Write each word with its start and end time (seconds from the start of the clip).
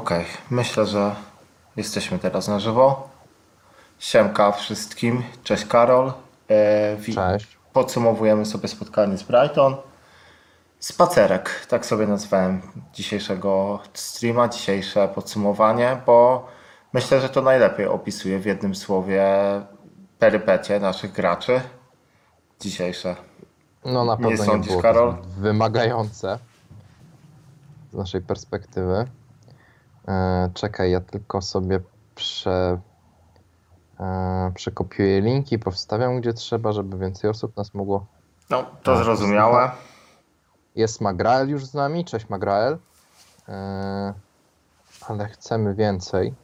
Okej, 0.00 0.24
myślę, 0.50 0.86
że 0.86 1.14
jesteśmy 1.76 2.18
teraz 2.18 2.48
na 2.48 2.60
żywo. 2.60 3.08
Siemka 3.98 4.52
wszystkim, 4.52 5.22
cześć 5.44 5.64
Karol. 5.64 6.12
E, 6.48 6.96
wi- 6.96 7.14
Cześć. 7.14 7.58
Podsumowujemy 7.72 8.46
sobie 8.46 8.68
spotkanie 8.68 9.18
z 9.18 9.22
Brighton. 9.22 9.76
Spacerek, 10.78 11.66
tak 11.68 11.86
sobie 11.86 12.06
nazwałem 12.06 12.62
dzisiejszego 12.92 13.78
streama, 13.94 14.48
dzisiejsze 14.48 15.08
podsumowanie, 15.08 16.00
bo 16.06 16.46
myślę, 16.92 17.20
że 17.20 17.28
to 17.28 17.42
najlepiej 17.42 17.86
opisuje 17.86 18.38
w 18.38 18.46
jednym 18.46 18.74
słowie 18.74 19.24
perypetie 20.18 20.80
naszych 20.80 21.12
graczy 21.12 21.60
dzisiejsze. 22.60 23.16
No 23.84 24.04
na 24.04 24.16
pewno 24.16 24.30
nie, 24.30 24.36
sądzisz, 24.36 24.70
było 24.70 24.82
Karol? 24.82 25.14
wymagające 25.38 26.38
z 27.92 27.96
naszej 27.96 28.20
perspektywy. 28.20 29.06
E, 30.08 30.50
czekaj, 30.54 30.90
ja 30.90 31.00
tylko 31.00 31.42
sobie 31.42 31.80
prze, 32.14 32.80
e, 34.00 34.52
przekopiuję 34.54 35.20
linki, 35.20 35.58
powstawiam 35.58 36.20
gdzie 36.20 36.32
trzeba, 36.32 36.72
żeby 36.72 36.98
więcej 36.98 37.30
osób 37.30 37.56
nas 37.56 37.74
mogło. 37.74 38.06
No, 38.50 38.66
to 38.82 38.96
zrozumiałe. 38.96 39.70
Jest 40.76 41.00
Magrael 41.00 41.48
już 41.48 41.66
z 41.66 41.74
nami, 41.74 42.04
cześć 42.04 42.28
Magrael. 42.28 42.78
E, 43.48 44.14
ale 45.08 45.28
chcemy 45.28 45.74
więcej. 45.74 46.34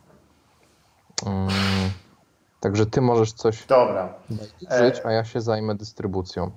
Mm, 1.27 1.48
także 2.61 2.86
ty 2.86 3.00
możesz 3.00 3.33
coś 3.33 3.66
Dobra. 3.66 4.14
użyć, 4.61 5.00
a 5.05 5.12
ja 5.12 5.25
się 5.25 5.41
zajmę 5.41 5.75
dystrybucją. 5.75 6.50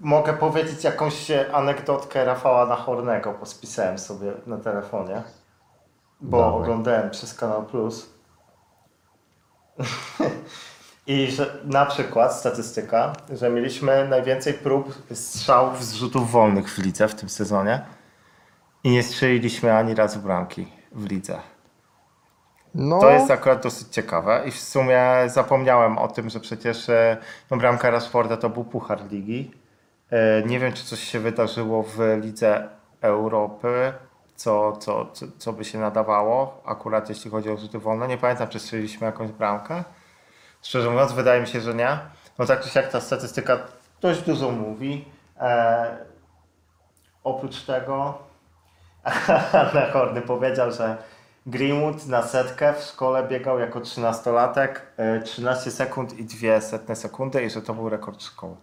Mogę 0.00 0.32
powiedzieć 0.32 0.84
jakąś 0.84 1.30
anegdotkę 1.52 2.24
Rafała 2.24 2.66
Nachornego, 2.66 3.34
bo 3.40 3.46
spisałem 3.46 3.98
sobie 3.98 4.32
na 4.46 4.58
telefonie, 4.58 5.22
bo 6.20 6.38
Dawaj. 6.40 6.60
oglądałem 6.60 7.10
przez 7.10 7.34
Kanal 7.34 7.64
Plus. 7.66 8.10
I 11.06 11.30
że 11.30 11.56
na 11.64 11.86
przykład 11.86 12.34
statystyka, 12.34 13.12
że 13.32 13.50
mieliśmy 13.50 14.08
najwięcej 14.08 14.54
prób 14.54 15.02
strzałów 15.14 15.84
z 15.84 15.94
rzutów 15.94 16.30
wolnych 16.30 16.70
w 16.70 16.78
lidze 16.78 17.08
w 17.08 17.14
tym 17.14 17.28
sezonie 17.28 17.80
i 18.84 18.90
nie 18.90 19.02
strzeliliśmy 19.02 19.76
ani 19.76 19.94
razu 19.94 20.20
bramki 20.20 20.68
w 20.92 21.06
lidze. 21.10 21.38
No, 22.74 23.00
To 23.00 23.10
jest 23.10 23.30
akurat 23.30 23.62
dosyć 23.62 23.88
ciekawe 23.88 24.42
i 24.46 24.50
w 24.50 24.60
sumie 24.60 25.02
zapomniałem 25.26 25.98
o 25.98 26.08
tym, 26.08 26.30
że 26.30 26.40
przecież 26.40 26.88
e, 26.88 27.16
no, 27.50 27.56
bramka 27.56 27.90
Rashforda 27.90 28.36
to 28.36 28.50
był 28.50 28.64
Puchar 28.64 29.10
Ligi. 29.10 29.50
E, 30.10 30.42
Nie 30.42 30.58
wiem, 30.60 30.72
czy 30.72 30.84
coś 30.84 31.00
się 31.00 31.20
wydarzyło 31.20 31.82
w 31.82 31.98
Lidze 32.22 32.68
Europy, 33.00 33.92
co, 34.36 34.76
co, 34.76 35.06
co, 35.12 35.26
co 35.38 35.52
by 35.52 35.64
się 35.64 35.78
nadawało, 35.78 36.62
akurat 36.64 37.08
jeśli 37.08 37.30
chodzi 37.30 37.50
o 37.50 37.56
rzuty 37.56 37.78
wolne. 37.78 38.08
Nie 38.08 38.18
pamiętam, 38.18 38.48
czy 38.48 38.58
strzeliliśmy 38.58 39.06
jakąś 39.06 39.30
bramkę. 39.30 39.84
Szczerze 40.62 40.90
mówiąc, 40.90 41.12
wydaje 41.12 41.40
mi 41.40 41.46
się, 41.46 41.60
że 41.60 41.74
nie. 41.74 41.98
No 42.38 42.46
tak 42.46 42.60
czy 42.60 42.68
siak 42.68 42.88
ta 42.88 43.00
statystyka 43.00 43.58
dość 44.00 44.22
dużo 44.22 44.50
mówi. 44.50 45.04
E, 45.40 45.96
oprócz 47.24 47.62
tego 47.62 48.18
Anna 49.52 49.90
Horny 49.92 50.22
powiedział, 50.22 50.72
że 50.72 50.96
Greenwood 51.46 52.06
na 52.06 52.22
setkę 52.22 52.74
w 52.74 52.82
szkole 52.82 53.28
biegał 53.28 53.58
jako 53.58 53.80
13-latek 53.80 54.68
e, 54.96 55.20
13 55.20 55.70
sekund 55.70 56.18
i 56.18 56.24
2 56.24 56.60
setne 56.60 56.96
sekundy 56.96 57.42
i 57.42 57.50
że 57.50 57.62
to 57.62 57.74
był 57.74 57.88
rekord 57.88 58.22
szkoły. 58.22 58.56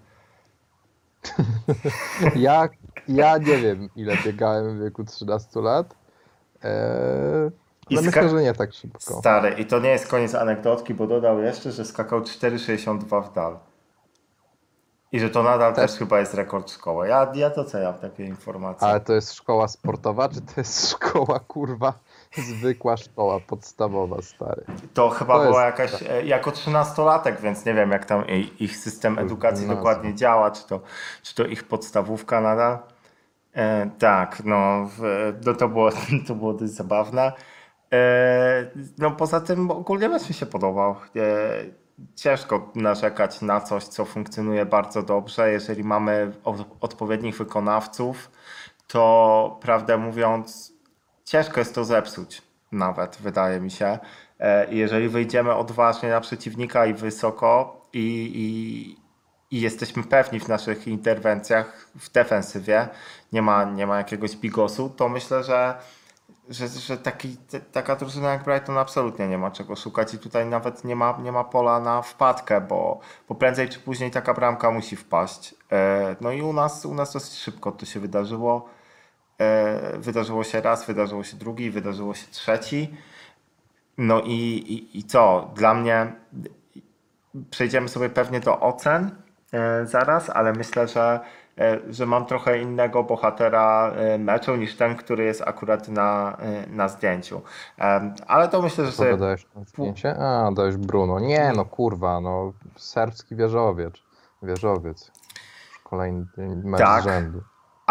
Ja, 2.35 2.69
ja 3.07 3.37
nie 3.37 3.57
wiem, 3.57 3.89
ile 3.95 4.17
biegałem 4.25 4.77
w 4.79 4.83
wieku 4.83 5.03
13 5.03 5.59
lat. 5.61 5.95
Eee, 6.63 7.51
ska- 7.91 8.01
myślę, 8.05 8.29
że 8.29 8.41
nie 8.41 8.53
tak 8.53 8.73
szybko. 8.73 8.99
Stary, 9.19 9.49
i 9.49 9.65
to 9.65 9.79
nie 9.79 9.89
jest 9.89 10.07
koniec 10.07 10.35
anegdotki, 10.35 10.93
bo 10.93 11.07
dodał 11.07 11.39
jeszcze, 11.39 11.71
że 11.71 11.85
skakał 11.85 12.19
4,62 12.21 13.21
w 13.23 13.33
dal. 13.33 13.59
I 15.11 15.19
że 15.19 15.29
to 15.29 15.43
nadal 15.43 15.75
Tak. 15.75 15.87
też 15.89 15.99
chyba 15.99 16.19
jest 16.19 16.33
rekord 16.33 16.71
szkoły. 16.71 17.07
Ja, 17.07 17.31
ja 17.35 17.49
doceniam 17.49 17.93
takie 17.93 18.25
informacje. 18.25 18.87
Ale 18.87 18.99
to 18.99 19.13
jest 19.13 19.33
szkoła 19.33 19.67
sportowa, 19.67 20.29
czy 20.29 20.41
to 20.41 20.53
jest 20.57 20.89
szkoła, 20.91 21.39
kurwa, 21.39 21.93
zwykła 22.37 22.97
szkoła 22.97 23.39
podstawowa, 23.39 24.21
stary? 24.21 24.65
To 24.93 25.09
chyba 25.09 25.39
To 25.39 25.45
była 25.45 25.65
jakaś, 25.65 26.03
e, 26.03 26.25
jako 26.25 26.51
13-latek, 26.51 27.41
więc 27.41 27.65
nie 27.65 27.73
wiem 27.73 27.91
jak 27.91 28.05
tam 28.05 28.23
ich 28.59 28.77
system 28.77 29.19
edukacji 29.19 29.67
dokładnie 29.67 30.15
działa, 30.15 30.51
czy 30.51 30.67
to, 30.67 30.81
czy 31.23 31.35
to 31.35 31.45
ich 31.45 31.63
podstawówka 31.63 32.41
nadal. 32.41 32.79
E, 33.53 33.89
tak, 33.99 34.41
no, 34.45 34.89
no 35.45 35.53
to, 35.53 35.67
było, 35.67 35.89
to 36.27 36.35
było 36.35 36.53
dość 36.53 36.73
zabawne. 36.73 37.31
E, 37.93 38.71
no 38.97 39.11
poza 39.11 39.41
tym 39.41 39.71
ogólnie 39.71 40.09
mecz 40.09 40.29
mi 40.29 40.35
się 40.35 40.45
podobał. 40.45 40.95
E, 41.15 41.83
ciężko 42.15 42.71
narzekać 42.75 43.41
na 43.41 43.61
coś, 43.61 43.83
co 43.83 44.05
funkcjonuje 44.05 44.65
bardzo 44.65 45.03
dobrze. 45.03 45.51
Jeżeli 45.51 45.83
mamy 45.83 46.31
odpowiednich 46.79 47.37
wykonawców, 47.37 48.31
to 48.87 49.57
prawdę 49.61 49.97
mówiąc, 49.97 50.72
ciężko 51.25 51.59
jest 51.59 51.75
to 51.75 51.85
zepsuć 51.85 52.41
nawet, 52.71 53.17
wydaje 53.21 53.59
mi 53.59 53.71
się. 53.71 53.99
E, 54.39 54.73
Jeżeli 54.73 55.09
wyjdziemy 55.09 55.55
odważnie 55.55 56.09
na 56.09 56.21
przeciwnika 56.21 56.85
i 56.85 56.93
wysoko 56.93 57.81
i, 57.93 58.31
i, 58.35 59.57
i 59.57 59.61
jesteśmy 59.61 60.03
pewni 60.03 60.39
w 60.39 60.47
naszych 60.47 60.87
interwencjach 60.87 61.87
w 61.95 62.11
defensywie, 62.11 62.87
nie 63.33 63.41
ma, 63.41 63.63
nie 63.63 63.87
ma 63.87 63.97
jakiegoś 63.97 64.35
bigosu, 64.35 64.89
to 64.89 65.09
myślę, 65.09 65.43
że, 65.43 65.75
że, 66.49 66.67
że 66.67 66.97
taki, 66.97 67.37
taka 67.71 67.95
drużyna 67.95 68.29
jak 68.31 68.43
Brighton 68.43 68.77
absolutnie 68.77 69.27
nie 69.27 69.37
ma 69.37 69.51
czego 69.51 69.75
szukać 69.75 70.13
i 70.13 70.19
tutaj 70.19 70.45
nawet 70.45 70.83
nie 70.83 70.95
ma, 70.95 71.17
nie 71.23 71.31
ma 71.31 71.43
pola 71.43 71.79
na 71.79 72.01
wpadkę, 72.01 72.61
bo, 72.61 72.99
bo 73.29 73.35
prędzej 73.35 73.69
czy 73.69 73.79
później 73.79 74.11
taka 74.11 74.33
bramka 74.33 74.71
musi 74.71 74.95
wpaść. 74.95 75.55
E, 75.71 76.15
No 76.21 76.31
i 76.31 76.41
u 76.41 76.53
nas, 76.53 76.85
u 76.85 76.93
nas 76.93 77.13
dosyć 77.13 77.39
szybko 77.39 77.71
to 77.71 77.85
się 77.85 77.99
wydarzyło. 77.99 78.69
E, 79.41 79.97
Wydarzyło 79.97 80.43
się 80.43 80.61
raz, 80.61 80.85
wydarzyło 80.87 81.23
się 81.23 81.37
drugi, 81.37 81.71
wydarzyło 81.71 82.13
się 82.13 82.27
trzeci. 82.31 82.93
No 83.97 84.21
i, 84.21 84.31
i, 84.33 84.97
i 84.99 85.03
co? 85.03 85.51
Dla 85.55 85.73
mnie 85.73 86.13
przejdziemy 87.49 87.89
sobie 87.89 88.09
pewnie 88.09 88.39
do 88.39 88.59
ocen 88.59 89.11
e, 89.53 89.85
zaraz, 89.85 90.29
ale 90.29 90.53
myślę, 90.53 90.87
że, 90.87 91.19
e, 91.57 91.79
że 91.89 92.05
mam 92.05 92.25
trochę 92.25 92.59
innego 92.59 93.03
bohatera 93.03 93.93
meczu 94.19 94.55
niż 94.55 94.75
ten, 94.75 94.95
który 94.95 95.23
jest 95.23 95.41
akurat 95.41 95.87
na, 95.87 96.37
na 96.67 96.87
zdjęciu. 96.87 97.41
Ale 98.27 98.47
to 98.49 98.61
myślę, 98.61 98.85
że 98.85 98.91
sobie 98.91 99.11
dodałeś 99.11 99.45
na 99.55 99.63
zdjęcie? 99.63 100.15
A, 100.17 100.51
dałeś 100.51 100.77
Bruno. 100.77 101.19
Nie, 101.19 101.51
no 101.55 101.65
kurwa, 101.65 102.21
no 102.21 102.53
serbski 102.75 103.35
wieżowiec. 103.35 103.93
Wieżowiec. 104.43 105.11
Kolejny 105.83 106.25
mecz 106.63 106.81
Tak. 106.81 107.03
rzędu. 107.03 107.41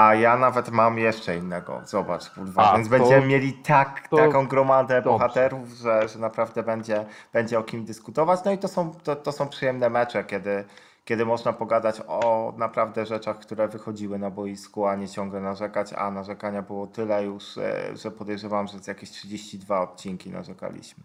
A 0.02 0.14
ja 0.14 0.36
nawet 0.36 0.70
mam 0.70 0.98
jeszcze 0.98 1.36
innego. 1.36 1.80
Zobacz, 1.84 2.30
kurwa. 2.30 2.70
A, 2.70 2.76
Więc 2.76 2.88
to- 2.88 2.98
będziemy 2.98 3.26
mieli 3.26 3.52
tak, 3.52 4.08
to 4.08 4.16
taką 4.16 4.46
gromadę 4.46 4.94
dobrze. 5.02 5.10
bohaterów, 5.10 5.68
że, 5.68 6.08
że 6.08 6.18
naprawdę 6.18 6.62
będzie, 6.62 7.04
będzie 7.32 7.58
o 7.58 7.62
kim 7.62 7.84
dyskutować. 7.84 8.40
No 8.44 8.52
i 8.52 8.58
to 8.58 8.68
są, 8.68 8.94
to, 8.94 9.16
to 9.16 9.32
są 9.32 9.48
przyjemne 9.48 9.90
mecze, 9.90 10.24
kiedy, 10.24 10.64
kiedy 11.04 11.24
można 11.24 11.52
pogadać 11.52 12.00
o 12.08 12.52
naprawdę 12.56 13.06
rzeczach, 13.06 13.38
które 13.38 13.68
wychodziły 13.68 14.18
na 14.18 14.30
boisku, 14.30 14.86
a 14.86 14.96
nie 14.96 15.08
ciągle 15.08 15.40
narzekać. 15.40 15.92
A 15.92 16.10
narzekania 16.10 16.62
było 16.62 16.86
tyle 16.86 17.24
już, 17.24 17.58
e, 17.58 17.96
że 17.96 18.10
podejrzewam, 18.10 18.66
że 18.66 18.78
z 18.78 18.86
jakieś 18.86 19.10
32 19.10 19.80
odcinki 19.80 20.30
narzekaliśmy. 20.30 21.04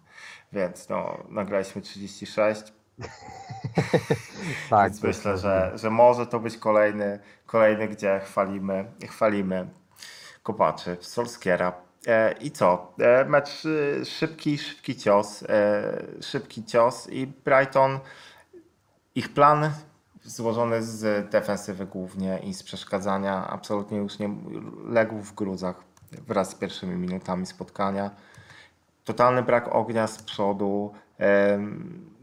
Więc 0.54 0.90
no, 0.90 1.18
nagraliśmy 1.30 1.82
36. 1.82 2.74
Tak, 4.70 4.92
Więc 4.92 5.04
myślę, 5.04 5.38
że, 5.38 5.72
że 5.76 5.90
może 5.90 6.28
to 6.28 6.40
być 6.40 6.58
kolejny, 6.58 7.20
kolejny 7.46 7.88
gdzie 7.88 8.20
chwalimy, 8.20 8.92
chwalimy 9.08 9.68
kopaczy 10.44 10.98
Solskiera. 11.02 11.74
E, 12.08 12.32
I 12.32 12.52
co? 12.52 12.94
E, 13.00 13.26
mecz 13.26 13.66
y, 13.66 14.06
szybki, 14.06 14.58
szybki 14.58 14.96
cios. 14.96 15.44
E, 15.44 16.22
szybki 16.22 16.64
cios 16.64 17.10
i 17.10 17.28
Brighton, 17.28 18.00
ich 19.16 19.34
plan 19.34 19.72
złożony 20.24 20.84
z 20.84 21.30
defensywy 21.30 21.86
głównie 21.86 22.40
i 22.40 22.54
z 22.54 22.64
przeszkadzania 22.64 23.48
absolutnie 23.48 23.98
już 23.98 24.20
nie 24.20 24.30
legł 24.86 25.22
w 25.22 25.34
gruzach 25.34 25.84
wraz 26.28 26.50
z 26.50 26.56
pierwszymi 26.56 26.96
minutami 26.96 27.46
spotkania. 27.46 28.12
Totalny 29.04 29.44
brak 29.44 29.76
ognia 29.76 30.08
z 30.08 30.24
przodu. 30.24 30.94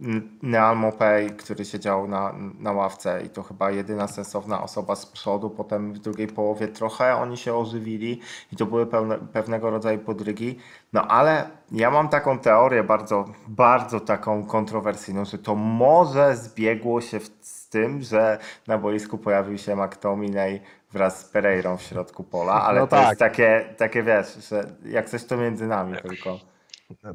N- 0.03 0.39
Neal 0.43 0.77
Mopey, 0.77 1.31
który 1.31 1.65
siedział 1.65 2.09
na, 2.09 2.35
na 2.59 2.73
ławce 2.73 3.23
i 3.27 3.29
to 3.29 3.43
chyba 3.43 3.71
jedyna 3.71 4.09
sensowna 4.09 4.63
osoba 4.63 4.97
z 4.97 5.07
przodu, 5.07 5.51
potem 5.51 5.93
w 5.93 5.99
drugiej 5.99 6.27
połowie 6.27 6.69
trochę 6.69 7.17
oni 7.17 7.37
się 7.37 7.55
ożywili 7.55 8.21
i 8.53 8.57
to 8.57 8.67
były 8.67 8.87
pełne, 8.87 9.19
pewnego 9.33 9.71
rodzaju 9.71 9.99
podrygi. 9.99 10.59
No 10.93 11.07
ale 11.09 11.51
ja 11.73 11.91
mam 11.91 12.09
taką 12.09 12.39
teorię 12.39 12.83
bardzo, 12.85 13.25
bardzo 13.49 14.01
taką 14.01 14.47
kontrowersyjną, 14.47 15.25
że 15.25 15.39
to 15.39 15.55
może 15.55 16.37
zbiegło 16.37 17.01
się 17.01 17.21
w, 17.21 17.31
z 17.41 17.69
tym, 17.69 18.03
że 18.03 18.39
na 18.67 18.79
boisku 18.79 19.19
pojawił 19.19 19.59
się 19.59 19.77
McTominay 19.77 20.61
wraz 20.93 21.21
z 21.21 21.25
Pereirą 21.25 21.77
w 21.77 21.83
środku 21.83 22.25
pola, 22.25 22.53
ale 22.67 22.81
No 22.81 22.87
to 22.87 22.97
tak. 22.97 23.07
jest 23.09 23.19
takie, 23.19 23.75
takie 23.77 24.03
wiesz, 24.03 24.49
że 24.51 24.67
jak 24.85 25.09
coś 25.11 25.25
to 25.25 25.37
między 25.37 25.67
nami 25.67 25.97
tylko. 26.03 26.54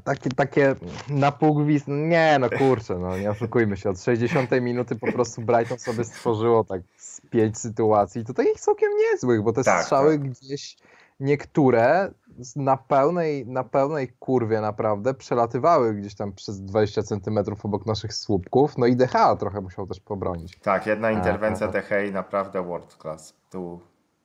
Takie, 0.04 0.30
takie 0.30 0.76
na 1.10 1.32
pół 1.32 1.56
gwizd, 1.56 1.86
nie 1.88 2.38
no 2.40 2.50
kurczę, 2.50 2.98
no 2.98 3.18
nie 3.18 3.32
oszukujmy 3.32 3.78
się, 3.78 3.90
od 3.90 4.02
60 4.02 4.52
minuty 4.62 4.96
po 4.96 5.12
prostu 5.12 5.42
Brighton 5.42 5.80
sobie 5.80 6.04
stworzyło 6.04 6.64
tak 6.64 6.82
z 6.98 7.22
pięć 7.22 7.58
sytuacji, 7.58 8.26
to 8.26 8.34
takich 8.34 8.60
całkiem 8.60 8.90
niezłych, 8.98 9.44
bo 9.44 9.54
te 9.54 9.64
Tak, 9.64 9.84
strzały 9.84 10.20
gdzieś 10.20 10.78
niektóre 11.20 12.12
na 12.56 12.78
pełnej, 12.78 13.48
na 13.48 13.64
pełnej 13.64 14.08
kurwie 14.20 14.62
naprawdę 14.62 15.14
przelatywały 15.14 15.94
gdzieś 15.94 16.16
tam 16.16 16.34
przez 16.34 16.62
20 16.62 17.04
centymetrów 17.04 17.66
obok 17.66 17.86
naszych 17.86 18.14
słupków, 18.14 18.78
no 18.78 18.86
i 18.86 18.96
DH 18.96 19.36
trochę 19.40 19.62
musiał 19.62 19.88
też 19.88 20.00
pobronić. 20.00 20.60
Tak, 20.60 20.88
jedna 20.88 21.12
interwencja. 21.12 21.68
Dehei 21.68 22.12
naprawdę 22.12 22.64
world 22.64 22.98
class. 23.02 23.34
Tu, 23.50 23.80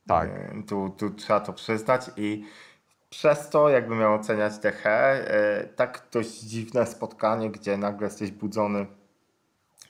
Tak. 0.07 0.29
e, 0.31 0.63
tu, 0.69 0.91
tu 0.97 1.11
trzeba 1.11 1.41
to 1.41 1.53
przyznać 1.53 2.11
i 2.17 2.45
przez 3.15 3.49
to, 3.49 3.69
miał 3.89 4.15
oceniać 4.15 4.59
Dehę, 4.59 4.91
e, 4.91 5.65
tak 5.65 6.03
dość 6.13 6.41
dziwne 6.41 6.87
spotkanie, 6.87 7.51
gdzie 7.51 7.77
nagle 7.77 8.07
jesteś 8.07 8.31
budzony 8.31 8.87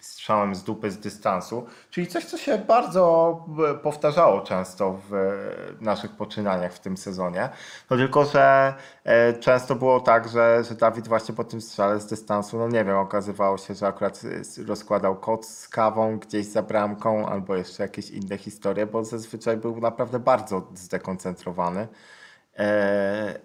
strzałem 0.03 0.55
z 0.55 0.63
dupy 0.63 0.91
z 0.91 0.99
dystansu, 0.99 1.67
czyli 1.91 2.07
coś, 2.07 2.25
co 2.25 2.39
się 2.39 2.59
bardzo 2.59 3.45
e, 3.71 3.75
powtarzało 3.75 4.41
często 4.41 5.01
w 5.09 5.15
e, 5.15 5.35
naszych 5.81 6.11
poczynaniach 6.17 6.73
w 6.73 6.79
tym 6.79 6.97
sezonie. 6.97 7.49
No 7.91 7.97
tylko, 7.97 8.25
że 8.25 8.75
e, 9.05 9.33
często 9.33 9.75
było 9.75 10.01
tak, 10.01 10.29
że, 10.29 10.65
że 10.69 10.75
Dawid 10.75 11.09
właśnie 11.09 11.35
po 11.35 11.45
tym 11.45 11.61
strzale 11.61 12.01
z 12.01 12.07
dystansu, 12.07 12.59
no 12.59 12.69
nie 12.69 12.85
wiem, 12.85 12.97
okazywało 12.97 13.59
się, 13.59 13.75
że 13.75 13.87
akurat 13.87 14.21
rozkładał 14.67 15.17
kot 15.17 15.47
z 15.47 15.69
kawą 15.69 16.19
gdzieś 16.19 16.47
za 16.47 16.63
bramką 16.63 17.29
albo 17.29 17.57
jeszcze 17.57 17.83
jakieś 17.83 18.11
inne 18.11 18.39
historie, 18.39 18.87
bo 18.87 19.05
zazwyczaj 19.05 19.57
był 19.57 19.81
naprawdę 19.81 20.19
bardzo 20.19 20.69
zdekoncentrowany, 20.75 21.89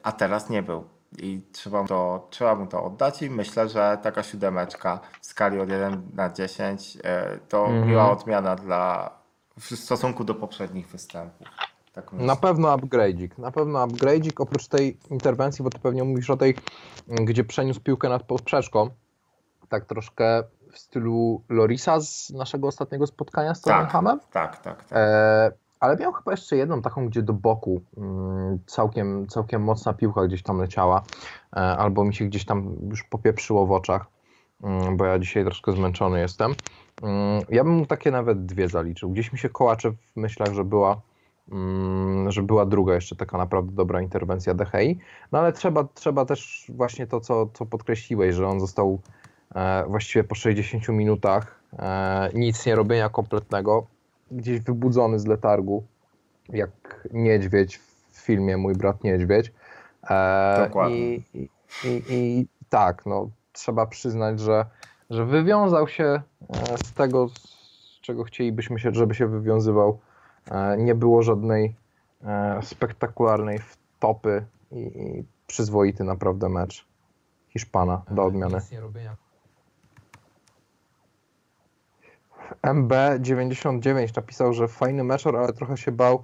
a 0.03 0.11
teraz 0.11 0.49
nie 0.49 0.63
był. 0.63 0.83
I 1.17 1.41
trzeba 1.51 1.81
mu, 1.81 1.87
to, 1.87 2.27
trzeba 2.29 2.55
mu 2.55 2.67
to 2.67 2.83
oddać 2.83 3.21
i 3.21 3.29
myślę, 3.29 3.69
że 3.69 3.97
taka 4.03 4.23
siódemeczka 4.23 4.99
w 5.21 5.25
skali 5.25 5.59
od 5.59 5.69
1 5.69 6.09
na 6.13 6.29
10 6.29 6.97
e, 7.03 7.37
to 7.49 7.65
Mhm. 7.65 7.87
miła 7.87 8.11
odmiana 8.11 8.55
dla, 8.55 9.11
w 9.59 9.75
stosunku 9.75 10.23
do 10.23 10.35
poprzednich 10.35 10.87
występów. 10.87 11.47
Tak. 11.93 12.13
Na 12.13 12.35
pewno 12.35 12.77
upgrade'ik, 12.77 13.29
na 13.37 13.51
pewno 13.51 13.87
upgrade'ik, 13.87 14.31
oprócz 14.37 14.67
tej 14.67 14.97
interwencji, 15.11 15.63
bo 15.63 15.69
ty 15.69 15.79
pewnie 15.79 16.03
mówisz 16.03 16.29
o 16.29 16.37
tej, 16.37 16.55
gdzie 17.07 17.43
przeniósł 17.43 17.79
piłkę 17.81 18.09
nad 18.09 18.23
poprzeczką, 18.23 18.89
tak 19.69 19.85
troszkę 19.85 20.43
w 20.71 20.77
stylu 20.77 21.43
Lorisa 21.49 21.99
z 21.99 22.29
naszego 22.29 22.67
ostatniego 22.67 23.07
spotkania 23.07 23.55
z 23.55 23.61
tak, 23.61 23.73
Tottenhamem. 23.75 24.19
tak, 24.31 24.57
tak, 24.57 24.83
tak. 24.83 24.85
E, 24.91 25.51
ale 25.79 25.97
miał 25.97 26.13
chyba 26.13 26.31
jeszcze 26.31 26.57
jedną 26.57 26.81
taką, 26.81 27.07
gdzie 27.07 27.21
do 27.21 27.33
boku 27.33 27.81
mm, 27.97 28.59
całkiem, 28.65 29.27
całkiem 29.27 29.63
mocna 29.63 29.93
piłka 29.93 30.27
gdzieś 30.27 30.43
tam 30.43 30.57
leciała, 30.57 31.03
e, 31.53 31.59
albo 31.59 32.05
mi 32.05 32.15
się 32.15 32.25
gdzieś 32.25 32.45
tam 32.45 32.75
już 32.89 33.03
popieprzyło 33.03 33.65
w 33.65 33.71
oczach, 33.71 34.05
mm, 34.63 34.97
bo 34.97 35.05
ja 35.05 35.19
dzisiaj 35.19 35.43
troszkę 35.43 35.71
zmęczony 35.71 36.19
jestem. 36.19 36.55
Mm, 37.03 37.41
ja 37.49 37.63
bym 37.63 37.73
mu 37.73 37.85
takie 37.85 38.11
nawet 38.11 38.45
dwie 38.45 38.69
zaliczył. 38.69 39.09
Gdzieś 39.09 39.33
mi 39.33 39.39
się 39.39 39.49
kołacze 39.49 39.91
w 39.91 40.15
myślach, 40.15 40.53
że 40.53 40.63
była, 40.63 41.01
że 42.27 42.43
była 42.43 42.65
druga 42.65 42.93
jeszcze 42.93 43.15
taka 43.15 43.37
naprawdę 43.37 43.71
dobra 43.71 44.01
interwencja 44.01 44.53
DHI, 44.53 44.99
no 45.31 45.39
ale 45.39 45.53
trzeba, 45.53 45.83
trzeba 45.83 46.25
też 46.25 46.71
właśnie 46.75 47.07
to, 47.07 47.19
co, 47.19 47.49
co 47.53 47.65
podkreśliłeś, 47.65 48.35
że 48.35 48.47
on 48.47 48.59
został 48.59 48.99
e, 49.55 49.85
właściwie 49.87 50.23
po 50.23 50.35
60 50.35 50.89
minutach 50.89 51.63
e, 51.79 52.29
nic 52.33 52.65
nie 52.65 52.75
robienia 52.75 53.09
kompletnego, 53.09 53.87
gdzieś 54.31 54.59
wybudzony 54.59 55.19
z 55.19 55.27
letargu, 55.27 55.83
jak 56.49 57.07
niedźwiedź 57.13 57.77
w 58.11 58.17
filmie 58.17 58.57
Mój 58.57 58.75
brat 58.75 59.03
niedźwiedź. 59.03 59.53
E, 60.09 60.65
Dokładnie. 60.67 60.97
I, 60.97 61.23
i, 61.33 61.49
i, 61.83 62.03
I 62.09 62.47
tak, 62.69 63.05
no, 63.05 63.29
trzeba 63.51 63.85
przyznać, 63.85 64.39
że, 64.39 64.65
że 65.09 65.25
wywiązał 65.25 65.87
się 65.87 66.03
e, 66.03 66.21
z 66.77 66.93
tego, 66.93 67.27
z 67.27 68.01
czego 68.01 68.23
chcielibyśmy 68.23 68.79
się, 68.79 68.91
żeby 68.93 69.15
się 69.15 69.27
wywiązywał. 69.27 69.99
E, 70.51 70.77
Nie 70.77 70.95
było 70.95 71.23
żadnej 71.23 71.75
e, 72.23 72.59
spektakularnej 72.63 73.59
wtopy 73.59 74.45
i, 74.71 74.79
i 74.79 75.23
przyzwoity 75.47 76.03
naprawdę 76.03 76.49
mecz 76.49 76.87
Hiszpana 77.49 78.01
do 78.11 78.23
odmiany. 78.23 78.61
MB99 82.63 84.15
napisał, 84.15 84.53
że 84.53 84.67
fajny 84.67 85.03
meczor, 85.03 85.37
ale 85.37 85.53
trochę 85.53 85.77
się 85.77 85.91
bał, 85.91 86.23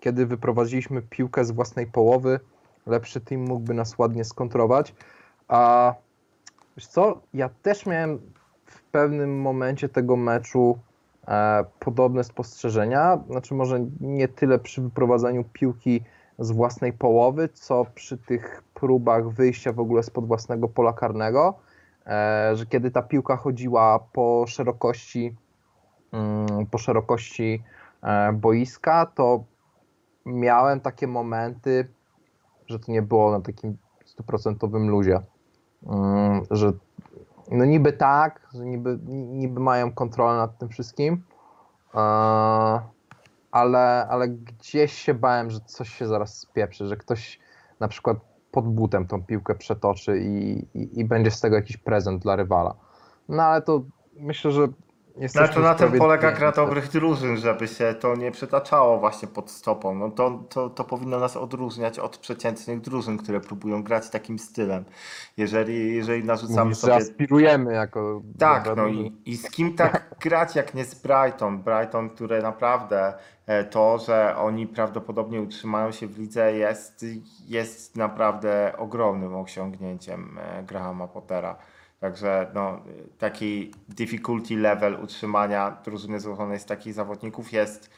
kiedy 0.00 0.26
wyprowadziliśmy 0.26 1.02
piłkę 1.02 1.44
z 1.44 1.50
własnej 1.50 1.86
połowy. 1.86 2.40
Lepszy 2.86 3.20
team 3.20 3.40
mógłby 3.40 3.74
nas 3.74 3.98
ładnie 3.98 4.24
skontrować. 4.24 4.94
A 5.48 5.94
wiesz 6.76 6.86
co, 6.86 7.20
ja 7.34 7.48
też 7.62 7.86
miałem 7.86 8.18
w 8.66 8.82
pewnym 8.82 9.40
momencie 9.40 9.88
tego 9.88 10.16
meczu 10.16 10.78
e, 11.28 11.64
podobne 11.78 12.24
spostrzeżenia. 12.24 13.18
Znaczy 13.30 13.54
może 13.54 13.80
nie 14.00 14.28
tyle 14.28 14.58
przy 14.58 14.82
wyprowadzaniu 14.82 15.44
piłki 15.52 16.00
z 16.38 16.50
własnej 16.50 16.92
połowy, 16.92 17.48
co 17.48 17.86
przy 17.94 18.18
tych 18.18 18.62
próbach 18.74 19.28
wyjścia 19.28 19.72
w 19.72 19.80
ogóle 19.80 20.02
spod 20.02 20.26
własnego 20.26 20.68
pola 20.68 20.92
karnego, 20.92 21.54
e, 22.06 22.50
że 22.54 22.66
kiedy 22.66 22.90
ta 22.90 23.02
piłka 23.02 23.36
chodziła 23.36 23.98
po 24.12 24.44
szerokości 24.48 25.34
po 26.70 26.78
szerokości 26.78 27.62
e, 28.02 28.32
boiska, 28.32 29.06
to 29.06 29.44
miałem 30.26 30.80
takie 30.80 31.06
momenty, 31.06 31.88
że 32.66 32.78
to 32.78 32.92
nie 32.92 33.02
było 33.02 33.30
na 33.32 33.40
takim 33.40 33.76
stuprocentowym 34.04 34.90
luzie. 34.90 35.20
Mm, 35.86 36.42
Że 36.50 36.72
no 37.50 37.64
niby 37.64 37.92
tak, 37.92 38.48
że 38.54 38.64
niby, 38.64 38.98
niby 39.08 39.60
mają 39.60 39.92
kontrolę 39.92 40.36
nad 40.36 40.58
tym 40.58 40.68
wszystkim, 40.68 41.22
e, 41.94 41.98
ale, 43.50 44.06
ale 44.10 44.28
gdzieś 44.28 44.92
się 44.92 45.14
bałem, 45.14 45.50
że 45.50 45.60
coś 45.60 45.88
się 45.88 46.06
zaraz 46.06 46.38
spieprzy, 46.38 46.86
że 46.86 46.96
ktoś 46.96 47.40
na 47.80 47.88
przykład 47.88 48.18
pod 48.50 48.64
butem 48.64 49.06
tą 49.06 49.22
piłkę 49.22 49.54
przetoczy 49.54 50.18
i, 50.18 50.66
i, 50.74 51.00
i 51.00 51.04
będzie 51.04 51.30
z 51.30 51.40
tego 51.40 51.56
jakiś 51.56 51.76
prezent 51.76 52.22
dla 52.22 52.36
rywala. 52.36 52.74
No 53.28 53.42
ale 53.42 53.62
to 53.62 53.82
myślę, 54.16 54.50
że 54.50 54.68
Znaczy 55.16 55.60
na 55.60 55.74
tym 55.74 55.92
polega 55.92 56.32
gra 56.32 56.52
dobrych 56.52 56.88
drużyn, 56.88 57.36
żeby 57.36 57.68
się 57.68 57.94
to 58.00 58.16
nie 58.16 58.30
przytaczało 58.30 58.98
właśnie 58.98 59.28
pod 59.28 59.50
stopą. 59.50 59.94
No 59.94 60.10
to, 60.10 60.44
to, 60.48 60.70
to 60.70 60.84
powinno 60.84 61.18
nas 61.18 61.36
odróżniać 61.36 61.98
od 61.98 62.18
przeciętnych 62.18 62.80
drużyn, 62.80 63.18
które 63.18 63.40
próbują 63.40 63.82
grać 63.82 64.10
takim 64.10 64.38
stylem. 64.38 64.84
Jeżeli, 65.36 65.94
jeżeli 65.94 66.24
narzucamy 66.24 66.64
Mówisz, 66.64 66.76
że 66.76 66.80
sobie 66.80 66.94
aspirujemy 66.94 67.72
jako 67.72 68.22
Tak, 68.38 68.76
no 68.76 68.88
i, 68.88 69.12
i 69.26 69.36
z 69.36 69.50
kim 69.50 69.76
tak 69.76 70.10
grać 70.24 70.56
jak 70.56 70.74
nie 70.74 70.84
z 70.84 70.94
Brighton? 70.94 71.62
Brighton, 71.62 72.10
które 72.10 72.42
naprawdę 72.42 73.14
e, 73.46 73.64
to, 73.64 73.98
że 73.98 74.36
oni 74.36 74.66
prawdopodobnie 74.66 75.40
utrzymają 75.42 75.92
się 75.92 76.06
w 76.06 76.18
lidze 76.18 76.52
jest, 76.52 77.06
jest 77.46 77.96
naprawdę 77.96 78.72
ogromnym 78.78 79.36
osiągnięciem 79.36 80.38
e, 80.38 80.62
Grahama 80.62 81.08
Pottera. 81.08 81.56
Także 82.04 82.46
no, 82.54 82.80
taki 83.18 83.72
difficulty 83.88 84.56
level 84.56 84.98
utrzymania 85.02 85.76
drużyny 85.84 86.20
złożonej 86.20 86.58
z 86.58 86.64
takich 86.64 86.94
zawodników 86.94 87.52
jest, 87.52 87.90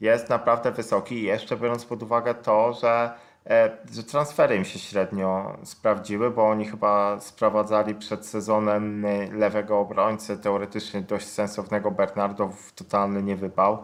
jest 0.00 0.30
naprawdę 0.30 0.72
wysoki. 0.72 1.22
Jeszcze 1.22 1.56
biorąc 1.56 1.84
pod 1.84 2.02
uwagę 2.02 2.34
to, 2.34 2.72
że, 2.72 3.10
e, 3.46 3.70
że 3.92 4.02
transfery 4.02 4.56
im 4.56 4.64
się 4.64 4.78
średnio 4.78 5.56
sprawdziły, 5.62 6.30
bo 6.30 6.48
oni 6.48 6.64
chyba 6.64 7.20
sprowadzali 7.20 7.94
przed 7.94 8.26
sezonem 8.26 9.06
lewego 9.32 9.80
obrońcę, 9.80 10.36
teoretycznie 10.36 11.00
dość 11.00 11.26
sensownego 11.26 11.90
Bernardo 11.90 12.48
w 12.48 12.72
totalny 12.72 13.22
niewypał. 13.22 13.78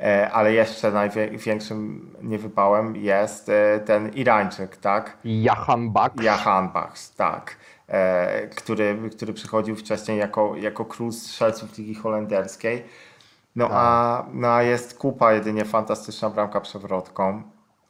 E, 0.00 0.30
ale 0.32 0.52
jeszcze 0.52 0.90
największym 0.90 2.10
niewypałem 2.22 2.96
jest 2.96 3.48
e, 3.48 3.80
ten 3.80 4.08
Irańczyk, 4.08 4.76
tak? 4.76 5.18
Jahan 5.24 5.90
Bak. 5.90 6.22
Jahan 6.22 6.70
tak. 7.16 7.56
E, 7.88 8.48
który, 8.48 9.10
który 9.16 9.32
przychodził 9.32 9.76
wcześniej 9.76 10.18
jako, 10.18 10.56
jako 10.56 10.84
król 10.84 11.12
strzelców 11.12 11.78
Ligi 11.78 11.94
Holenderskiej. 11.94 12.84
No, 13.56 13.64
Tak. 13.68 13.76
a, 13.78 14.26
no 14.32 14.48
a 14.48 14.62
jest 14.62 14.98
kupa, 14.98 15.32
jedynie 15.32 15.64
fantastyczna 15.64 16.30
bramka 16.30 16.60
przewrotką. 16.60 17.42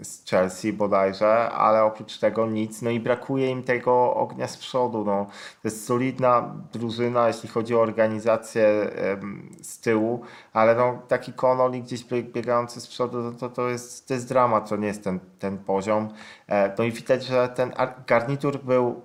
z 0.03 0.31
Chelsea 0.31 0.73
bodajże, 0.73 1.51
ale 1.51 1.85
oprócz 1.85 2.19
tego 2.19 2.47
nic. 2.47 2.83
No 2.83 2.91
i 2.91 3.01
brakuje 3.01 3.51
im 3.51 3.63
tego 3.63 4.15
ognia 4.15 4.49
z 4.49 4.57
przodu. 4.57 5.05
No. 5.05 5.25
To 5.63 5.69
jest 5.69 5.87
solidna 5.87 6.55
drużyna, 6.73 7.27
jeśli 7.29 7.49
chodzi 7.49 7.75
o 7.75 7.81
organizację 7.81 8.67
em, 8.69 9.51
z 9.63 9.81
tyłu, 9.81 10.21
ale 10.53 10.75
no, 10.75 10.99
taki 11.09 11.33
Connolly 11.33 11.81
gdzieś 11.81 12.05
bie- 12.05 12.23
biegający 12.33 12.81
z 12.81 12.87
przodu, 12.87 13.19
no 13.23 13.33
to, 13.33 13.49
to, 13.49 13.69
jest, 13.69 14.09
to 14.09 14.15
jest 14.15 14.29
dramat, 14.29 14.69
to 14.69 14.77
nie 14.77 14.87
jest 14.87 15.05
ten, 15.05 15.21
ten 15.39 15.59
poziom. 15.59 16.09
E, 16.49 16.75
No 16.79 16.85
i 16.85 16.93
widać, 16.93 17.25
że 17.25 17.49
ten 17.49 17.73
ar- 17.77 17.95
garnitur 18.07 18.59
był 18.65 19.01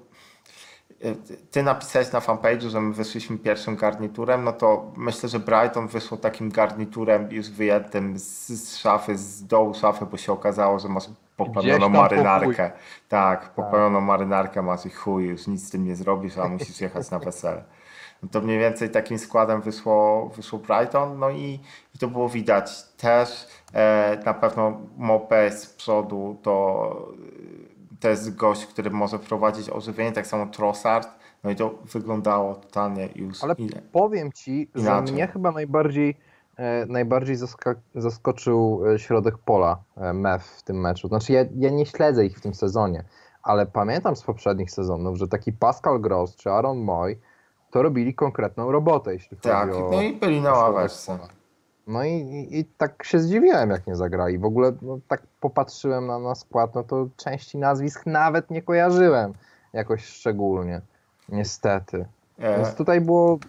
ty 1.52 1.64
napisałeś 1.64 2.12
na 2.12 2.20
fanpage'u, 2.20 2.70
że 2.70 2.82
my 2.82 2.94
wyszliśmy 2.94 3.38
pierwszym 3.38 3.76
garniturem, 3.76 4.44
no 4.44 4.54
to 4.54 4.92
myślę, 4.98 5.30
że 5.30 5.40
Brighton 5.40 5.88
wyszło 5.88 6.18
takim 6.18 6.50
garniturem 6.50 7.32
już 7.32 7.50
wyjętym 7.50 8.20
z, 8.20 8.48
z 8.48 8.78
szafy, 8.78 9.18
z 9.18 9.48
dołu 9.48 9.74
szafy, 9.74 10.06
bo 10.06 10.18
się 10.18 10.32
okazało, 10.32 10.80
że 10.80 10.90
masz 10.90 11.04
Gdzieś 11.04 11.48
poprawioną 11.48 11.80
tam 11.80 11.94
po 11.94 12.02
marynarkę. 12.02 12.72
Tak, 13.10 13.50
poprawioną 13.50 14.02
marynarkę 14.02 14.62
masz 14.62 14.86
i 14.86 14.90
chuj, 14.90 15.26
już 15.26 15.48
nic 15.48 15.68
z 15.68 15.70
tym 15.70 15.86
nie 15.86 15.96
zrobisz, 15.96 16.38
a 16.38 16.48
musisz 16.48 16.82
jechać 16.82 17.12
na 17.12 17.20
wesele. 17.20 17.64
No 18.24 18.30
to 18.32 18.42
mniej 18.42 18.60
więcej 18.60 18.90
takim 18.90 19.20
składem 19.20 19.62
wyszło, 19.62 20.30
wyszło 20.36 20.60
Brighton, 20.60 21.20
no 21.20 21.30
i, 21.30 21.60
i 21.96 22.00
to 22.00 22.08
było 22.08 22.30
widać 22.30 22.84
też. 22.98 23.48
E, 23.74 24.18
na 24.26 24.34
pewno 24.34 24.82
Mopé 25.00 25.52
z 25.52 25.66
przodu 25.66 26.38
to 26.44 27.14
to 28.00 28.10
jest 28.10 28.36
gość, 28.36 28.66
który 28.66 28.92
może 28.92 29.20
wprowadzić 29.20 29.70
ożywienie, 29.70 30.12
tak 30.12 30.28
samo 30.28 30.46
Trossard, 30.46 31.10
no 31.44 31.50
i 31.50 31.56
to 31.56 31.70
wyglądało 31.94 32.56
totalnie 32.56 33.10
już 33.16 33.44
Ale 33.44 33.56
ile- 33.58 33.82
powiem 33.92 34.32
ci, 34.32 34.70
że 34.76 34.82
Inaczej. 34.82 35.14
mnie 35.14 35.28
chyba 35.28 35.52
najbardziej, 35.52 36.18
e, 36.58 36.86
najbardziej 36.86 37.36
zaskoczył 37.96 38.82
e, 38.88 39.00
środek 39.00 39.38
pola 39.38 39.78
e, 39.98 40.14
MEF 40.14 40.44
w 40.44 40.64
tym 40.64 40.80
meczu. 40.82 41.08
Znaczy 41.08 41.34
ja, 41.34 41.46
ja 41.56 41.70
nie 41.70 41.86
śledzę 41.86 42.26
ich 42.26 42.38
w 42.38 42.42
tym 42.42 42.54
sezonie, 42.54 43.04
ale 43.44 43.66
pamiętam 43.66 44.16
z 44.16 44.24
poprzednich 44.24 44.72
sezonów, 44.72 45.18
że 45.18 45.28
taki 45.28 45.54
Pascal 45.54 46.02
Gross 46.02 46.36
czy 46.36 46.50
Aaron 46.52 46.78
Moy 46.78 47.20
to 47.72 47.82
robili 47.82 48.14
konkretną 48.16 48.72
robotę, 48.72 49.14
jeśli 49.14 49.38
Tak, 49.38 49.70
chodzi 49.70 49.82
o 49.84 49.90
no 49.92 50.02
i 50.02 50.14
byli 50.14 50.42
na 50.42 50.52
ławeczce. 50.54 51.18
pola. 51.18 51.30
No 51.90 52.04
i, 52.04 52.12
i, 52.12 52.60
i 52.60 52.66
tak 52.66 53.04
się 53.04 53.20
zdziwiłem, 53.20 53.70
jak 53.70 53.88
nie 53.88 53.96
zagrali. 53.96 54.38
W 54.38 54.46
ogóle 54.46 54.72
no, 54.82 55.00
tak 55.08 55.22
popatrzyłem 55.40 56.08
na, 56.08 56.20
na 56.20 56.36
skład, 56.36 56.76
no 56.76 56.84
to 56.84 57.08
części 57.18 57.58
nazwisk 57.58 58.06
nawet 58.06 58.50
nie 58.50 58.62
kojarzyłem 58.62 59.34
jakoś 59.74 60.06
szczególnie. 60.06 60.82
Niestety. 61.30 62.06
Więc 62.40 62.68
E, 62.68 62.74
tutaj 62.74 63.02
było, 63.02 63.40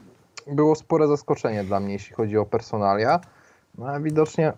było 0.46 0.74
spore 0.74 1.08
zaskoczenie 1.08 1.64
dla 1.64 1.80
mnie, 1.80 1.92
jeśli 1.92 2.14
chodzi 2.14 2.38
o 2.38 2.46
personalia. 2.46 3.20
No 3.78 3.86
a 3.86 4.00
widocznie, 4.00 4.52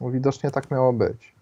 widocznie 0.00 0.50
tak 0.50 0.70
miało 0.70 0.92
być. 0.92 1.34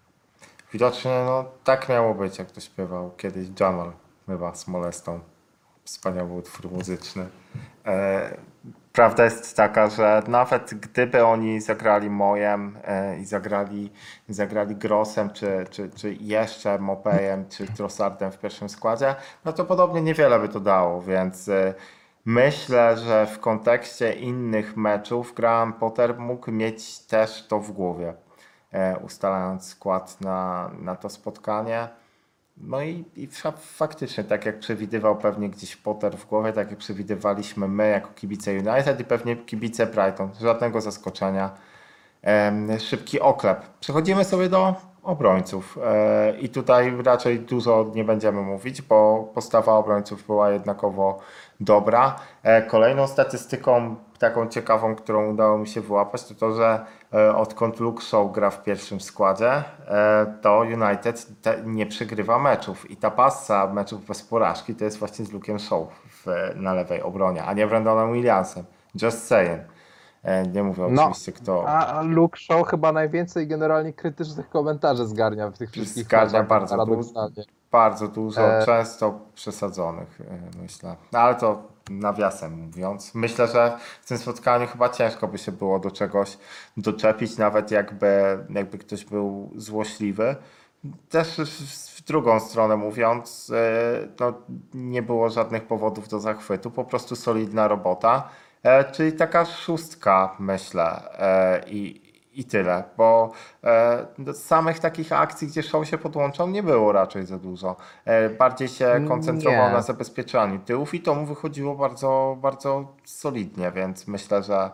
widocznie 0.73 1.11
no, 1.25 1.45
tak 1.63 1.89
miało 1.89 2.15
być, 2.15 2.39
jak 2.39 2.51
to 2.51 2.61
śpiewał 2.61 3.11
kiedyś 3.17 3.47
Jamal, 3.59 3.91
chyba 4.27 4.55
z 4.55 4.67
Molestą. 4.67 5.19
Wspaniały 5.83 6.33
utwór 6.33 6.71
muzyczny. 6.71 7.25
E, 7.85 8.37
prawda 8.93 9.23
jest 9.23 9.57
taka, 9.57 9.89
że 9.89 10.23
nawet 10.27 10.73
gdyby 10.73 11.25
oni 11.25 11.61
zagrali 11.61 12.09
Mojem 12.09 12.77
e, 12.83 13.17
i 13.19 13.25
zagrali, 13.25 13.91
zagrali 14.29 14.75
Grossem, 14.75 15.29
czy, 15.29 15.65
czy, 15.69 15.89
czy 15.89 16.13
jeszcze 16.13 16.79
Mopejem, 16.79 17.49
czy 17.49 17.67
Trossardem 17.67 18.31
w 18.31 18.39
pierwszym 18.39 18.69
składzie, 18.69 19.15
no 19.45 19.53
to 19.53 19.65
podobnie 19.65 20.01
niewiele 20.01 20.39
by 20.39 20.49
to 20.49 20.59
dało, 20.59 21.01
więc 21.01 21.49
e, 21.49 21.73
myślę, 22.25 22.97
że 22.97 23.27
w 23.27 23.39
kontekście 23.39 24.13
innych 24.13 24.77
meczów 24.77 25.33
Graham 25.33 25.73
Potter 25.73 26.19
mógł 26.19 26.51
mieć 26.51 26.99
też 26.99 27.47
to 27.47 27.59
w 27.59 27.71
głowie, 27.71 28.13
e, 28.71 28.97
ustalając 28.97 29.67
skład 29.67 30.21
na, 30.21 30.71
na 30.79 30.95
to 30.95 31.09
spotkanie. 31.09 32.02
No 32.57 32.81
i, 32.81 33.05
i 33.15 33.27
fa 33.27 33.51
faktycznie, 33.51 34.23
tak 34.23 34.45
jak 34.45 34.59
przewidywał 34.59 35.17
pewnie 35.17 35.49
gdzieś 35.49 35.75
Potter 35.75 36.17
w 36.17 36.25
głowie, 36.25 36.53
tak 36.53 36.69
jak 36.69 36.79
przewidywaliśmy 36.79 37.67
my 37.67 37.89
jako 37.89 38.09
kibice 38.15 38.51
United 38.51 38.99
i 38.99 39.03
pewnie 39.03 39.35
kibice 39.35 39.87
Brighton, 39.87 40.29
żadnego 40.41 40.81
zaskoczenia. 40.81 41.51
Szybki 42.79 43.19
oklep. 43.19 43.65
Przechodzimy 43.79 44.25
sobie 44.25 44.49
do 44.49 44.75
obrońców 45.03 45.77
e, 45.83 46.37
i 46.39 46.49
tutaj 46.49 47.03
raczej 47.03 47.39
dużo 47.39 47.91
nie 47.95 48.03
będziemy 48.03 48.41
mówić, 48.41 48.81
bo 48.81 49.31
postawa 49.33 49.73
obrońców 49.73 50.25
była 50.25 50.51
jednakowo 50.51 51.19
dobra. 51.59 52.15
E, 52.43 52.61
kolejną 52.61 53.07
statystyką 53.07 53.95
taką 54.23 54.47
ciekawą, 54.47 54.95
którą 54.95 55.31
udało 55.31 55.57
mi 55.57 55.67
się 55.67 55.81
wyłapać, 55.81 56.23
to 56.23 56.35
to, 56.35 56.53
że 56.53 56.85
e, 57.13 57.35
odkąd 57.35 57.79
Luke 57.79 58.03
Shaw 58.03 58.31
gra 58.31 58.49
w 58.49 58.63
pierwszym 58.63 59.01
składzie, 59.01 59.51
e, 59.87 60.33
to 60.41 60.59
United 60.59 61.41
te, 61.41 61.61
nie 61.65 61.85
przegrywa 61.85 62.39
meczów 62.39 62.91
i 62.91 62.97
ta 62.97 63.11
passa 63.11 63.67
meczów 63.67 64.05
bez 64.05 64.23
porażki 64.23 64.75
to 64.75 64.85
jest 64.85 64.97
właśnie 64.99 65.25
z 65.25 65.31
Luke'em 65.31 65.59
Shaw 65.59 65.83
w, 66.09 66.25
na 66.55 66.73
lewej 66.73 67.01
obronie, 67.01 67.43
a 67.43 67.53
nie 67.53 67.67
Brendanem 67.67 68.13
Williamsem. 68.13 68.63
Just 69.01 69.27
saying. 69.27 69.61
E, 70.23 70.47
Nie 70.47 70.63
mówię 70.63 70.87
No, 70.89 71.01
oczywiście 71.01 71.31
kto. 71.31 71.67
A 71.67 72.01
Luke 72.01 72.39
Shaw 72.39 72.67
chyba 72.67 72.91
najwięcej 72.91 73.47
generalnie 73.47 73.93
krytycznych 73.93 74.49
komentarzy 74.49 75.05
zgarnia 75.07 75.49
w 75.49 75.57
tych 75.57 75.71
wszystkich 75.71 76.03
Zgarnia 76.03 76.43
bardzo. 76.43 76.85
Bardzo 77.71 78.07
dużo, 78.07 78.41
E, 78.41 78.65
często 78.65 79.19
przesadzonych, 79.33 80.19
myślę. 80.61 80.95
No 81.11 81.19
ale 81.19 81.35
to 81.35 81.72
nawiasem 81.89 82.53
mówiąc. 82.53 83.15
Myślę, 83.15 83.47
że 83.47 83.77
w 84.01 84.07
tym 84.07 84.17
spotkaniu 84.17 84.67
chyba 84.67 84.89
ciężko 84.89 85.27
by 85.27 85.37
się 85.37 85.51
było 85.51 85.79
do 85.79 85.91
czegoś 85.91 86.37
doczepić, 86.77 87.37
nawet 87.37 87.71
jakby, 87.71 88.37
jakby 88.49 88.77
ktoś 88.77 89.05
był 89.05 89.51
złośliwy. 89.55 90.35
Też 91.09 91.37
w- 91.37 92.03
drugą 92.03 92.39
stronę 92.39 92.75
mówiąc, 92.77 93.51
e, 93.55 94.07
no, 94.19 94.33
nie 94.73 95.01
było 95.01 95.29
żadnych 95.29 95.63
powodów 95.63 96.07
do 96.07 96.19
zachwytu, 96.19 96.71
po 96.71 96.83
prostu 96.83 97.15
solidna 97.15 97.67
robota. 97.67 98.29
E, 98.63 98.91
Czyli 98.91 99.13
taka 99.13 99.45
szóstka, 99.45 100.35
myślę, 100.39 101.01
e, 101.19 101.63
i, 101.69 102.02
i 102.33 102.43
tyle, 102.45 102.83
bo 102.97 103.31
e, 103.63 104.33
samych 104.33 104.79
takich 104.79 105.11
akcji, 105.11 105.47
gdzie 105.47 105.63
show 105.63 105.87
się 105.87 105.97
podłączał, 105.97 106.49
nie 106.49 106.63
było 106.63 106.91
raczej 106.91 107.25
za 107.25 107.39
dużo. 107.39 107.75
E, 108.05 108.29
bardziej 108.29 108.67
się 108.67 109.05
koncentrował 109.07 109.67
Nie. 109.67 109.73
na 109.73 109.81
zabezpieczaniu 109.81 110.59
tyłów 110.59 110.93
i 110.93 111.01
to 111.01 111.15
mu 111.15 111.25
wychodziło 111.25 111.75
bardzo, 111.75 112.37
bardzo 112.41 112.87
solidnie, 113.05 113.71
więc 113.71 114.07
myślę, 114.07 114.43
że, 114.43 114.71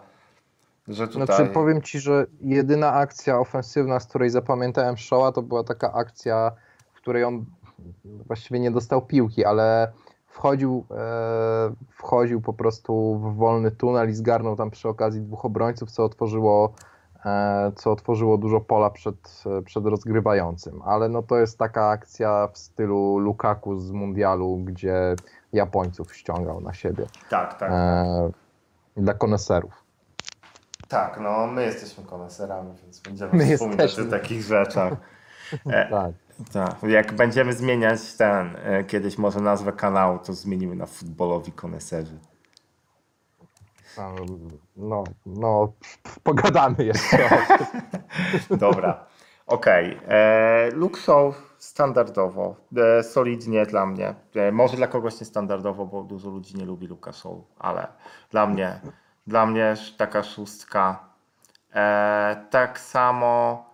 że 0.87 1.07
tutaj... 1.07 1.25
Znaczy 1.25 1.45
powiem 1.45 1.81
ci, 1.81 1.99
że 1.99 2.25
jedyna 2.41 2.93
akcja 2.93 3.39
ofensywna, 3.39 3.99
z 3.99 4.07
której 4.07 4.29
zapamiętałem 4.29 4.97
Showa, 4.97 5.31
to 5.31 5.41
była 5.41 5.63
taka 5.63 5.93
akcja, 5.93 6.51
w 6.93 6.97
której 6.97 7.23
on 7.23 7.45
właściwie 8.05 8.59
nie 8.59 8.71
dostał 8.71 9.01
piłki, 9.01 9.45
ale 9.45 9.91
wchodził, 10.27 10.85
e, 10.91 11.73
wchodził 11.89 12.41
po 12.41 12.53
prostu 12.53 13.15
w 13.15 13.35
wolny 13.35 13.71
tunel 13.71 14.09
i 14.09 14.13
zgarnął 14.13 14.55
tam 14.55 14.71
przy 14.71 14.89
okazji 14.89 15.21
dwóch 15.21 15.45
obrońców, 15.45 15.91
co 15.91 16.03
otworzyło, 16.03 16.73
co 17.75 17.91
otworzyło 17.91 18.37
dużo 18.37 18.59
pola 18.59 18.89
przed, 18.89 19.43
przed 19.65 19.85
rozgrywającym. 19.85 20.81
Ale 20.85 21.09
no 21.09 21.23
to 21.23 21.37
jest 21.37 21.57
taka 21.57 21.89
akcja 21.89 22.47
w 22.53 22.57
stylu 22.57 23.17
Lukaku 23.17 23.77
z 23.77 23.91
mundialu, 23.91 24.57
gdzie 24.57 25.15
Japońców 25.53 26.15
ściągał 26.15 26.61
na 26.61 26.73
siebie. 26.73 27.05
Tak, 27.29 27.59
tak. 27.59 27.71
E, 27.71 28.31
dla 28.97 29.13
koneserów. 29.13 29.83
Tak, 30.87 31.19
no 31.19 31.47
my 31.47 31.63
jesteśmy 31.63 32.03
koneserami, 32.03 32.73
więc 32.83 32.99
będziemy 32.99 33.31
My 33.33 33.53
wspominać 33.53 33.79
jesteśmy. 33.81 34.07
o 34.07 34.11
takich 34.19 34.41
rzeczach. 34.41 34.93
E, 35.67 35.89
Tak. 35.89 36.11
tak, 36.53 36.89
jak 36.89 37.13
będziemy 37.13 37.53
zmieniać 37.53 38.13
ten, 38.17 38.55
e, 38.63 38.83
kiedyś 38.83 39.17
może 39.17 39.39
nazwę 39.39 39.71
kanału, 39.73 40.19
to 40.19 40.33
zmienimy 40.33 40.75
na 40.75 40.85
futbolowi 40.85 41.51
koneserzy. 41.51 42.19
No, 44.75 45.03
no, 45.25 45.73
pogadamy 46.23 46.83
jeszcze. 46.83 47.29
Dobra, 48.57 49.05
okej. 49.47 49.97
Okay. 49.97 50.71
Luke 50.71 50.99
Show 50.99 51.49
standardowo, 51.59 52.55
e, 52.77 53.03
solidnie 53.03 53.65
dla 53.65 53.85
mnie. 53.85 54.15
E, 54.35 54.51
może 54.51 54.77
dla 54.77 54.87
kogoś 54.87 55.19
niestandardowo, 55.19 55.85
bo 55.85 56.03
dużo 56.03 56.29
ludzi 56.29 56.57
nie 56.57 56.65
lubi 56.65 56.87
Luka 56.87 57.11
Show, 57.11 57.37
ale 57.59 57.87
dla 58.31 58.47
mnie, 58.47 58.79
dla 59.27 59.45
mnie 59.45 59.75
taka 59.97 60.23
szóstka. 60.23 60.99
E, 61.75 62.45
tak 62.49 62.79
samo 62.79 63.65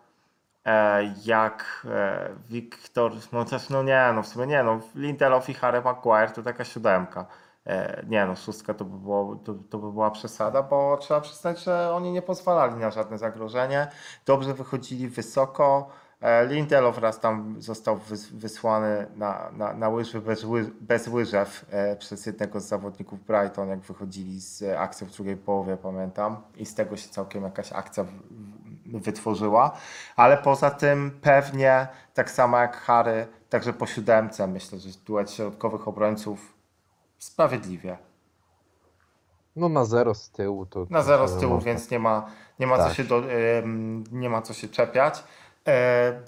e, 0.66 1.04
jak 1.26 1.86
e, 1.90 2.30
Wiktor, 2.50 3.12
no 3.32 3.46
też 3.46 3.70
no 3.70 3.84
nie, 3.84 4.12
no 4.16 4.24
w 4.24 4.28
sumie 4.28 4.48
nie, 4.48 4.64
no 4.64 4.80
Lindelof 4.96 5.50
i 5.50 5.54
Harry 5.54 5.82
Maguire 5.82 6.32
to 6.32 6.44
taka 6.44 6.64
siódemka. 6.64 7.26
E, 7.68 8.04
nie 8.08 8.26
no, 8.26 8.36
szóstka 8.36 8.74
to 8.74 8.86
by, 8.86 8.98
było, 8.98 9.36
to, 9.36 9.54
to 9.70 9.78
by 9.78 9.92
była 9.92 10.12
przesada, 10.12 10.64
bo 10.64 10.98
trzeba 10.98 11.22
przyznać, 11.22 11.64
że 11.64 11.94
oni 11.94 12.12
nie 12.12 12.22
pozwalali 12.22 12.76
na 12.76 12.92
żadne 12.92 13.18
zagrożenie. 13.18 13.88
Dobrze 14.26 14.54
wychodzili 14.54 15.08
wysoko. 15.08 15.90
E, 16.22 16.46
Lindelof 16.46 16.98
raz 16.98 17.20
tam 17.20 17.56
został 17.60 17.98
wys, 17.98 18.30
wysłany 18.30 19.08
na, 19.16 19.52
na, 19.52 19.74
na 19.74 19.90
łyżwy 19.90 20.22
bez, 20.22 20.44
ły, 20.44 20.72
bez 20.82 21.08
łyżew 21.08 21.66
e, 21.70 21.96
przez 21.96 22.26
jednego 22.26 22.60
z 22.60 22.68
zawodników 22.68 23.26
Brighton, 23.26 23.70
jak 23.70 23.80
wychodzili 23.80 24.42
z 24.42 24.64
akcją 24.78 25.08
w 25.08 25.12
drugiej 25.12 25.38
połowie, 25.38 25.78
pamiętam. 25.78 26.38
I 26.58 26.66
z 26.66 26.76
tego 26.76 26.98
się 26.98 27.10
całkiem 27.10 27.44
jakaś 27.44 27.74
akcja 27.74 28.06
wytworzyła, 28.86 29.72
ale 30.16 30.38
poza 30.38 30.72
tym 30.72 31.20
pewnie 31.22 31.88
tak 32.14 32.32
samo 32.32 32.58
jak 32.58 32.78
Harry, 32.78 33.28
także 33.50 33.74
po 33.74 33.86
siódemce 33.86 34.48
myślę, 34.48 34.80
że 34.80 34.90
duet 35.06 35.32
środkowych 35.32 35.88
obrońców 35.88 36.55
sprawiedliwie. 37.25 37.98
No 39.55 39.70
na 39.70 39.86
zero 39.86 40.15
z 40.15 40.29
tyłu 40.29 40.65
to. 40.65 40.88
Na 40.89 41.01
zero 41.03 41.27
z 41.27 41.39
tyłu, 41.39 41.53
można. 41.53 41.65
więc 41.72 41.91
nie 41.91 42.00
ma, 42.00 42.25
nie 42.60 42.67
ma, 42.67 42.77
co, 42.77 42.84
Tak. 42.84 42.94
się 42.94 43.03
do, 43.03 43.22
nie 44.12 44.29
ma 44.29 44.41
co 44.41 44.53
się 44.53 44.67
czepiać. 44.67 45.24
E, 45.67 46.22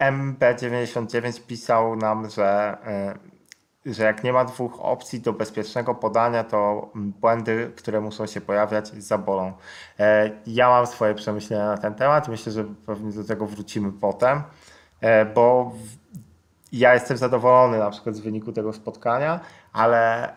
MB99 0.00 1.40
pisał 1.46 1.96
nam, 1.96 2.30
że, 2.30 2.78
e, 3.86 3.92
że 3.92 4.04
jak 4.04 4.24
nie 4.24 4.32
ma 4.32 4.44
dwóch 4.44 4.80
opcji 4.80 5.20
do 5.20 5.32
bezpiecznego 5.32 5.94
podania, 5.94 6.44
to 6.44 6.90
błędy, 6.94 7.72
które 7.76 8.00
muszą 8.00 8.26
się 8.26 8.40
pojawiać, 8.40 8.88
zabolą. 8.88 9.52
E, 9.98 10.30
Ja 10.46 10.68
mam 10.68 10.86
swoje 10.86 11.14
przemyślenia 11.14 11.66
na 11.66 11.78
ten 11.78 11.94
temat. 11.94 12.28
Myślę, 12.28 12.52
że 12.52 12.64
pewnie 12.86 13.12
do 13.12 13.24
tego 13.24 13.46
wrócimy 13.46 13.92
potem, 13.92 14.42
bo 15.34 15.72
w- 15.74 16.01
ja 16.72 16.94
jestem 16.94 17.16
zadowolony 17.16 17.78
na 17.78 17.90
przykład 17.90 18.16
z 18.16 18.20
wyniku 18.20 18.52
tego 18.52 18.72
spotkania, 18.72 19.40
ale 19.72 20.28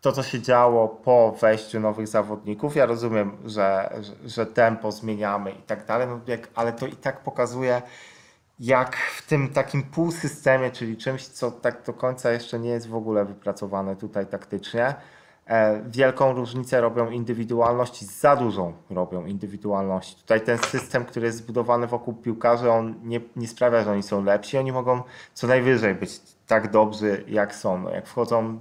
to, 0.00 0.12
co 0.12 0.22
się 0.22 0.40
działo 0.40 0.88
po 0.88 1.36
wejściu 1.40 1.80
nowych 1.80 2.08
zawodników, 2.08 2.76
ja 2.76 2.86
rozumiem, 2.86 3.36
że, 3.44 3.90
że, 4.00 4.28
że 4.28 4.46
tempo 4.46 4.92
zmieniamy 4.92 5.50
i 5.50 5.62
tak 5.62 5.86
dalej, 5.86 6.08
no 6.08 6.20
jak, 6.26 6.48
ale 6.54 6.72
to 6.72 6.86
i 6.86 6.96
tak 6.96 7.20
pokazuje, 7.20 7.82
jak 8.60 8.96
w 8.96 9.26
tym 9.26 9.48
takim 9.48 9.82
półsystemie, 9.82 10.70
czyli 10.70 10.96
czymś, 10.96 11.26
co 11.26 11.50
tak 11.50 11.82
do 11.86 11.92
końca 11.92 12.30
jeszcze 12.30 12.58
nie 12.58 12.70
jest 12.70 12.88
w 12.88 12.94
ogóle 12.94 13.24
wypracowane 13.24 13.96
tutaj 13.96 14.26
taktycznie, 14.26 14.94
wielką 15.86 16.32
różnicę 16.32 16.80
robią 16.80 17.10
indywidualności, 17.10 18.04
za 18.04 18.36
dużą 18.36 18.72
robią 18.90 19.26
indywidualności. 19.26 20.16
Tutaj 20.16 20.40
ten 20.40 20.58
system, 20.58 21.04
który 21.04 21.26
jest 21.26 21.38
zbudowany 21.38 21.86
wokół 21.86 22.14
piłkarzy, 22.14 22.70
on 22.70 22.94
nie, 23.04 23.20
nie 23.36 23.48
sprawia, 23.48 23.84
że 23.84 23.92
oni 23.92 24.02
są 24.02 24.24
lepsi, 24.24 24.58
oni 24.58 24.72
mogą 24.72 25.02
co 25.34 25.46
najwyżej 25.46 25.94
być 25.94 26.20
tak 26.46 26.70
dobrzy, 26.70 27.24
jak 27.28 27.54
są. 27.54 27.78
No, 27.78 27.90
jak 27.90 28.06
wchodzą 28.06 28.60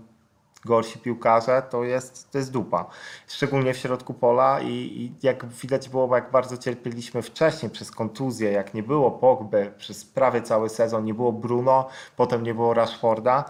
gorsi 0.65 0.99
piłkarze, 0.99 1.63
to 1.69 1.83
jest, 1.83 2.31
to 2.31 2.37
jest 2.37 2.51
dupa. 2.51 2.85
Szczególnie 3.27 3.73
w 3.73 3.77
środku 3.77 4.13
pola 4.13 4.59
i, 4.61 4.71
i 4.71 5.13
jak 5.23 5.45
widać 5.45 5.89
było, 5.89 6.15
jak 6.15 6.31
bardzo 6.31 6.57
cierpieliśmy 6.57 7.21
wcześniej 7.21 7.71
przez 7.71 7.91
kontuzję, 7.91 8.51
jak 8.51 8.73
nie 8.73 8.83
było 8.83 9.11
Pogby 9.11 9.71
przez 9.77 10.05
prawie 10.05 10.41
cały 10.41 10.69
sezon, 10.69 11.05
nie 11.05 11.13
było 11.13 11.33
Bruno, 11.33 11.87
potem 12.15 12.43
nie 12.43 12.53
było 12.53 12.73
Rashforda, 12.73 13.45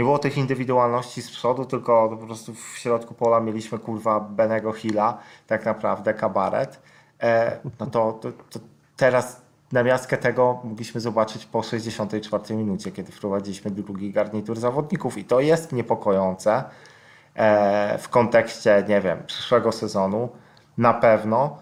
nie 0.00 0.04
było 0.04 0.18
tych 0.18 0.38
indywidualności 0.38 1.22
z 1.22 1.30
przodu, 1.30 1.64
tylko 1.64 2.08
po 2.08 2.26
prostu 2.26 2.54
w 2.54 2.78
środku 2.78 3.14
pola 3.14 3.40
mieliśmy 3.40 3.78
kurwa 3.78 4.20
Benego 4.20 4.72
Hilla, 4.72 5.18
tak 5.46 5.64
naprawdę 5.64 6.14
kabaret. 6.14 6.80
E, 7.22 7.58
no 7.80 7.86
to, 7.86 8.12
to, 8.12 8.32
to 8.50 8.58
teraz 8.96 9.40
namiastkę 9.72 10.16
tego 10.16 10.60
mogliśmy 10.64 11.00
zobaczyć 11.00 11.46
po 11.46 11.62
64 11.62 12.54
minucie, 12.54 12.92
kiedy 12.92 13.12
wprowadziliśmy 13.12 13.70
drugi 13.70 14.12
garnitur 14.12 14.58
zawodników 14.58 15.18
i 15.18 15.24
to 15.24 15.40
jest 15.40 15.72
niepokojące 15.72 16.64
e, 17.34 17.98
w 17.98 18.08
kontekście, 18.08 18.84
nie 18.88 19.00
wiem, 19.00 19.22
przyszłego 19.26 19.72
sezonu 19.72 20.28
na 20.78 20.94
pewno, 20.94 21.58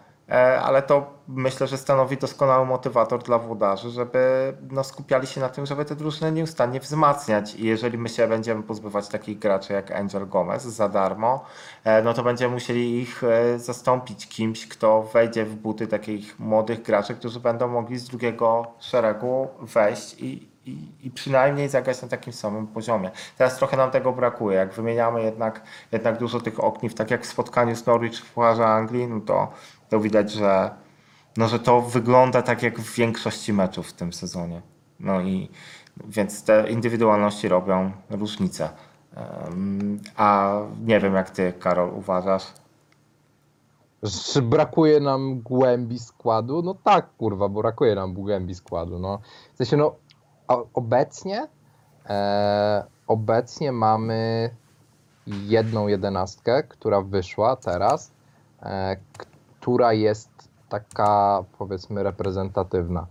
ale 0.62 0.82
to 0.82 1.18
myślę, 1.28 1.66
że 1.66 1.78
stanowi 1.78 2.16
doskonały 2.16 2.66
motywator 2.66 3.22
dla 3.22 3.38
włodarzy, 3.38 3.90
żeby 3.90 4.52
no, 4.70 4.84
skupiali 4.84 5.26
się 5.26 5.40
na 5.40 5.48
tym, 5.48 5.66
żeby 5.66 5.84
te 5.84 5.96
drużyny 5.96 6.32
nieustannie 6.32 6.80
wzmacniać 6.80 7.54
i 7.54 7.66
jeżeli 7.66 7.98
my 7.98 8.08
się 8.08 8.28
będziemy 8.28 8.62
pozbywać 8.62 9.08
takich 9.08 9.38
graczy 9.38 9.72
jak 9.72 9.90
Angel 9.90 10.28
Gomez 10.28 10.62
za 10.62 10.88
darmo, 10.88 11.44
e, 11.84 12.02
no 12.02 12.14
to 12.14 12.22
będziemy 12.22 12.54
musieli 12.54 13.00
ich 13.00 13.24
e, 13.24 13.58
zastąpić 13.58 14.28
kimś, 14.28 14.68
kto 14.68 15.02
wejdzie 15.02 15.44
w 15.44 15.54
buty 15.54 15.86
takich 15.86 16.38
młodych 16.40 16.82
graczy, 16.82 17.14
którzy 17.14 17.40
będą 17.40 17.68
mogli 17.68 17.98
z 17.98 18.08
drugiego 18.08 18.66
szeregu 18.78 19.48
wejść 19.60 20.14
i, 20.18 20.48
i, 21.02 21.10
przynajmniej 21.10 21.68
zagrać 21.68 22.02
na 22.02 22.08
takim 22.08 22.32
samym 22.32 22.66
poziomie. 22.66 23.10
Teraz 23.38 23.56
trochę 23.56 23.76
nam 23.76 23.90
tego 23.90 24.12
brakuje. 24.12 24.56
Jak 24.56 24.72
wymieniamy 24.72 25.22
jednak, 25.22 25.62
jednak 25.92 26.18
dużo 26.18 26.40
tych 26.40 26.64
okniw, 26.64 26.94
tak 26.94 27.10
jak 27.10 27.22
w 27.22 27.26
spotkaniu 27.26 27.76
z 27.76 27.86
Norwich 27.86 28.16
w 28.16 28.32
Pucharze 28.32 28.66
Anglii, 28.66 29.08
no 29.08 29.20
to, 29.20 29.52
to 29.88 30.00
widać, 30.00 30.32
że, 30.32 30.70
no, 31.36 31.48
że 31.48 31.58
to 31.58 31.80
wygląda 31.80 32.42
tak 32.42 32.62
jak 32.62 32.80
w 32.80 32.94
większości 32.94 33.52
meczów 33.52 33.88
w 33.88 33.92
tym 33.92 34.12
sezonie. 34.12 34.62
No 35.00 35.20
i 35.20 35.50
więc 36.04 36.44
te 36.44 36.70
indywidualności 36.70 37.48
robią 37.48 37.92
różnicę. 38.10 38.68
A 40.16 40.58
nie 40.84 41.00
wiem, 41.00 41.14
jak 41.14 41.30
ty, 41.30 41.52
Karol, 41.52 41.90
uważasz? 41.94 42.52
Czy 44.32 44.42
brakuje 44.42 45.00
nam 45.00 45.40
głębi 45.40 45.98
składu? 45.98 46.62
No 46.62 46.74
tak, 46.74 47.16
kurwa, 47.16 47.48
bo 47.48 47.62
brakuje 47.62 47.94
nam 47.94 48.14
głębi 48.14 48.54
składu. 48.54 48.98
No. 48.98 49.18
W 49.54 49.56
sensie, 49.56 49.76
no, 49.76 49.94
obecnie, 50.74 51.48
e, 52.06 52.84
obecnie 53.06 53.72
mamy 53.72 54.50
jedną 55.26 55.88
jedenastkę, 55.88 56.62
która 56.62 57.02
wyszła 57.02 57.56
teraz, 57.56 58.12
e, 58.62 58.96
która 59.68 59.92
jest 59.92 60.30
taka, 60.68 61.44
powiedzmy, 61.58 62.02
reprezentatywna. 62.02 63.06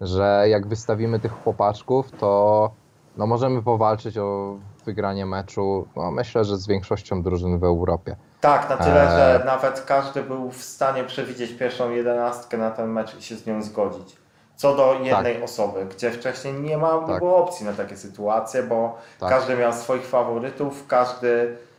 Że 0.00 0.44
jak 0.48 0.66
wystawimy 0.66 1.20
tych 1.20 1.32
chłopaczków, 1.42 2.10
to 2.12 2.70
no, 3.16 3.26
możemy 3.26 3.62
powalczyć 3.62 4.18
o 4.18 4.56
wygranie 4.86 5.26
meczu, 5.26 5.88
no, 5.96 6.10
myślę, 6.10 6.44
że 6.44 6.56
z 6.56 6.66
większością 6.66 7.22
drużyn 7.22 7.58
w 7.58 7.64
Europie. 7.64 8.16
Tak, 8.40 8.70
na 8.70 8.76
tyle, 8.76 9.02
Eee. 9.02 9.10
że 9.38 9.44
nawet 9.46 9.80
każdy 9.80 10.22
był 10.22 10.50
w 10.50 10.62
stanie 10.62 11.04
przewidzieć 11.04 11.52
pierwszą 11.52 11.90
jedenastkę 11.90 12.58
na 12.58 12.70
ten 12.70 12.90
mecz 12.90 13.18
i 13.18 13.22
się 13.22 13.36
z 13.36 13.46
nią 13.46 13.62
zgodzić. 13.62 14.16
Co 14.56 14.76
do 14.76 14.94
jednej 15.02 15.42
osoby, 15.42 15.86
gdzie 15.96 16.10
wcześniej 16.10 16.54
nie 16.54 16.78
ma 16.78 16.98
Tak. 17.06 17.18
było 17.18 17.36
opcji 17.36 17.66
na 17.66 17.72
takie 17.72 17.96
sytuacje, 17.96 18.62
bo 18.62 18.96
Tak. 19.20 19.28
każdy 19.30 19.56
miał 19.56 19.72
swoich 19.72 20.06
faworytów, 20.06 20.86
każdy 20.86 21.56
e, 21.66 21.69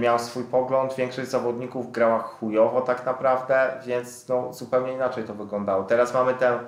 miał 0.00 0.18
swój 0.18 0.44
pogląd, 0.44 0.94
większość 0.94 1.30
zawodników 1.30 1.92
grała 1.92 2.18
chujowo 2.18 2.80
tak 2.80 3.06
naprawdę, 3.06 3.80
więc 3.86 4.28
no, 4.28 4.52
zupełnie 4.52 4.92
inaczej 4.92 5.24
to 5.24 5.34
wyglądało. 5.34 5.84
Teraz 5.84 6.14
mamy 6.14 6.34
tę 6.34 6.58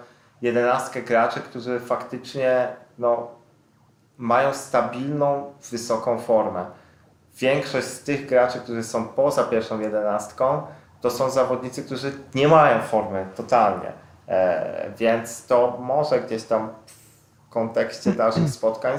jedenastkę 0.43 1.03
graczy, 1.03 1.41
którzy 1.41 1.81
faktycznie 1.81 2.69
no, 2.99 3.29
mają 4.19 4.55
stabilną, 4.55 5.53
wysoką 5.71 6.19
formę. 6.19 6.67
Większość 7.39 7.87
z 7.87 8.05
tych 8.05 8.27
graczy, 8.27 8.59
którzy 8.59 8.83
są 8.85 9.09
poza 9.09 9.45
pierwszą 9.45 9.81
jedenastką, 9.81 10.63
to 11.01 11.11
są 11.11 11.31
zawodnicy, 11.31 11.83
którzy 11.83 12.13
nie 12.35 12.49
mają 12.49 12.83
formy 12.83 13.27
totalnie. 13.37 13.93
E, 14.29 14.91
więc 14.97 15.47
to 15.47 15.79
może 15.81 16.21
gdzieś 16.21 16.43
tam 16.45 16.69
w 16.87 17.49
kontekście 17.49 18.13
dalszych 18.23 18.51
spotkań 18.51 18.99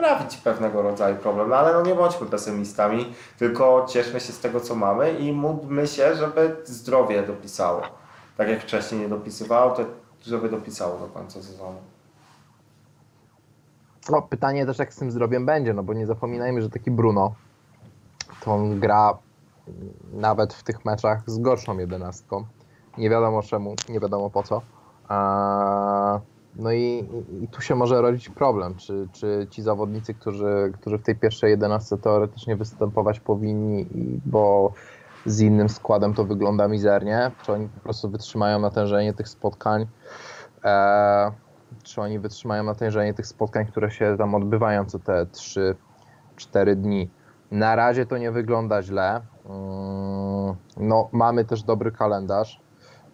sprawić 0.00 0.36
pewnego 0.36 0.82
rodzaju 0.82 1.16
problem. 1.16 1.48
No 1.48 1.56
ale 1.56 1.72
no 1.72 1.82
nie 1.82 1.94
bądźmy 1.94 2.26
pesymistami, 2.26 3.12
tylko 3.38 3.86
cieszmy 3.88 4.20
się 4.20 4.32
z 4.32 4.40
tego, 4.40 4.60
co 4.60 4.74
mamy 4.74 5.12
i 5.12 5.32
módlmy 5.32 5.86
się, 5.86 6.14
żeby 6.14 6.56
zdrowie 6.64 7.22
dopisało. 7.22 7.82
Tak 8.36 8.48
jak 8.48 8.60
wcześniej 8.60 9.00
nie 9.00 9.08
dopisywało, 9.08 9.70
to 9.70 9.82
żeby 10.22 10.48
dopisało 10.48 10.98
do 10.98 11.06
końca 11.06 11.42
sezonu. 11.42 11.78
No, 14.10 14.22
pytanie 14.22 14.66
też 14.66 14.78
jak 14.78 14.94
z 14.94 14.96
tym 14.96 15.10
zdrowiem 15.10 15.46
będzie, 15.46 15.74
no 15.74 15.82
bo 15.82 15.94
nie 15.94 16.06
zapominajmy, 16.06 16.62
że 16.62 16.70
taki 16.70 16.90
Bruno 16.90 17.34
to 18.44 18.52
on 18.54 18.80
gra 18.80 19.18
nawet 20.12 20.54
w 20.54 20.62
tych 20.62 20.84
meczach 20.84 21.22
z 21.26 21.38
gorszą 21.38 21.78
jedenastką. 21.78 22.44
Nie 22.98 23.10
wiadomo 23.10 23.42
czemu, 23.42 23.74
nie 23.88 24.00
wiadomo 24.00 24.30
po 24.30 24.42
co. 24.42 24.62
Eee, 25.10 26.20
No 26.54 26.72
i, 26.72 27.08
i- 27.42 27.48
tu 27.48 27.60
się 27.62 27.74
może 27.74 28.02
rodzić 28.02 28.28
problem, 28.28 28.74
czy, 28.74 29.08
czy 29.12 29.46
ci 29.50 29.62
zawodnicy, 29.62 30.14
którzy, 30.14 30.72
którzy 30.80 30.98
w 30.98 31.02
tej 31.02 31.16
pierwszej 31.16 31.50
jedenastce 31.50 31.98
teoretycznie 31.98 32.56
występować 32.56 33.20
powinni, 33.20 33.86
bo 34.26 34.72
z 35.26 35.40
innym 35.40 35.68
składem 35.68 36.14
to 36.14 36.24
wygląda 36.24 36.68
mizernie, 36.68 37.30
czy 37.42 37.52
oni 37.52 37.68
po 37.68 37.80
prostu 37.80 38.10
wytrzymają 38.10 38.58
natężenie 38.58 39.14
tych 39.14 39.28
spotkań, 39.28 39.86
eee, 40.64 41.30
czy 41.82 42.00
oni 42.00 42.18
wytrzymają 42.18 42.64
natężenie 42.64 43.14
tych 43.14 43.26
spotkań, 43.26 43.66
które 43.66 43.90
się 43.90 44.14
tam 44.18 44.34
odbywają 44.34 44.84
co 44.84 44.98
te 44.98 45.26
3-4 45.26 46.76
dni. 46.76 47.10
Na 47.50 47.76
razie 47.76 48.06
to 48.06 48.18
nie 48.18 48.30
wygląda 48.32 48.82
źle. 48.82 49.20
Mm, 49.44 50.54
No, 50.76 51.08
mamy 51.12 51.44
też 51.44 51.62
dobry 51.62 51.92
kalendarz, 51.92 52.60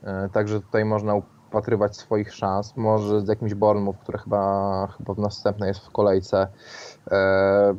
e, 0.02 0.28
także 0.32 0.60
tutaj 0.60 0.84
można 0.84 1.14
upatrywać 1.48 1.96
swoich 1.96 2.34
szans. 2.34 2.76
Może 2.76 3.20
z 3.20 3.28
jakimś 3.28 3.54
Bournemouth, 3.54 3.98
które 3.98 4.18
chyba, 4.18 4.86
chyba 4.98 5.14
w 5.14 5.18
następnej 5.18 5.68
jest 5.68 5.80
w 5.80 5.90
kolejce, 5.90 6.48
e, 7.10 7.74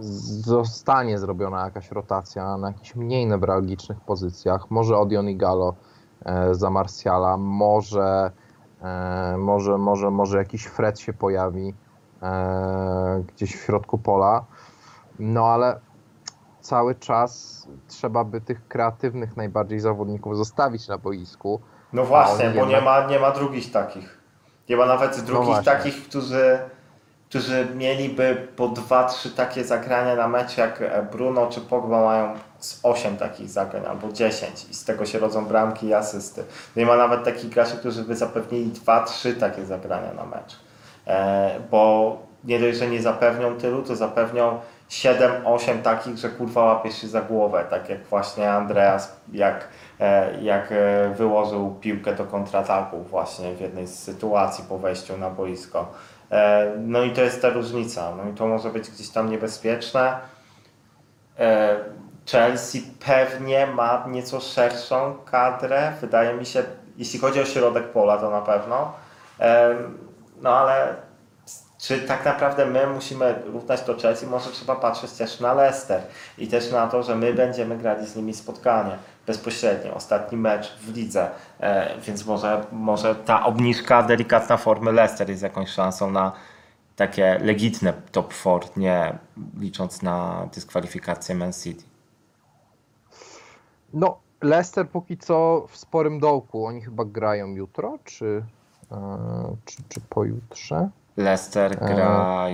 zostanie 0.00 1.18
zrobiona 1.18 1.64
jakaś 1.64 1.90
rotacja 1.90 2.56
na 2.56 2.68
jakichś 2.68 2.94
mniej 2.94 3.26
newralgicznych 3.26 4.00
pozycjach. 4.00 4.70
Może 4.70 4.98
Odion 4.98 5.28
i 5.28 5.36
Galo 5.36 5.74
e, 6.24 6.54
za 6.54 6.70
Marsjala, 6.70 7.36
może, 7.36 8.30
e, 8.82 9.36
może, 9.38 9.78
może, 9.78 10.10
może 10.10 10.38
jakiś 10.38 10.64
Fred 10.64 11.00
się 11.00 11.12
pojawi 11.12 11.74
e, 12.22 13.24
gdzieś 13.26 13.56
w 13.56 13.64
środku 13.64 13.98
pola. 13.98 14.44
No 15.18 15.46
ale 15.46 15.80
cały 16.60 16.94
czas 16.94 17.62
trzeba 17.88 18.24
by 18.24 18.40
tych 18.40 18.68
kreatywnych 18.68 19.36
najbardziej 19.36 19.80
zawodników 19.80 20.36
zostawić 20.36 20.88
na 20.88 20.98
boisku, 20.98 21.60
No 21.92 22.04
właśnie, 22.04 22.50
bo 22.50 22.66
nie 22.66 22.80
ma, 22.80 23.06
nie 23.06 23.18
ma 23.18 23.30
drugich 23.30 23.72
takich. 23.72 24.18
Nie 24.68 24.76
ma 24.76 24.86
nawet 24.86 25.20
drugich 25.20 25.46
właśnie. 25.46 25.64
takich, 25.64 26.08
którzy, 26.08 26.58
którzy 27.28 27.66
mieliby 27.74 28.48
po 28.56 28.68
dwa, 28.68 29.04
trzy 29.04 29.30
takie 29.30 29.64
zagrania 29.64 30.16
na 30.16 30.28
mecz 30.28 30.56
jak 30.56 30.82
e, 30.82 31.06
Bruno 31.12 31.46
czy 31.46 31.60
Pogba 31.60 32.04
mają 32.04 32.34
z 32.58 32.80
8 32.82 33.16
takich 33.16 33.50
zagrań 33.50 33.86
albo 33.86 34.12
10 34.12 34.66
i 34.70 34.74
z 34.74 34.84
tego 34.84 35.06
się 35.06 35.18
rodzą 35.18 35.46
bramki 35.46 35.86
i 35.86 35.94
asysty. 35.94 36.44
Nie 36.76 36.86
ma 36.86 36.96
nawet 36.96 37.24
takich 37.24 37.50
graczy, 37.50 37.76
którzy 37.76 38.02
by 38.02 38.16
zapewnili 38.16 38.70
dwa, 38.70 39.04
trzy 39.04 39.34
takie 39.34 39.64
zagrania 39.64 40.12
na 40.12 40.24
mecz. 40.24 40.56
E, 41.06 41.60
bo 41.70 42.16
nie 42.44 42.60
dość, 42.60 42.78
że 42.78 42.88
nie 42.88 43.02
zapewnią 43.02 43.56
tylu, 43.56 43.82
to 43.82 43.96
zapewnią 43.96 44.60
7-8 44.90 45.82
takich, 45.82 46.18
że 46.18 46.28
kurwa 46.28 46.64
łapiesz 46.64 47.00
się 47.00 47.08
za 47.08 47.20
głowę, 47.20 47.64
tak 47.70 47.88
jak 47.88 48.04
właśnie 48.04 48.52
Andreas, 48.52 49.16
jak, 49.32 49.68
jak 50.42 50.72
e, 50.72 51.14
wyłożył 51.16 51.74
piłkę 51.80 52.14
do 52.14 52.24
kontrataku 52.24 53.02
właśnie 53.02 53.54
w 53.54 53.60
jednej 53.60 53.86
z 53.86 53.98
sytuacji 53.98 54.64
po 54.68 54.78
wejściu 54.78 55.18
na 55.18 55.30
boisko. 55.30 55.86
E, 56.30 56.72
No 56.78 57.02
i 57.02 57.10
to 57.12 57.20
jest 57.20 57.42
ta 57.42 57.50
różnica, 57.50 58.12
no 58.16 58.30
i 58.30 58.34
to 58.34 58.46
może 58.46 58.70
być 58.70 58.90
gdzieś 58.90 59.08
tam 59.08 59.30
niebezpieczne. 59.30 60.16
E, 61.38 61.76
Chelsea 62.30 62.82
pewnie 63.06 63.66
ma 63.66 64.04
nieco 64.08 64.40
szerszą 64.40 65.14
kadrę, 65.30 65.92
wydaje 66.00 66.34
mi 66.34 66.46
się, 66.46 66.62
jeśli 66.96 67.18
chodzi 67.18 67.40
o 67.40 67.44
środek 67.44 67.84
pola 67.92 68.18
to 68.18 68.30
na 68.30 68.40
pewno. 68.40 68.92
E, 69.40 69.74
No 70.42 70.56
ale 70.58 70.96
czy 71.78 71.98
tak 72.00 72.24
naprawdę 72.24 72.66
my 72.66 72.86
musimy 72.86 73.34
równać 73.46 73.82
do 73.82 73.96
Chelsea? 73.96 74.26
Może 74.26 74.50
trzeba 74.50 74.76
patrzeć 74.76 75.12
też 75.12 75.40
na 75.40 75.54
Leicester 75.54 76.02
i 76.38 76.48
też 76.48 76.70
na 76.72 76.86
to, 76.86 77.02
że 77.02 77.16
my 77.16 77.34
będziemy 77.34 77.76
grali 77.76 78.06
z 78.06 78.16
nimi 78.16 78.34
spotkanie 78.34 78.96
bezpośrednio, 79.26 79.94
ostatni 79.94 80.38
mecz 80.38 80.76
w 80.76 80.96
lidze, 80.96 81.30
e, 81.60 82.00
więc 82.00 82.26
może, 82.26 82.66
może 82.72 83.14
ta 83.14 83.46
obniżka 83.46 84.02
delikatna 84.02 84.56
formy 84.56 84.92
Leicester 84.92 85.30
jest 85.30 85.42
jakąś 85.42 85.70
szansą 85.70 86.10
na 86.10 86.32
takie 86.96 87.38
legitne 87.38 87.92
top 88.12 88.34
4, 88.34 88.66
nie 88.76 89.18
licząc 89.58 90.02
na 90.02 90.48
dyskwalifikację 90.54 91.34
Man 91.34 91.52
City. 91.52 91.84
No, 93.94 94.18
Leicester 94.42 94.88
póki 94.88 95.18
co 95.18 95.66
w 95.68 95.76
sporym 95.76 96.20
dołku. 96.20 96.66
Oni 96.66 96.80
chyba 96.80 97.04
grają 97.04 97.54
jutro, 97.54 97.98
czy, 98.04 98.44
e, 98.92 99.56
czy, 99.64 99.76
czy 99.88 100.00
pojutrze? 100.00 100.88
Leicester 101.16 101.78
gra 101.78 102.46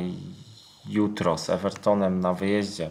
jutro 0.88 1.38
z 1.38 1.50
Evertonem 1.50 2.20
na 2.20 2.34
wyjeździe. 2.34 2.90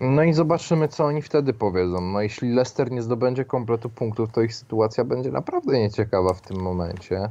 No 0.00 0.22
i 0.22 0.32
zobaczymy, 0.32 0.88
co 0.88 1.04
oni 1.04 1.22
wtedy 1.22 1.52
powiedzą. 1.52 2.00
No 2.00 2.20
jeśli 2.20 2.54
Leicester 2.54 2.90
nie 2.92 3.02
zdobędzie 3.02 3.44
kompletu 3.44 3.90
punktów, 3.90 4.32
to 4.32 4.42
ich 4.42 4.54
sytuacja 4.54 5.04
będzie 5.04 5.30
naprawdę 5.30 5.78
nieciekawa 5.78 6.34
w 6.34 6.40
tym 6.40 6.60
momencie. 6.60 7.30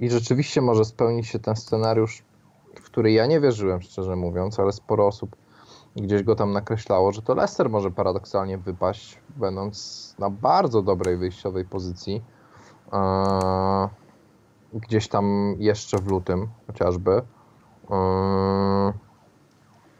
I 0.00 0.10
rzeczywiście 0.10 0.60
może 0.60 0.84
spełnić 0.84 1.26
się 1.26 1.38
ten 1.38 1.56
scenariusz, 1.56 2.22
w 2.74 2.82
który 2.82 3.12
ja 3.12 3.26
nie 3.26 3.40
wierzyłem, 3.40 3.82
szczerze 3.82 4.16
mówiąc, 4.16 4.60
ale 4.60 4.72
sporo 4.72 5.06
osób 5.06 5.36
gdzieś 5.96 6.22
go 6.22 6.36
tam 6.36 6.52
nakreślało, 6.52 7.12
że 7.12 7.22
to 7.22 7.34
Leicester 7.34 7.70
może 7.70 7.90
paradoksalnie 7.90 8.58
wypaść, 8.58 9.18
będąc 9.36 10.14
na 10.18 10.30
bardzo 10.30 10.82
dobrej 10.82 11.16
wyjściowej 11.16 11.64
pozycji. 11.64 12.22
Gdzieś 14.74 15.08
tam 15.08 15.54
jeszcze 15.58 15.98
w 15.98 16.06
lutym 16.06 16.48
chociażby. 16.66 17.22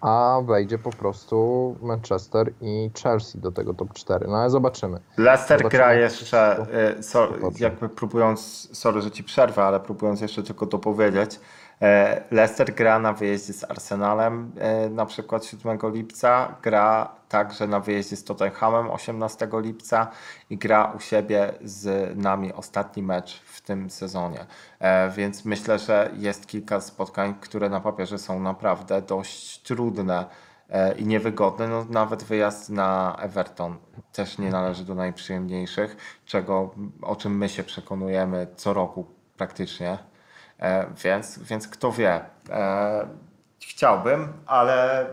A 0.00 0.40
wejdzie 0.44 0.78
po 0.78 0.90
prostu 0.90 1.76
Manchester 1.82 2.52
i 2.60 2.90
Chelsea 3.02 3.38
do 3.38 3.52
tego 3.52 3.74
top 3.74 3.92
4. 3.92 4.26
No 4.28 4.36
ale 4.36 4.50
zobaczymy. 4.50 5.00
Leicester 5.16 5.58
Zobaczymy, 5.58 5.70
gra 5.70 5.94
jeszcze, 5.94 6.56
to 6.56 6.72
e, 6.72 7.02
so, 7.02 7.28
jakby 7.58 7.88
próbując, 7.88 8.68
sorry, 8.72 9.02
że 9.02 9.10
ci 9.10 9.24
przerwę, 9.24 9.64
ale 9.64 9.80
próbując 9.80 10.20
jeszcze 10.20 10.42
tylko 10.42 10.66
dopowiedzieć, 10.66 11.40
e, 11.82 12.22
Leicester 12.30 12.74
gra 12.74 12.98
na 12.98 13.12
wyjeździe 13.12 13.52
z 13.52 13.70
Arsenalem 13.70 14.52
e, 14.58 14.88
na 14.88 15.06
przykład 15.06 15.44
7 15.44 15.78
lipca, 15.84 16.54
gra 16.62 17.16
także 17.28 17.66
na 17.66 17.80
wyjeździe 17.80 18.16
z 18.16 18.24
Tottenhamem 18.24 18.90
18 18.90 19.48
lipca 19.52 20.06
i 20.50 20.58
gra 20.58 20.92
u 20.96 21.00
siebie 21.00 21.52
z 21.64 22.16
nami 22.16 22.52
ostatni 22.52 23.02
mecz 23.02 23.42
tym 23.66 23.90
sezonie. 23.90 24.46
E, 24.80 25.10
Więc 25.10 25.44
myślę, 25.44 25.78
że 25.78 26.10
jest 26.16 26.46
kilka 26.46 26.80
spotkań, 26.80 27.34
które 27.40 27.68
na 27.68 27.80
papierze 27.80 28.18
są 28.18 28.40
naprawdę 28.40 29.02
dość 29.02 29.62
trudne 29.62 30.24
e, 30.70 30.92
i 30.94 31.06
niewygodne. 31.06 31.68
No, 31.68 31.86
nawet 31.90 32.22
wyjazd 32.24 32.70
na 32.70 33.16
Everton 33.20 33.76
też 34.12 34.38
nie 34.38 34.50
należy 34.50 34.84
do 34.84 34.94
najprzyjemniejszych, 34.94 35.96
czego, 36.24 36.70
o 37.02 37.16
czym 37.16 37.36
my 37.38 37.48
się 37.48 37.62
przekonujemy 37.64 38.46
co 38.56 38.72
roku 38.72 39.06
praktycznie. 39.36 39.98
E, 40.60 40.86
Więc, 41.04 41.38
więc 41.38 41.68
kto 41.68 41.92
wie. 41.92 42.20
Chciałbym, 43.60 44.32
ale, 44.46 45.06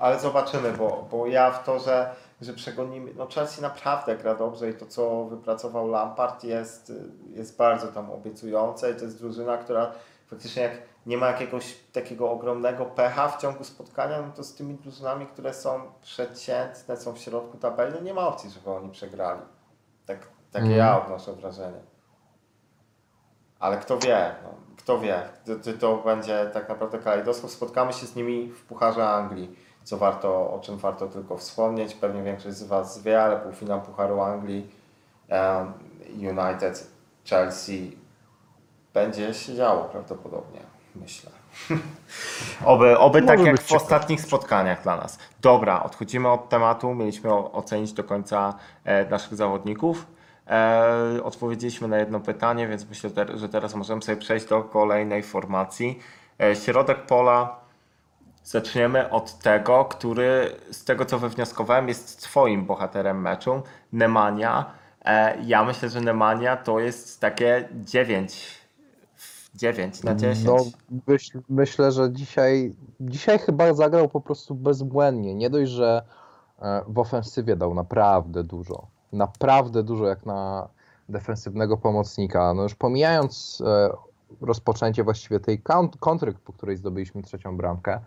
ale 0.00 0.20
zobaczymy, 0.20 0.72
bo, 0.72 1.08
bo 1.10 1.26
ja 1.26 1.50
w 1.50 1.64
to, 1.64 1.78
że, 1.78 2.14
że 2.44 2.54
przegonimy. 2.54 3.14
No 3.14 3.26
Chelsea 3.26 3.62
naprawdę 3.62 4.16
gra 4.16 4.34
dobrze 4.34 4.70
i 4.70 4.74
to, 4.74 4.86
co 4.86 5.24
wypracował 5.24 5.88
Lampard, 5.88 6.44
jest, 6.44 6.92
jest 7.30 7.56
bardzo 7.56 7.88
tam 7.88 8.10
obiecujące 8.10 8.90
i 8.90 8.94
to 8.94 9.04
jest 9.04 9.18
drużyna, 9.18 9.58
która 9.58 9.92
faktycznie 10.26 10.62
jak 10.62 10.72
nie 11.06 11.16
ma 11.16 11.26
jakiegoś 11.26 11.76
takiego 11.92 12.30
ogromnego 12.30 12.86
pecha 12.86 13.28
w 13.28 13.40
ciągu 13.40 13.64
spotkania, 13.64 14.22
no 14.22 14.32
to 14.36 14.44
z 14.44 14.54
tymi 14.54 14.74
drużynami, 14.74 15.26
które 15.26 15.54
są 15.54 15.80
przeciętne, 16.02 16.96
są 16.96 17.12
w 17.12 17.18
środku 17.18 17.58
tabeli, 17.58 17.94
no 17.94 18.00
nie 18.00 18.14
ma 18.14 18.28
opcji, 18.28 18.50
żeby 18.50 18.70
oni 18.70 18.90
przegrali. 18.90 19.40
Tak, 20.06 20.18
takie 20.52 20.66
Mhm. 20.66 20.78
ja 20.78 21.02
odnoszę 21.02 21.32
wrażenie. 21.32 21.80
Ale 23.58 23.76
kto 23.76 23.98
wie, 23.98 24.34
no, 24.42 24.54
kto 24.76 24.98
wie, 24.98 25.22
to, 25.44 25.56
to, 25.56 25.78
to 25.78 25.96
będzie 25.96 26.50
tak 26.52 26.68
naprawdę 26.68 26.98
kalejdoskop. 26.98 27.50
Spotkamy 27.50 27.92
się 27.92 28.06
z 28.06 28.16
nimi 28.16 28.48
w 28.52 28.64
Pucharze 28.64 29.08
Anglii, 29.08 29.56
co 29.84 29.96
warto, 29.96 30.52
o 30.52 30.60
czym 30.62 30.76
warto 30.76 31.06
tylko 31.06 31.36
wspomnieć. 31.36 31.94
Pewnie 31.94 32.22
większość 32.22 32.56
z 32.56 32.62
Was 32.62 33.02
wie, 33.02 33.22
ale 33.22 33.36
półfinał 33.36 33.82
Pucharu 33.82 34.20
Anglii 34.20 34.70
United, 36.16 36.90
Chelsea 37.24 37.96
będzie 38.94 39.34
się 39.34 39.54
działo 39.54 39.84
prawdopodobnie, 39.84 40.60
myślę. 40.94 41.30
oby 42.64 42.98
oby 42.98 43.22
tak 43.22 43.40
jak 43.40 43.56
w 43.60 43.62
ciekawe. 43.62 43.84
ostatnich 43.84 44.20
spotkaniach 44.20 44.82
dla 44.82 44.96
nas. 44.96 45.18
Dobra, 45.40 45.82
odchodzimy 45.82 46.28
od 46.28 46.48
tematu. 46.48 46.94
Mieliśmy 46.94 47.32
ocenić 47.34 47.92
do 47.92 48.04
końca 48.04 48.54
e, 48.84 49.04
naszych 49.10 49.34
zawodników. 49.34 50.06
E, 50.46 51.20
odpowiedzieliśmy 51.24 51.88
na 51.88 51.98
jedno 51.98 52.20
pytanie, 52.20 52.68
więc 52.68 52.88
myślę, 52.88 53.10
że 53.34 53.48
teraz 53.48 53.74
możemy 53.74 54.02
sobie 54.02 54.16
przejść 54.16 54.46
do 54.46 54.62
kolejnej 54.62 55.22
formacji. 55.22 55.98
E, 56.40 56.56
środek 56.56 57.06
pola. 57.06 57.61
Zaczniemy 58.44 59.10
od 59.10 59.38
tego, 59.38 59.84
który 59.84 60.56
z 60.70 60.84
tego 60.84 61.04
co 61.04 61.18
wywnioskowałem 61.18 61.88
jest 61.88 62.20
twoim 62.20 62.66
bohaterem 62.66 63.20
meczu, 63.20 63.62
Nemanja. 63.92 64.64
E, 65.04 65.42
ja 65.42 65.64
myślę, 65.64 65.88
że 65.88 66.00
Nemanja 66.00 66.56
to 66.56 66.80
jest 66.80 67.20
takie 67.20 67.68
9, 67.72 68.62
9 69.54 70.02
na 70.02 70.14
10. 70.14 70.46
No, 70.46 70.56
myśl, 71.06 71.40
myślę, 71.48 71.92
że 71.92 72.12
dzisiaj, 72.12 72.74
dzisiaj 73.00 73.38
chyba 73.38 73.74
zagrał 73.74 74.08
po 74.08 74.20
prostu 74.20 74.54
bezbłędnie. 74.54 75.34
Nie 75.34 75.50
dość, 75.50 75.70
że 75.70 76.02
e, 76.62 76.82
w 76.88 76.98
ofensywie 76.98 77.56
dał 77.56 77.74
naprawdę 77.74 78.44
dużo. 78.44 78.86
Naprawdę 79.12 79.82
dużo 79.82 80.06
jak 80.06 80.26
na 80.26 80.68
defensywnego 81.08 81.76
pomocnika. 81.76 82.54
No 82.54 82.62
już 82.62 82.74
pomijając 82.74 83.62
e, 83.66 83.90
rozpoczęcie 84.40 85.04
właściwie 85.04 85.40
tej 85.40 85.60
kont- 85.60 85.98
kontry, 86.00 86.34
po 86.44 86.52
której 86.52 86.76
zdobyliśmy 86.76 87.22
trzecią 87.22 87.56
bramkę, 87.56 88.00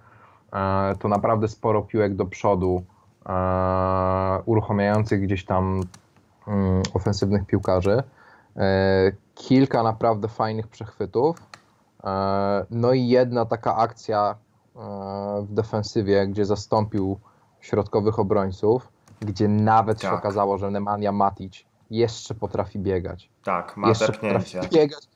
to 0.99 1.07
naprawdę 1.07 1.47
sporo 1.47 1.81
piłek 1.81 2.15
do 2.15 2.25
przodu, 2.25 2.83
e, 3.25 4.41
uruchamiających 4.45 5.21
gdzieś 5.21 5.45
tam 5.45 5.81
mm, 6.47 6.81
ofensywnych 6.93 7.45
piłkarzy. 7.45 8.03
E, 8.57 9.11
Kilka 9.35 9.83
naprawdę 9.83 10.27
fajnych 10.27 10.67
przechwytów. 10.67 11.37
E, 12.03 12.65
No 12.69 12.93
i 12.93 13.07
jedna 13.07 13.45
taka 13.45 13.75
akcja 13.75 14.35
e, 14.75 14.79
w 15.41 15.53
defensywie, 15.53 16.27
gdzie 16.27 16.45
zastąpił 16.45 17.19
środkowych 17.61 18.19
obrońców, 18.19 18.89
gdzie 19.21 19.47
nawet 19.47 20.01
się 20.01 20.07
Tak. 20.07 20.19
okazało, 20.19 20.57
że 20.57 20.71
Nemanja 20.71 21.11
Matic 21.11 21.63
jeszcze 21.91 22.35
potrafi 22.35 22.79
biegać. 22.79 23.29
Tak, 23.43 23.77
ma 23.77 23.87
Jeszcze 23.89 24.13
potrafi 24.13 24.57
biegać 24.73 25.09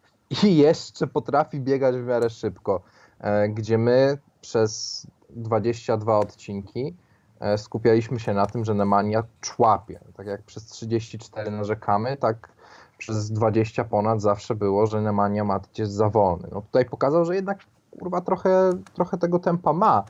i 0.43 0.57
jeszcze 0.57 1.07
potrafi 1.07 1.59
biegać 1.59 1.95
w 1.95 2.05
miarę 2.05 2.29
szybko. 2.29 2.81
E, 3.19 3.49
Gdzie 3.49 3.77
my 3.77 4.17
przez 4.41 5.07
22 5.29 6.17
odcinki 6.17 6.95
e, 7.39 7.57
skupialiśmy 7.57 8.19
się 8.19 8.33
na 8.33 8.45
tym, 8.45 8.65
że 8.65 8.73
Nemanja 8.73 9.23
człapie. 9.41 9.99
Tak 10.17 10.27
jak 10.27 10.41
przez 10.41 10.65
34 10.65 11.51
narzekamy, 11.51 12.17
tak 12.17 12.49
przez 12.97 13.31
20 13.31 13.83
ponad 13.83 14.21
zawsze 14.21 14.55
było, 14.55 14.87
że 14.87 15.01
Nemanja 15.01 15.43
Matic 15.43 15.77
jest 15.77 15.91
za 15.91 16.09
wolny. 16.09 16.47
No 16.51 16.61
tutaj 16.61 16.85
pokazał, 16.85 17.25
że 17.25 17.35
jednak 17.35 17.59
kurwa 17.99 18.21
trochę, 18.21 18.69
trochę 18.93 19.17
tego 19.17 19.39
tempa 19.39 19.73
ma. 19.73 20.03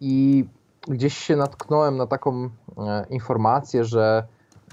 I 0.00 0.44
gdzieś 0.88 1.18
się 1.18 1.36
natknąłem 1.36 1.96
na 1.96 2.06
taką 2.06 2.50
e, 2.78 3.06
informację, 3.10 3.84
że 3.84 4.26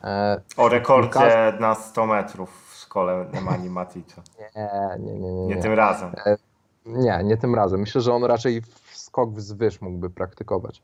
e, 0.04 0.42
O 0.58 0.70
rekordzie 0.70 1.54
na 1.60 1.76
100 1.76 2.06
metrów 2.06 2.72
w 2.72 2.76
szkole 2.76 3.26
Nemani 3.34 3.70
Maticza. 3.70 4.22
Nie, 4.40 4.70
nie, 5.00 5.14
nie, 5.14 5.20
nie. 5.20 5.46
Nie 5.48 5.56
nie. 5.56 5.62
tym 5.62 5.74
razem. 5.74 6.12
Nie, 6.88 7.22
nie 7.24 7.38
tym 7.38 7.56
razem. 7.56 7.80
Myślę, 7.80 8.02
że 8.02 8.14
on 8.14 8.24
raczej 8.24 8.62
skok 8.94 9.32
wzwyż 9.32 9.82
mógłby 9.82 10.10
praktykować. 10.10 10.82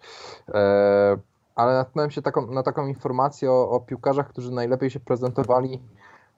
E, 0.50 1.18
ale 1.56 1.74
natknąłem 1.74 2.12
się 2.12 2.22
taką, 2.22 2.48
na 2.48 2.64
taką 2.64 2.88
informację 2.88 3.52
o, 3.52 3.70
o 3.70 3.80
piłkarzach, 3.80 4.30
którzy 4.30 4.52
najlepiej 4.52 4.90
się 4.90 5.00
prezentowali 5.00 5.82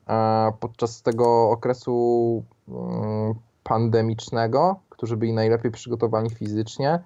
e, 0.08 0.54
podczas 0.60 1.01
tego 1.01 1.49
okresu 1.49 2.43
mm, 2.67 3.34
pandemicznego, 3.63 4.80
którzy 4.89 5.17
byli 5.17 5.34
najlepiej 5.34 5.71
przygotowani 5.71 6.30
fizycznie. 6.30 7.04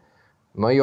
No 0.56 0.72
i 0.72 0.82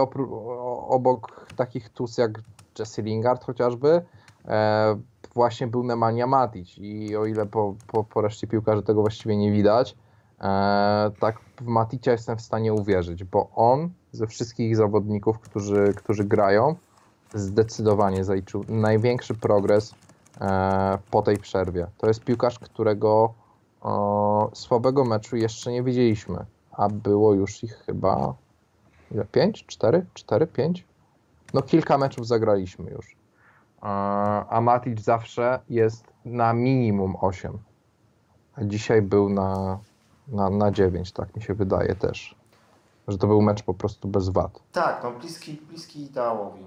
obok 0.89 1.47
takich 1.57 1.89
tus 1.89 2.19
jak 2.19 2.31
Jesse 2.79 3.03
Lingard 3.03 3.45
chociażby, 3.45 4.03
e, 4.45 4.97
właśnie 5.35 5.67
był 5.67 5.83
Nemanja 5.85 6.27
Matic 6.27 6.79
i 6.79 7.17
o 7.17 7.27
ile 7.27 7.47
po, 7.47 7.75
po, 7.87 8.05
po 8.05 8.21
reszcie 8.21 8.47
piłkarzy 8.47 8.83
tego 8.83 9.01
właściwie 9.01 9.37
nie 9.37 9.53
widać, 9.53 9.97
e, 10.41 11.11
tak 11.21 11.41
w 11.61 11.67
Maticia 11.67 12.13
jestem 12.13 12.37
w 12.37 12.41
stanie 12.41 12.73
uwierzyć, 12.73 13.25
bo 13.25 13.51
on 13.55 13.91
ze 14.13 14.27
wszystkich 14.27 14.77
zawodników, 14.77 15.39
którzy, 15.39 15.95
którzy 15.97 16.25
grają, 16.25 16.77
zdecydowanie 17.35 18.25
zaliczył 18.25 18.65
największy 18.69 19.35
progres 19.35 19.95
e, 20.41 20.99
po 21.11 21.23
tej 21.23 21.37
przerwie. 21.37 21.87
To 21.99 22.07
jest 22.07 22.25
piłkarz, 22.25 22.59
którego 22.59 23.35
o, 23.81 24.51
słabego 24.55 25.05
meczu 25.05 25.37
jeszcze 25.37 25.73
nie 25.73 25.83
widzieliśmy, 25.83 26.45
a 26.73 26.89
było 26.89 27.35
już 27.35 27.65
ich 27.65 27.75
chyba 27.87 28.35
ile? 29.11 29.25
5? 29.25 29.67
4? 29.67 30.07
4? 30.15 30.47
5? 30.47 30.85
No 31.55 31.63
kilka 31.63 31.99
meczów 31.99 32.27
zagraliśmy 32.27 32.91
już. 32.91 33.17
E, 33.83 33.87
A 34.49 34.61
Matic 34.61 35.01
zawsze 35.01 35.61
jest 35.71 36.05
na 36.25 36.53
minimum 36.53 37.17
8. 37.21 37.59
A 38.55 38.65
dzisiaj 38.65 39.03
był 39.03 39.29
na, 39.29 39.79
na, 40.29 40.51
na 40.51 40.71
9, 40.71 41.13
tak 41.13 41.37
mi 41.37 41.43
się 41.43 41.55
wydaje 41.55 41.95
też. 41.95 42.35
Że 43.09 43.19
to 43.19 43.27
był 43.27 43.43
mecz 43.43 43.63
po 43.63 43.75
prostu 43.75 44.09
bez 44.09 44.29
wad. 44.29 44.61
Tak, 44.73 45.01
no 45.05 45.11
bliski, 45.11 45.53
bliski 45.53 46.03
ideałowi. 46.03 46.67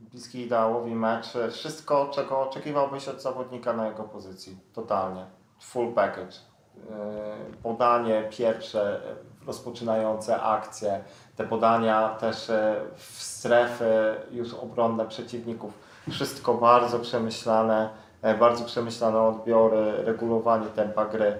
Bliski 0.00 0.40
ideałowi 0.40 0.94
mecz. 0.94 1.26
Wszystko, 1.52 2.10
czego 2.14 2.40
oczekiwałbyś 2.40 3.08
od 3.08 3.22
zawodnika 3.22 3.72
na 3.72 3.86
jego 3.88 4.02
pozycji. 4.04 4.58
Totalnie. 4.74 5.26
Full 5.60 5.92
package. 5.92 6.36
Yy, 6.76 6.82
Podanie 7.62 8.28
pierwsze, 8.30 9.00
rozpoczynające 9.46 10.42
akcje. 10.42 11.04
Te 11.36 11.44
podania 11.46 12.08
też 12.08 12.48
yy, 12.48 12.54
w 12.96 13.22
strefy 13.22 14.14
już 14.30 14.54
obronne 14.54 15.06
przeciwników. 15.06 15.72
Wszystko 16.10 16.54
bardzo 16.54 16.98
przemyślane. 16.98 17.88
yy, 18.22 18.34
Bardzo 18.34 18.64
przemyślane 18.64 19.20
odbiory, 19.20 19.92
regulowanie 20.04 20.66
tempa 20.66 21.04
gry. 21.06 21.38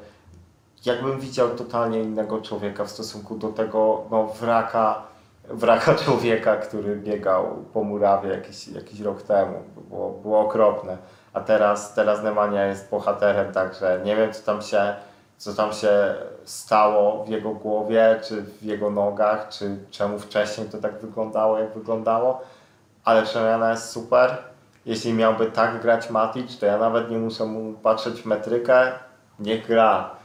Jakbym 0.86 1.20
widział 1.20 1.48
totalnie 1.48 2.02
innego 2.02 2.40
człowieka 2.40 2.84
w 2.84 2.90
stosunku 2.90 3.38
do 3.38 3.48
tego 3.48 4.04
no, 4.10 4.26
wraka, 4.26 5.02
wraka 5.48 5.94
człowieka, 6.04 6.56
który 6.56 6.96
biegał 6.96 7.64
po 7.72 7.84
murawie 7.84 8.30
jakiś, 8.30 8.68
jakiś 8.68 9.00
rok 9.00 9.22
temu. 9.22 9.62
Było, 9.88 10.10
było 10.10 10.40
okropne. 10.40 10.96
A 11.32 11.40
teraz, 11.40 11.94
teraz 11.94 12.22
Nemanja 12.22 12.66
jest 12.66 12.90
bohaterem, 12.90 13.52
także 13.52 14.00
nie 14.04 14.16
wiem, 14.16 14.32
co 14.32 14.42
tam 14.42 14.62
się, 14.62 14.94
co 15.36 15.54
tam 15.54 15.72
się 15.72 16.14
stało 16.44 17.24
w 17.24 17.28
jego 17.28 17.50
głowie, 17.50 18.20
czy 18.28 18.42
w 18.42 18.62
jego 18.62 18.90
nogach, 18.90 19.48
czy 19.48 19.76
czemu 19.90 20.18
wcześniej 20.18 20.68
to 20.68 20.78
tak 20.78 20.98
wyglądało, 20.98 21.58
jak 21.58 21.74
wyglądało, 21.74 22.40
ale 23.04 23.22
przemiana 23.22 23.70
jest 23.70 23.90
super. 23.90 24.36
Jeśli 24.86 25.12
miałby 25.12 25.46
tak 25.46 25.82
grać 25.82 26.10
Matic, 26.10 26.58
to 26.58 26.66
ja 26.66 26.78
nawet 26.78 27.10
nie 27.10 27.18
muszę 27.18 27.44
mu 27.44 27.72
patrzeć 27.72 28.22
w 28.22 28.26
metrykę, 28.26 28.92
niech 29.38 29.66
gra. 29.66 30.15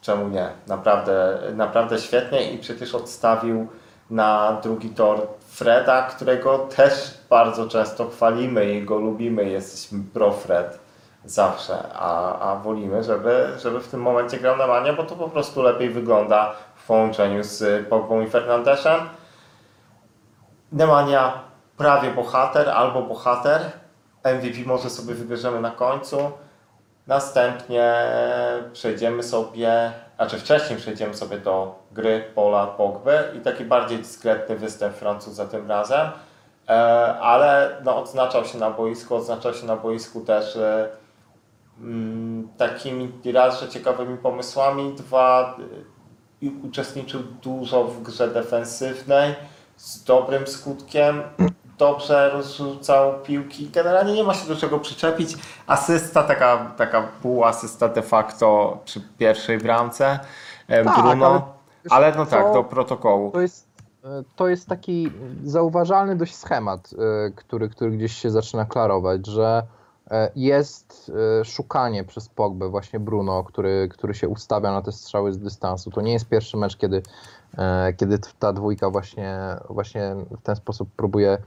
Czemu 0.00 0.28
nie? 0.28 0.48
Naprawdę, 0.66 1.38
naprawdę 1.54 1.98
świetnie 1.98 2.52
i 2.52 2.58
przecież 2.58 2.94
odstawił 2.94 3.68
na 4.10 4.60
drugi 4.62 4.88
tor 4.88 5.26
Freda, 5.48 6.02
którego 6.02 6.58
też 6.58 7.18
bardzo 7.30 7.68
często 7.68 8.08
chwalimy 8.10 8.74
i 8.74 8.82
go 8.82 8.96
lubimy. 8.96 9.44
Jesteśmy 9.48 9.98
pro 10.14 10.32
Fred 10.32 10.78
zawsze, 11.24 11.92
a, 11.94 12.38
a 12.38 12.56
wolimy, 12.56 13.04
żeby, 13.04 13.48
żeby 13.62 13.80
w 13.80 13.88
tym 13.88 14.00
momencie 14.00 14.38
grał 14.38 14.56
na 14.56 14.92
bo 14.92 15.04
to 15.04 15.16
po 15.16 15.28
prostu 15.28 15.62
lepiej 15.62 15.90
wygląda 15.90 16.54
w 16.74 16.86
połączeniu 16.86 17.44
z 17.44 17.88
Pogbą 17.88 18.20
i 18.20 18.26
Fernandeszem. 18.26 19.00
Nemanja 20.72 21.32
prawie 21.76 22.10
bohater 22.10 22.68
albo 22.68 23.02
bohater. 23.02 23.60
MVP 24.24 24.56
może 24.66 24.90
sobie 24.90 25.14
wybierzemy 25.14 25.60
na 25.60 25.70
końcu. 25.70 26.32
Następnie 27.06 27.94
przejdziemy 28.72 29.22
sobie, 29.22 29.92
znaczy 30.16 30.38
wcześniej 30.38 30.78
przejdziemy 30.78 31.14
sobie 31.14 31.38
do 31.38 31.78
gry 31.92 32.24
Pola 32.34 32.66
Pogby 32.66 33.18
i 33.36 33.40
taki 33.40 33.64
bardziej 33.64 33.98
dyskretny 33.98 34.56
występ 34.56 34.94
Francuza 34.94 35.46
tym 35.46 35.68
razem, 35.68 36.08
e, 36.68 36.72
ale 37.20 37.80
no, 37.84 37.96
odznaczał 37.96 38.44
się 38.44 38.58
na 38.58 38.70
boisku, 38.70 39.16
odznaczał 39.16 39.54
się 39.54 39.66
na 39.66 39.76
boisku 39.76 40.20
też 40.20 40.56
e, 40.56 40.88
mm, 41.80 42.48
takimi 42.56 43.12
raz, 43.32 43.60
że 43.60 43.68
ciekawymi 43.68 44.18
pomysłami, 44.18 44.94
dwa 44.94 45.56
e, 46.42 46.50
uczestniczył 46.62 47.20
dużo 47.42 47.84
w 47.84 48.02
grze 48.02 48.28
defensywnej 48.28 49.34
z 49.76 50.04
dobrym 50.04 50.46
skutkiem, 50.46 51.22
dobrze 51.80 52.30
rozrzucał 52.30 53.12
piłki. 53.22 53.70
Generalnie 53.70 54.12
nie 54.12 54.24
ma 54.24 54.34
się 54.34 54.48
do 54.48 54.56
czego 54.56 54.78
przyczepić. 54.78 55.36
Asysta, 55.66 56.22
taka, 56.22 56.74
taka 56.76 57.08
półasysta 57.22 57.88
de 57.88 58.02
facto 58.02 58.78
przy 58.84 59.00
pierwszej 59.18 59.58
bramce. 59.58 60.18
E, 60.68 60.84
Tak, 60.84 61.02
Bruno. 61.02 61.26
ale 61.90 62.06
Ale 62.06 62.16
no 62.16 62.26
tak, 62.26 62.46
co? 62.46 62.52
do 62.54 62.64
protokołu. 62.64 63.30
To 63.30 63.40
jest, 63.40 63.66
e, 64.04 64.08
to 64.36 64.48
jest 64.48 64.68
taki 64.68 65.12
zauważalny 65.44 66.16
dość 66.16 66.36
schemat, 66.36 66.90
e, 66.92 67.30
który, 67.30 67.68
który 67.68 67.90
gdzieś 67.90 68.12
się 68.16 68.30
zaczyna 68.30 68.64
klarować, 68.64 69.26
że 69.26 69.62
jest 70.36 71.12
szukanie 71.44 72.04
przez 72.04 72.28
Pogbę 72.28 72.68
właśnie 72.68 73.00
Bruno, 73.00 73.44
który, 73.44 73.88
który 73.92 74.14
się 74.14 74.28
ustawia 74.28 74.72
na 74.72 74.82
te 74.82 74.92
strzały 74.92 75.32
z 75.32 75.38
dystansu. 75.38 75.90
To 75.90 76.00
nie 76.00 76.12
jest 76.12 76.28
pierwszy 76.28 76.56
mecz, 76.56 76.76
kiedy, 76.76 77.02
kiedy 77.96 78.18
ta 78.38 78.52
dwójka 78.52 78.90
właśnie, 78.90 79.38
właśnie 79.70 80.16
w 80.30 80.42
ten 80.42 80.56
sposób 80.56 80.88
próbuje 80.96 81.38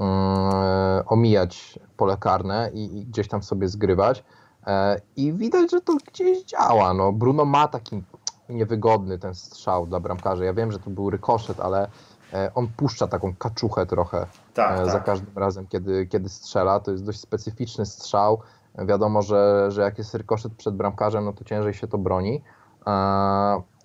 mm, 0.00 1.02
omijać 1.06 1.78
pole 1.96 2.16
karne 2.16 2.70
i, 2.74 2.98
i 2.98 3.06
gdzieś 3.06 3.28
tam 3.28 3.42
sobie 3.42 3.68
zgrywać. 3.68 4.24
E, 4.66 5.00
I 5.16 5.32
widać, 5.32 5.70
że 5.70 5.80
to 5.80 5.96
gdzieś 6.06 6.44
działa. 6.44 6.94
No, 6.94 7.12
Bruno 7.12 7.44
ma 7.44 7.68
taki 7.68 8.02
niewygodny 8.48 9.18
ten 9.18 9.34
strzał 9.34 9.86
dla 9.86 10.00
bramkarza. 10.00 10.44
Ja 10.44 10.54
wiem, 10.54 10.72
że 10.72 10.78
to 10.78 10.90
był 10.90 11.10
rykoszet, 11.10 11.60
ale 11.60 11.88
e, 12.32 12.50
on 12.54 12.68
puszcza 12.76 13.06
taką 13.06 13.34
kaczuchę 13.34 13.86
trochę 13.86 14.26
Tak, 14.54 14.80
e, 14.80 14.86
za 14.86 14.92
tak. 14.92 15.04
każdym 15.04 15.38
razem, 15.38 15.66
kiedy, 15.66 16.06
kiedy 16.06 16.28
strzela. 16.28 16.80
To 16.80 16.90
jest 16.90 17.04
dość 17.04 17.20
specyficzny 17.20 17.86
strzał. 17.86 18.40
Wiadomo, 18.78 19.22
że, 19.22 19.70
że 19.70 19.82
jak 19.82 19.98
jest 19.98 20.14
rykoszet 20.14 20.54
przed 20.54 20.74
bramkarzem, 20.74 21.24
no 21.24 21.32
to 21.32 21.44
ciężej 21.44 21.74
się 21.74 21.88
to 21.88 21.98
broni. 21.98 22.42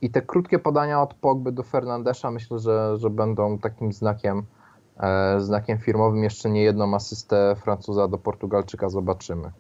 I 0.02 0.10
te 0.10 0.22
krótkie 0.22 0.60
podania 0.60 1.02
od 1.02 1.14
Pogby 1.14 1.52
do 1.52 1.64
Fernandesza 1.64 2.32
myślę, 2.32 2.60
że, 2.60 2.98
że 2.98 3.10
będą 3.10 3.58
takim 3.60 3.94
znakiem, 3.94 4.44
e, 4.98 5.42
znakiem 5.42 5.78
firmowym. 5.78 6.24
Jeszcze 6.24 6.50
nie 6.50 6.64
jedną 6.64 6.96
asystę 6.96 7.56
Francuza 7.64 8.08
do 8.08 8.18
Portugalczyka 8.18 8.90
zobaczymy. 8.90 9.52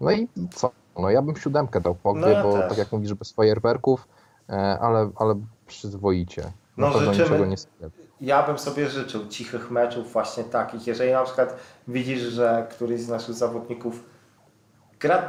No 0.00 0.12
i 0.12 0.28
co? 0.54 0.70
No 0.98 1.10
ja 1.10 1.22
bym 1.22 1.36
siódemkę 1.36 1.80
dał 1.80 1.94
Pogbie, 1.94 2.20
No 2.20 2.28
ja 2.28 2.42
bo 2.42 2.52
też. 2.52 2.68
tak 2.68 2.78
jak 2.78 2.92
mówisz, 2.92 3.14
bez 3.14 3.32
fajerwerków, 3.32 4.08
e, 4.48 4.78
ale, 4.80 5.10
ale 5.16 5.34
przyzwoicie. 5.66 6.52
No, 6.76 6.90
pewno 6.90 7.14
życzymy. 7.14 7.48
nie. 7.48 7.56
Ja 8.20 8.46
bym 8.46 8.58
sobie 8.58 8.88
życzył 8.88 9.26
cichych 9.28 9.70
meczów 9.70 10.12
właśnie 10.12 10.44
takich. 10.44 10.86
Jeżeli 10.86 11.12
na 11.12 11.24
przykład 11.24 11.56
widzisz, 11.88 12.20
że 12.20 12.66
któryś 12.70 13.00
z 13.00 13.08
naszych 13.08 13.34
zawodników 13.34 14.04
gra, 15.02 15.22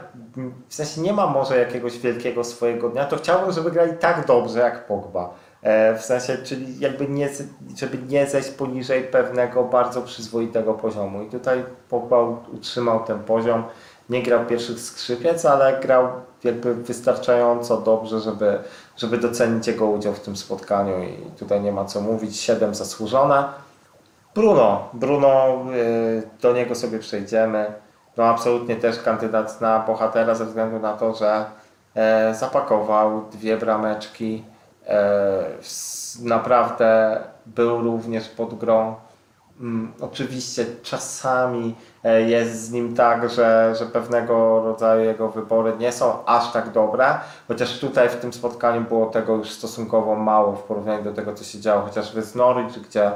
w 0.68 0.76
sensie 0.76 1.02
nie 1.02 1.14
ma 1.14 1.28
może 1.28 1.60
jakiegoś 1.60 2.00
wielkiego 2.00 2.44
swojego 2.44 2.90
dnia, 2.90 3.06
to 3.06 3.18
chciałbym, 3.18 3.52
żeby 3.52 3.72
grali 3.72 3.94
tak 4.00 4.26
dobrze 4.28 4.60
jak 4.60 4.88
Pogba. 4.88 5.34
E, 5.62 5.98
W 5.98 6.02
sensie, 6.02 6.38
czyli 6.38 6.80
jakby 6.80 7.08
nie, 7.08 7.30
żeby 7.78 7.98
nie 8.10 8.28
zejść 8.28 8.50
poniżej 8.50 9.04
pewnego 9.04 9.64
bardzo 9.64 10.02
przyzwoitego 10.02 10.74
poziomu. 10.74 11.22
I 11.24 11.30
tutaj 11.30 11.64
Pogba 11.90 12.20
utrzymał 12.54 13.04
ten 13.04 13.20
poziom. 13.20 13.64
Nie 14.10 14.24
grał 14.24 14.46
pierwszych 14.46 14.80
skrzypiec, 14.80 15.46
ale 15.46 15.80
grał 15.80 16.08
jakby 16.44 16.74
wystarczająco 16.76 17.78
dobrze, 17.82 18.20
żeby, 18.20 18.60
żeby 18.98 19.18
docenić 19.18 19.68
jego 19.68 19.88
udział 19.88 20.14
w 20.14 20.20
tym 20.20 20.36
spotkaniu 20.38 21.04
i 21.04 21.18
tutaj 21.40 21.62
nie 21.62 21.72
ma 21.72 21.86
co 21.86 22.02
mówić. 22.02 22.38
7 22.40 22.76
zasłużone. 22.76 23.44
Bruno, 24.36 24.90
Bruno, 24.94 25.66
y, 25.76 26.24
do 26.42 26.54
niego 26.54 26.76
sobie 26.76 27.00
przejdziemy. 27.00 27.74
No 28.17 28.23
absolutnie 28.23 28.76
też 28.76 28.99
kandydat 28.99 29.62
na 29.62 29.80
bohatera 29.80 30.36
ze 30.36 30.45
względu 30.45 30.80
na 30.80 30.93
to, 30.93 31.13
że 31.13 31.45
e, 31.95 32.36
zapakował 32.36 33.26
dwie 33.32 33.58
brameczki. 33.58 34.43
E, 34.88 35.43
naprawdę 36.21 37.19
był 37.45 37.82
również 37.82 38.30
pod 38.30 38.54
grą. 38.54 38.95
Mm, 39.60 39.93
Oczywiście 40.02 40.65
czasami 40.84 41.76
e, 42.04 42.21
jest 42.21 42.65
z 42.65 42.71
nim 42.71 42.95
tak, 42.95 43.30
że, 43.30 43.73
że 43.80 43.86
pewnego 43.86 44.62
rodzaju 44.63 45.04
jego 45.04 45.30
wybory 45.30 45.73
nie 45.80 45.91
są 45.91 46.26
aż 46.26 46.52
tak 46.52 46.71
dobre, 46.71 47.19
chociaż 47.47 47.80
tutaj 47.80 48.10
w 48.10 48.15
tym 48.15 48.34
spotkaniu 48.34 48.82
było 48.82 49.06
tego 49.06 49.36
już 49.36 49.52
stosunkowo 49.52 50.15
mało 50.15 50.54
w 50.56 50.63
porównaniu 50.63 51.04
do 51.04 51.13
tego, 51.13 51.34
co 51.34 51.43
się 51.43 51.60
działo 51.60 51.82
chociażby 51.82 52.21
z 52.21 52.36
Norwich, 52.36 52.82
gdzie 52.82 53.12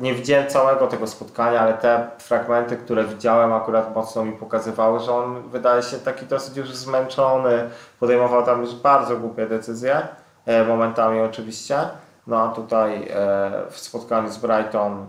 nie 0.00 0.14
widziałem 0.14 0.46
całego 0.46 0.86
tego 0.86 1.06
spotkania, 1.06 1.60
ale 1.60 1.74
te 1.74 2.06
fragmenty, 2.18 2.76
które 2.76 3.04
widziałem 3.04 3.52
akurat 3.52 3.94
mocno 3.94 4.24
mi 4.24 4.32
pokazywały, 4.32 5.00
że 5.00 5.12
on 5.12 5.48
wydaje 5.48 5.82
się 5.82 5.98
taki 5.98 6.26
dosyć 6.26 6.56
już 6.56 6.74
zmęczony, 6.74 7.70
podejmował 8.00 8.46
tam 8.46 8.60
już 8.60 8.74
bardzo 8.74 9.16
głupie 9.16 9.46
decyzje, 9.46 10.08
e, 10.46 10.64
momentami 10.64 11.20
oczywiście, 11.20 11.78
no 12.26 12.42
a 12.42 12.48
tutaj 12.48 13.08
e, 13.10 13.50
w 13.70 13.78
spotkaniu 13.78 14.28
z 14.28 14.38
Brighton 14.38 15.06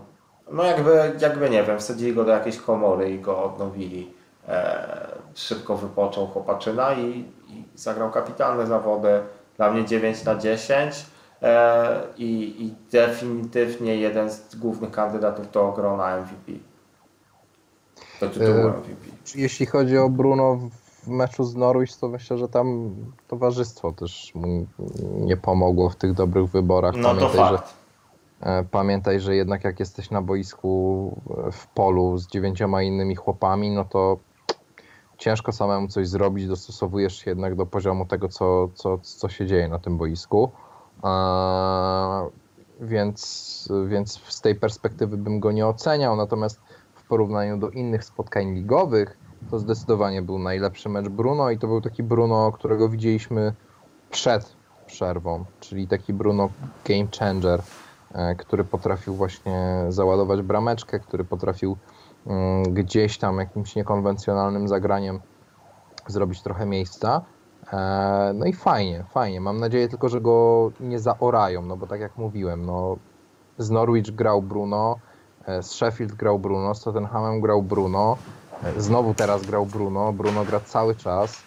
no 0.52 0.64
jakby, 0.64 1.12
jakby 1.20 1.50
nie 1.50 1.62
wiem, 1.62 1.78
wsadzili 1.78 2.14
go 2.14 2.24
do 2.24 2.32
jakiejś 2.32 2.56
komory 2.56 3.10
i 3.10 3.18
go 3.18 3.44
odnowili. 3.44 4.14
E, 4.48 5.08
szybko 5.34 5.76
wypoczął 5.76 6.26
chłopaczyna 6.26 6.92
i, 6.92 7.24
i 7.48 7.64
zagrał 7.74 8.10
kapitalne 8.10 8.66
zawody. 8.66 9.20
Dla 9.56 9.70
mnie 9.70 9.84
9 9.84 10.24
na 10.24 10.34
10 10.34 10.94
e, 10.94 11.04
i, 12.16 12.54
i 12.64 12.74
definitywnie 12.92 13.96
jeden 13.96 14.30
z 14.30 14.56
głównych 14.56 14.90
kandydatów 14.90 15.50
do 15.50 15.72
grona 15.72 16.16
MVP. 16.16 16.52
Do 18.20 18.28
tytułu 18.28 18.50
E, 18.50 18.68
MVP. 18.68 19.06
Jeśli 19.34 19.66
chodzi 19.66 19.98
o 19.98 20.08
Bruno 20.08 20.58
w 21.02 21.08
meczu 21.08 21.44
z 21.44 21.56
Norwich, 21.56 21.96
to 21.96 22.08
myślę, 22.08 22.38
że 22.38 22.48
tam 22.48 22.94
towarzystwo 23.28 23.92
też 23.92 24.32
mu 24.34 24.66
nie 25.20 25.36
pomogło 25.36 25.90
w 25.90 25.96
tych 25.96 26.12
dobrych 26.12 26.50
wyborach. 26.50 26.94
No 26.96 27.14
to 27.14 27.14
Pamiętaj, 27.14 27.50
że 27.50 27.58
fakt. 27.58 27.74
E, 28.40 28.64
Pamiętaj, 28.64 29.20
że 29.20 29.36
jednak 29.36 29.64
jak 29.64 29.80
jesteś 29.80 30.10
na 30.10 30.22
boisku 30.22 31.20
e, 31.48 31.52
w 31.52 31.66
polu 31.66 32.18
z 32.18 32.26
dziewięcioma 32.26 32.82
innymi 32.82 33.16
chłopami, 33.16 33.70
no 33.70 33.84
to 33.84 34.16
ciężko 35.18 35.52
samemu 35.52 35.88
coś 35.88 36.08
zrobić, 36.08 36.46
dostosowujesz 36.46 37.16
się 37.24 37.30
jednak 37.30 37.54
do 37.54 37.66
poziomu 37.66 38.06
tego, 38.06 38.28
co, 38.28 38.68
co, 38.74 38.98
co 38.98 39.28
się 39.28 39.46
dzieje 39.46 39.68
na 39.68 39.78
tym 39.78 39.96
boisku. 39.96 40.50
Więc, 42.80 43.68
więc 43.86 44.20
z 44.28 44.40
tej 44.40 44.54
perspektywy 44.54 45.16
bym 45.16 45.40
go 45.40 45.52
nie 45.52 45.66
oceniał, 45.66 46.16
natomiast 46.16 46.60
w 46.94 47.08
porównaniu 47.08 47.58
do 47.58 47.70
innych 47.70 48.04
spotkań 48.04 48.54
ligowych, 48.54 49.18
to 49.50 49.58
zdecydowanie 49.58 50.22
był 50.22 50.38
najlepszy 50.38 50.88
mecz 50.88 51.08
Bruno 51.08 51.50
i 51.50 51.58
to 51.58 51.66
był 51.66 51.80
taki 51.80 52.02
Bruno, 52.02 52.52
którego 52.52 52.88
widzieliśmy 52.88 53.54
przed 54.10 54.56
przerwą, 54.86 55.44
czyli 55.60 55.88
taki 55.88 56.12
Bruno 56.12 56.48
game 56.84 57.08
changer 57.18 57.62
e, 58.14 58.34
który 58.34 58.64
potrafił 58.64 59.14
właśnie 59.14 59.84
załadować 59.88 60.42
brameczkę, 60.42 61.00
który 61.00 61.24
potrafił 61.24 61.76
mm, 62.26 62.62
gdzieś 62.62 63.18
tam 63.18 63.38
jakimś 63.38 63.76
niekonwencjonalnym 63.76 64.68
zagraniem 64.68 65.20
zrobić 66.06 66.42
trochę 66.42 66.66
miejsca. 66.66 67.24
E, 67.72 68.32
No 68.34 68.46
i 68.46 68.52
fajnie, 68.52 69.04
fajnie. 69.10 69.40
Mam 69.40 69.60
nadzieję 69.60 69.88
tylko, 69.88 70.08
że 70.08 70.20
go 70.20 70.70
nie 70.80 70.98
zaorają, 70.98 71.62
no 71.62 71.76
bo 71.76 71.86
tak 71.86 72.00
jak 72.00 72.16
mówiłem, 72.16 72.66
no 72.66 72.96
z 73.58 73.70
Norwich 73.70 74.14
grał 74.14 74.42
Bruno, 74.42 74.96
e, 75.46 75.62
z 75.62 75.70
Sheffield 75.70 76.12
grał 76.14 76.38
Bruno, 76.38 76.74
z 76.74 76.82
Tottenhamem 76.82 77.40
grał 77.40 77.62
Bruno, 77.62 78.16
e, 78.62 78.80
znowu 78.80 79.14
teraz 79.14 79.46
grał 79.46 79.66
Bruno, 79.66 80.12
Bruno 80.12 80.44
gra 80.44 80.60
cały 80.60 80.94
czas 80.94 81.42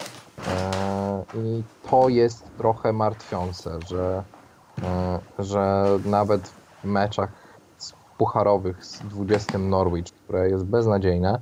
i 1.36 1.64
to 1.90 2.10
jest 2.10 2.58
trochę 2.58 2.94
martwiące, 2.94 3.80
że 3.88 4.24
że 5.40 5.86
nawet 6.06 6.48
w 6.84 6.86
meczach 6.86 7.30
pucharowych 8.18 8.86
z 8.86 9.00
20 9.00 9.58
Norwich, 9.58 10.06
które 10.06 10.50
jest 10.50 10.66
beznadziejne, 10.66 11.40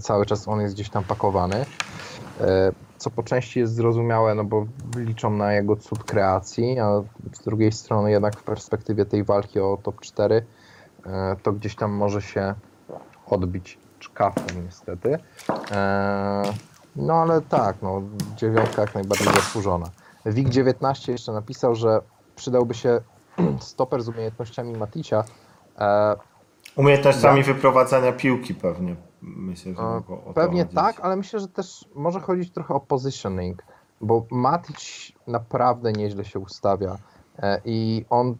cały 0.00 0.26
czas 0.26 0.48
on 0.48 0.60
jest 0.60 0.74
gdzieś 0.74 0.90
tam 0.90 1.04
pakowany. 1.04 1.64
Co 3.02 3.10
po 3.10 3.22
części 3.22 3.60
jest 3.60 3.74
zrozumiałe, 3.74 4.34
no 4.34 4.44
bo 4.44 4.66
liczą 4.96 5.30
na 5.30 5.52
jego 5.52 5.76
cud 5.76 6.04
kreacji, 6.04 6.78
a 6.78 7.02
z 7.32 7.40
drugiej 7.44 7.72
strony 7.72 8.10
jednak 8.10 8.36
w 8.36 8.42
perspektywie 8.42 9.04
tej 9.04 9.24
walki 9.24 9.60
o 9.60 9.78
top 9.82 10.00
4 10.00 10.46
e, 11.06 11.36
to 11.42 11.52
gdzieś 11.52 11.76
tam 11.76 11.92
może 11.92 12.22
się 12.22 12.54
odbić 13.26 13.78
czkawką 13.98 14.60
niestety. 14.64 15.18
E, 15.70 16.42
No 16.96 17.14
ale 17.14 17.40
tak, 17.40 17.76
no 17.82 18.02
dziewiątka 18.36 18.82
jak 18.82 18.94
najbardziej 18.94 19.34
zasłużona. 19.34 19.86
WIG19 20.26 21.10
jeszcze 21.10 21.32
napisał, 21.32 21.74
że 21.74 22.00
przydałby 22.36 22.74
się 22.74 23.00
stoper 23.60 24.02
z 24.02 24.08
umiejętnościami 24.08 24.72
Maticia. 24.72 25.24
E, 25.78 26.16
Umiejętnościami 26.76 27.42
wyprowadzania 27.42 28.12
piłki 28.12 28.54
pewnie. 28.54 28.96
Myślę, 29.22 29.74
że 29.74 29.82
E, 29.82 30.02
o 30.26 30.32
Pewnie 30.34 30.64
tak, 30.64 31.00
ale 31.00 31.16
myślę, 31.16 31.40
że 31.40 31.48
też 31.48 31.88
może 31.94 32.20
chodzić 32.20 32.52
trochę 32.52 32.74
o 32.74 32.80
positioning, 32.80 33.62
bo 34.00 34.26
Matic 34.30 35.12
naprawdę 35.26 35.92
nieźle 35.92 36.24
się 36.24 36.38
ustawia 36.38 36.98
e, 37.38 37.60
i 37.64 38.04
on 38.10 38.36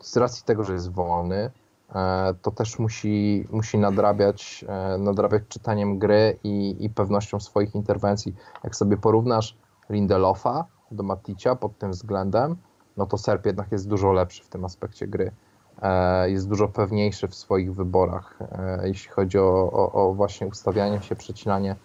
z 0.00 0.16
racji 0.16 0.44
tego, 0.44 0.64
że 0.64 0.72
jest 0.72 0.92
wolny, 0.92 1.50
e, 1.94 2.34
to 2.42 2.50
też 2.50 2.78
musi, 2.78 3.46
musi 3.50 3.78
nadrabiać, 3.78 4.64
nadrabiać 4.98 5.42
czytaniem 5.48 5.98
gry 5.98 6.38
i, 6.44 6.76
i 6.84 6.90
pewnością 6.90 7.40
swoich 7.40 7.74
interwencji. 7.74 8.34
Jak 8.64 8.76
sobie 8.76 8.96
porównasz 8.96 9.56
Lindelofa 9.90 10.64
do 10.90 11.02
Maticia 11.02 11.56
pod 11.56 11.78
tym 11.78 11.90
względem, 11.90 12.56
no 12.96 13.06
to 13.06 13.18
Serb 13.18 13.46
jednak 13.46 13.72
jest 13.72 13.88
dużo 13.88 14.12
lepszy 14.12 14.44
w 14.44 14.48
tym 14.48 14.64
aspekcie 14.64 15.06
gry. 15.06 15.32
E, 15.82 16.30
Jest 16.30 16.48
dużo 16.48 16.68
pewniejszy 16.68 17.28
w 17.28 17.34
swoich 17.34 17.74
wyborach, 17.74 18.38
e, 18.40 18.88
jeśli 18.88 19.10
chodzi 19.10 19.38
o, 19.38 19.70
o, 19.72 19.92
o 19.92 20.14
właśnie 20.14 20.46
ustawianie 20.46 21.02
się, 21.02 21.16
przecinanie, 21.16 21.76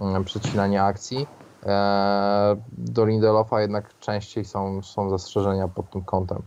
mm, 0.00 0.24
przecinanie 0.24 0.82
akcji. 0.82 1.26
E, 1.66 2.56
Do 2.72 3.06
Lindelofa 3.06 3.60
jednak 3.60 3.98
częściej 3.98 4.44
są, 4.44 4.82
są 4.82 5.10
zastrzeżenia 5.10 5.68
pod 5.68 5.90
tym 5.90 6.04
kątem. 6.04 6.42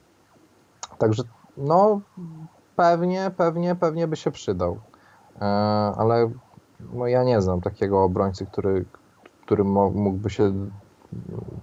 Także 0.98 1.24
no 1.58 2.02
pewnie, 2.76 3.32
pewnie, 3.38 3.76
pewnie 3.76 4.08
by 4.08 4.16
się 4.16 4.32
przydał. 4.32 4.80
Ale 5.98 6.32
no, 6.94 7.08
ja 7.08 7.24
nie 7.24 7.42
znam 7.42 7.62
takiego 7.62 8.04
obrońcy, 8.04 8.46
który, 8.46 8.86
który 9.46 9.64
mógłby 9.64 10.30
się 10.30 10.54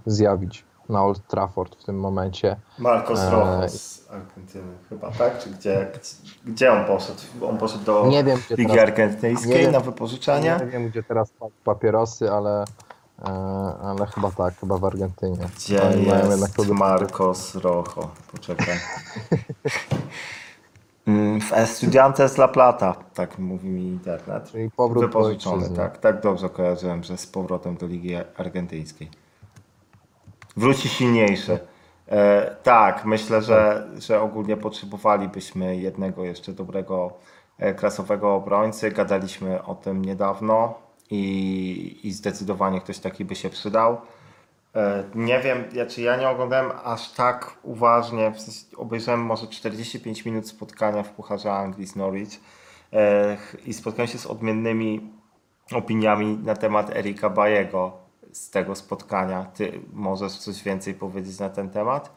zjawić 0.05 0.65
na 0.89 1.03
Old 1.03 1.27
Trafford 1.27 1.75
w 1.81 1.83
tym 1.85 1.99
momencie. 1.99 2.55
Marcos 2.79 3.19
Eee, 3.19 3.31
Rojo 3.31 3.69
z 3.69 4.07
Argentyny 4.11 4.73
chyba, 4.89 5.11
tak? 5.11 5.39
Czy 5.39 5.49
gdzie, 5.49 5.91
gdzie, 6.45 6.71
on 6.71 6.85
poszedł? 6.85 7.19
On 7.49 7.57
poszedł 7.57 7.83
do 7.83 8.07
Nie 8.07 8.23
wiem, 8.23 8.39
Ligi 8.49 8.65
teraz, 8.71 8.83
Argentyńskiej 8.89 9.57
wiem. 9.61 9.71
na 9.71 9.79
wypożyczenie? 9.79 10.57
nie 10.61 10.67
wiem, 10.71 10.89
gdzie 10.89 11.03
teraz 11.03 11.29
pa- 11.39 11.45
papierosy, 11.63 12.31
ale, 12.31 12.63
e, 13.21 13.27
ale 13.83 14.05
chyba 14.15 14.31
tak, 14.31 14.59
chyba 14.59 14.77
w 14.77 14.85
Argentynie. 14.85 15.37
Gdzie 15.55 15.73
jest 15.75 16.55
produkt- 16.55 16.79
Marcos 16.79 17.55
Rojo? 17.55 17.83
Poczekaj. 18.31 18.75
Mm, 21.07 21.41
W 21.41 21.53
Estudiantes 21.53 22.37
La 22.37 22.47
Plata, 22.47 22.95
tak 23.13 23.39
mówi 23.39 23.67
mi 23.69 23.81
internet. 23.87 24.51
Czyli 24.51 24.71
powrót 24.71 25.03
Wypożyczony, 25.05 25.69
tak. 25.69 25.97
Tak 25.97 26.21
dobrze 26.21 26.49
kojarzyłem, 26.49 27.03
że 27.03 27.17
z 27.17 27.27
powrotem 27.27 27.75
do 27.77 27.87
Ligi 27.87 28.15
Argentyńskiej. 28.37 29.09
Wróci 30.57 30.89
silniejszy. 30.89 31.59
E, 32.07 32.55
tak, 32.63 33.05
myślę, 33.05 33.41
że, 33.41 33.87
że 33.97 34.21
ogólnie 34.21 34.57
potrzebowalibyśmy 34.57 35.77
jednego 35.77 36.23
jeszcze 36.23 36.53
dobrego 36.53 37.13
e, 37.57 37.73
klasowego 37.73 38.35
obrońcy. 38.35 38.91
Gadaliśmy 38.91 39.63
o 39.63 39.75
tym 39.75 40.05
niedawno 40.05 40.73
i, 41.09 41.99
i 42.03 42.11
zdecydowanie 42.11 42.81
ktoś 42.81 42.99
taki 42.99 43.25
by 43.25 43.35
się 43.35 43.49
przydał. 43.49 43.97
E, 44.75 45.03
Nie 45.15 45.39
wiem, 45.39 45.63
ja, 45.73 45.85
czy 45.85 46.01
ja 46.01 46.15
nie 46.17 46.29
oglądałem 46.29 46.71
aż 46.83 47.11
tak 47.11 47.57
uważnie, 47.63 48.31
w 48.31 48.41
sensie 48.41 48.77
obejrzałem 48.77 49.21
może 49.21 49.47
45 49.47 50.25
minut 50.25 50.47
spotkania 50.47 51.03
w 51.03 51.09
Pucharze 51.09 51.53
Anglii 51.53 51.87
z 51.87 51.95
Norwich 51.95 52.39
e, 52.93 53.37
i 53.65 53.73
spotkałem 53.73 54.07
się 54.07 54.17
z 54.17 54.25
odmiennymi 54.25 55.11
opiniami 55.75 56.37
na 56.37 56.55
temat 56.55 56.89
Erika 56.95 57.29
Bajego 57.29 58.02
z 58.33 58.49
tego 58.49 58.75
spotkania. 58.75 59.43
Ty 59.45 59.79
możesz 59.93 60.37
coś 60.37 60.63
więcej 60.63 60.93
powiedzieć 60.93 61.39
na 61.39 61.49
ten 61.49 61.69
temat? 61.69 62.11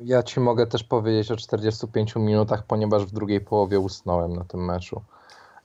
Ja 0.00 0.22
ci 0.22 0.40
mogę 0.40 0.66
też 0.66 0.84
powiedzieć 0.84 1.30
o 1.30 1.36
45 1.36 2.16
minutach, 2.16 2.66
ponieważ 2.66 3.04
w 3.06 3.10
drugiej 3.12 3.40
połowie 3.40 3.80
usnąłem 3.80 4.32
na 4.32 4.44
tym 4.44 4.64
meczu. 4.64 5.02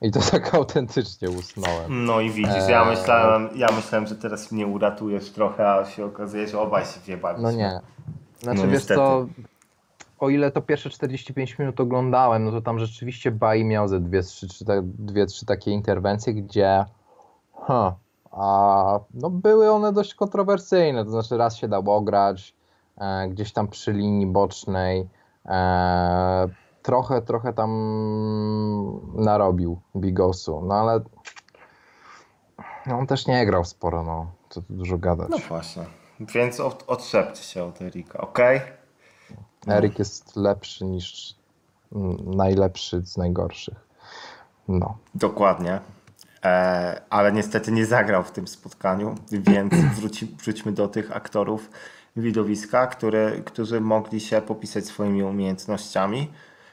I 0.02 0.12
to 0.12 0.20
tak 0.32 0.56
autentycznie 0.56 1.30
usnąłem. 1.30 2.06
No 2.06 2.20
i 2.22 2.30
widzisz, 2.30 2.68
ja 2.70 2.82
Eee. 2.84 2.90
myślałem, 2.98 3.50
ja 3.56 3.68
myślałem, 3.76 4.08
że 4.08 4.16
teraz 4.16 4.52
mnie 4.52 4.68
uratujesz 4.68 5.30
trochę, 5.32 5.72
a 5.74 5.86
się 5.86 6.06
okazuje, 6.06 6.48
że 6.48 6.60
obaj 6.60 6.86
się 6.86 7.00
wjebaliśmy. 7.06 7.44
No 7.44 7.58
nie. 7.58 7.80
Znaczy 8.40 8.58
No 8.60 8.64
wiesz 8.64 8.74
niestety. 8.74 8.96
co, 8.96 9.26
o 10.20 10.30
ile 10.30 10.52
to 10.52 10.62
pierwsze 10.62 10.90
45 10.90 11.60
minut 11.60 11.80
oglądałem, 11.80 12.46
no 12.46 12.52
to 12.52 12.62
tam 12.62 12.80
rzeczywiście 12.80 13.32
Bai 13.32 13.66
miał 13.66 13.88
ze 13.88 14.00
dwie, 14.00 14.24
trzy, 14.24 14.48
trzy, 14.48 14.66
dwie, 14.84 15.26
trzy 15.26 15.46
takie 15.46 15.72
interwencje, 15.72 16.34
gdzie 16.34 16.86
huh, 17.54 17.94
a, 18.32 19.00
no 19.14 19.30
były 19.30 19.72
one 19.72 19.94
dość 19.94 20.16
kontrowersyjne, 20.16 21.06
to 21.06 21.12
znaczy 21.12 21.38
raz 21.38 21.56
się 21.58 21.68
dało 21.68 22.02
grać, 22.02 22.56
e, 22.98 23.28
gdzieś 23.30 23.54
tam 23.54 23.68
przy 23.68 23.94
linii 23.94 24.28
bocznej, 24.28 25.10
e, 25.46 26.48
trochę, 26.82 27.22
trochę 27.22 27.54
tam 27.54 27.72
narobił 29.16 29.80
Bigosu, 29.96 30.62
no 30.66 30.76
ale 30.76 31.00
on 32.94 33.08
też 33.08 33.28
nie 33.28 33.46
grał 33.46 33.66
sporo, 33.66 34.04
no, 34.04 34.32
co 34.50 34.62
tu 34.62 34.74
dużo 34.74 34.98
gadać. 34.98 35.30
No 35.30 35.38
właśnie. 35.38 35.86
Więc 36.20 36.60
od, 36.60 36.84
odszepcie 36.88 37.44
się 37.44 37.64
od 37.64 37.82
Erika, 37.82 38.22
okej? 38.22 38.62
Erik 39.68 40.00
jest 40.00 40.36
lepszy 40.36 40.86
niż 40.86 41.36
mm, 41.96 42.18
najlepszy 42.36 43.02
z 43.02 43.18
najgorszych. 43.18 43.88
No. 44.68 44.98
Dokładnie. 45.16 45.80
E, 46.46 47.02
ale 47.10 47.32
niestety 47.32 47.72
nie 47.72 47.86
zagrał 47.86 48.24
w 48.24 48.32
tym 48.32 48.48
spotkaniu, 48.48 49.16
więc 49.32 49.74
wróci, 50.00 50.36
wróćmy 50.44 50.72
do 50.72 50.88
tych 50.88 51.16
aktorów 51.16 51.70
widowiska, 52.16 52.88
które, 52.88 53.32
którzy 53.46 53.82
mogli 53.82 54.20
się 54.20 54.42
popisać 54.42 54.86
swoimi 54.86 55.24
umiejętnościami 55.24 56.30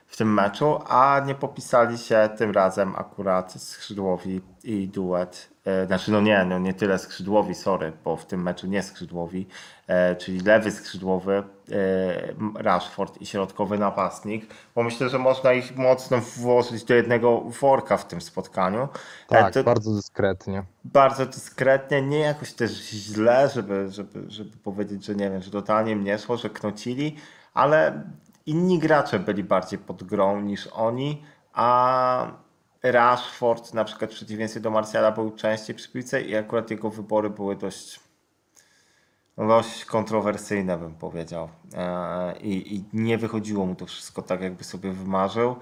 w 0.09 0.17
tym 0.17 0.35
meczu, 0.35 0.79
a 0.87 1.23
nie 1.27 1.35
popisali 1.35 1.99
się 1.99 2.29
tym 2.39 2.51
razem 2.51 2.95
akurat 2.97 3.53
skrzydłowi 3.53 4.41
i 4.65 4.89
duet. 4.89 5.51
E, 5.65 5.87
znaczy, 5.87 6.13
no 6.13 6.21
nie, 6.21 6.45
no 6.45 6.59
nie 6.59 6.75
tyle 6.75 6.99
skrzydłowi, 6.99 7.55
sorry, 7.55 7.93
bo 8.05 8.17
w 8.17 8.27
tym 8.27 8.43
meczu 8.43 8.67
nie 8.67 8.83
skrzydłowi, 8.83 9.47
e, 9.87 10.17
czyli 10.17 10.41
lewy 10.41 10.71
skrzydłowy 10.71 11.43
e, 11.73 12.63
Rashford 12.63 13.21
i 13.21 13.27
środkowy 13.27 13.79
napastnik, 13.79 14.55
bo 14.75 14.83
myślę, 14.83 15.09
że 15.09 15.19
można 15.19 15.53
ich 15.53 15.77
mocno 15.77 16.19
włożyć 16.37 16.85
do 16.85 16.95
jednego 16.95 17.41
worka 17.41 17.97
w 17.97 18.07
tym 18.07 18.21
spotkaniu. 18.21 18.89
Tak, 19.27 19.55
to- 19.55 19.65
bardzo 19.65 19.95
dyskretnie. 19.95 20.65
bardzo 20.85 21.27
dyskretnie, 21.27 22.03
nie 22.03 22.19
jakoś 22.21 22.53
też 22.53 22.71
źle, 22.91 23.49
żeby, 23.55 23.91
żeby, 23.91 24.25
żeby 24.29 24.57
powiedzieć, 24.57 25.05
że 25.05 25.15
nie 25.15 25.31
wiem, 25.31 25.43
że 25.43 25.51
totalnie 25.51 25.97
mnie 25.97 26.19
szło, 26.19 26.37
że 26.37 26.51
knocili, 26.51 27.17
ale 27.55 28.03
inni 28.49 28.79
gracze 28.79 29.19
byli 29.19 29.45
bardziej 29.45 29.79
pod 29.79 30.03
grą 30.03 30.41
niż 30.41 30.67
oni, 30.67 31.23
a 31.53 32.33
Rashford 32.83 33.75
na 33.75 33.85
przykład 33.85 34.11
w 34.11 34.15
przeciwieństwie 34.15 34.61
do 34.61 34.71
Martiala 34.71 35.13
był 35.13 35.31
częściej 35.31 35.77
przy 35.77 35.93
piłce 35.93 36.23
i 36.23 36.37
akurat 36.37 36.71
jego 36.71 36.91
wybory 36.91 37.31
były 37.31 37.57
dość 37.57 38.01
dość 39.49 39.85
kontrowersyjne 39.85 40.79
bym 40.79 40.95
powiedział. 40.95 41.49
E, 41.75 42.39
I, 42.41 42.77
i 42.77 42.85
nie 42.93 43.19
wychodziło 43.19 43.67
mu 43.67 43.75
to 43.75 43.87
wszystko 43.87 44.23
tak 44.23 44.41
jakby 44.41 44.65
sobie 44.65 44.93
wymarzył, 44.93 45.57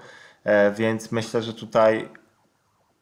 E, 0.47 0.71
więc 0.71 1.11
myślę, 1.11 1.41
że 1.41 1.53
tutaj 1.53 2.09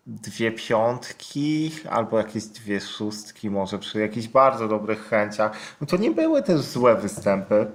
dwie 0.08 0.52
piątki 0.52 1.72
albo 1.90 2.18
jakieś 2.18 2.44
dwie 2.44 2.82
szóstki 2.82 3.50
może 3.50 3.80
przy 3.80 4.00
jakichś 4.00 4.28
bardzo 4.28 4.68
dobrych 4.68 5.08
chęciach. 5.08 5.58
No 5.82 5.88
to 5.88 5.98
nie 5.98 6.12
były 6.12 6.44
też 6.44 6.62
złe 6.62 6.96
występy, 6.96 7.72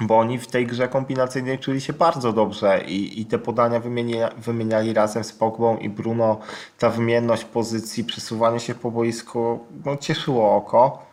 bo 0.00 0.18
oni 0.18 0.38
w 0.38 0.46
tej 0.46 0.66
grze 0.66 0.88
kombinacyjnej 0.88 1.58
czuli 1.58 1.80
się 1.80 1.92
bardzo 1.92 2.32
dobrze 2.32 2.84
i, 2.86 3.20
i 3.20 3.26
te 3.26 3.38
podania 3.38 3.80
wymienia, 3.80 4.30
wymieniali 4.38 4.92
razem 4.92 5.24
z 5.24 5.32
Pogbą 5.32 5.76
i 5.76 5.88
Bruno. 5.88 6.38
Ta 6.78 6.90
wymienność 6.90 7.44
pozycji, 7.44 8.04
przesuwanie 8.04 8.60
się 8.60 8.74
po 8.74 8.90
boisku 8.90 9.66
no, 9.84 9.96
cieszyło 9.96 10.56
oko, 10.56 11.06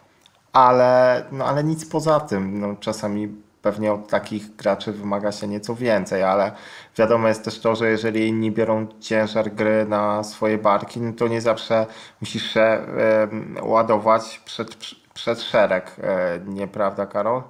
ale, 0.53 1.23
no, 1.31 1.45
ale 1.45 1.63
nic 1.63 1.85
poza 1.85 2.19
tym. 2.19 2.59
No, 2.59 2.75
czasami 2.79 3.35
pewnie 3.61 3.93
od 3.93 4.07
takich 4.07 4.55
graczy 4.55 4.91
wymaga 4.91 5.31
się 5.31 5.47
nieco 5.47 5.75
więcej, 5.75 6.23
ale 6.23 6.51
wiadomo 6.97 7.27
jest 7.27 7.45
też 7.45 7.59
to, 7.59 7.75
że 7.75 7.89
jeżeli 7.89 8.27
inni 8.27 8.51
biorą 8.51 8.87
ciężar 8.99 9.51
gry 9.53 9.85
na 9.89 10.23
swoje 10.23 10.57
barki, 10.57 11.01
no 11.01 11.13
to 11.13 11.27
nie 11.27 11.41
zawsze 11.41 11.85
musisz 12.21 12.53
się 12.53 12.61
em, 12.61 13.57
ładować 13.61 14.41
przed, 14.45 14.75
przed 15.13 15.41
szereg. 15.41 15.95
E, 16.03 16.39
nieprawda, 16.45 17.05
Karol? 17.05 17.41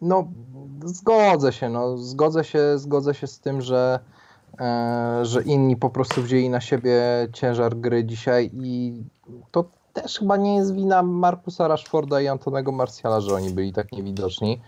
No, 0.00 0.28
zgodzę 0.84 1.52
się, 1.52 1.68
no, 1.68 1.98
zgodzę 1.98 2.44
się, 2.44 2.78
zgodzę 2.78 3.14
się 3.14 3.26
z 3.26 3.40
tym, 3.40 3.62
że, 3.62 4.00
e, 4.60 5.20
że 5.22 5.42
inni 5.42 5.76
po 5.76 5.90
prostu 5.90 6.22
wzięli 6.22 6.50
na 6.50 6.60
siebie 6.60 7.00
ciężar 7.32 7.76
gry 7.76 8.04
dzisiaj 8.04 8.50
i 8.54 9.02
to 9.50 9.64
też 10.02 10.18
chyba 10.18 10.36
nie 10.36 10.56
jest 10.56 10.74
wina 10.74 11.02
Markusa 11.02 11.68
Rashforda 11.68 12.20
i 12.20 12.28
Antonego 12.28 12.72
Martiala, 12.72 13.20
że 13.20 13.34
oni 13.34 13.50
byli 13.50 13.72
tak 13.72 13.92
niewidoczni. 13.92 14.60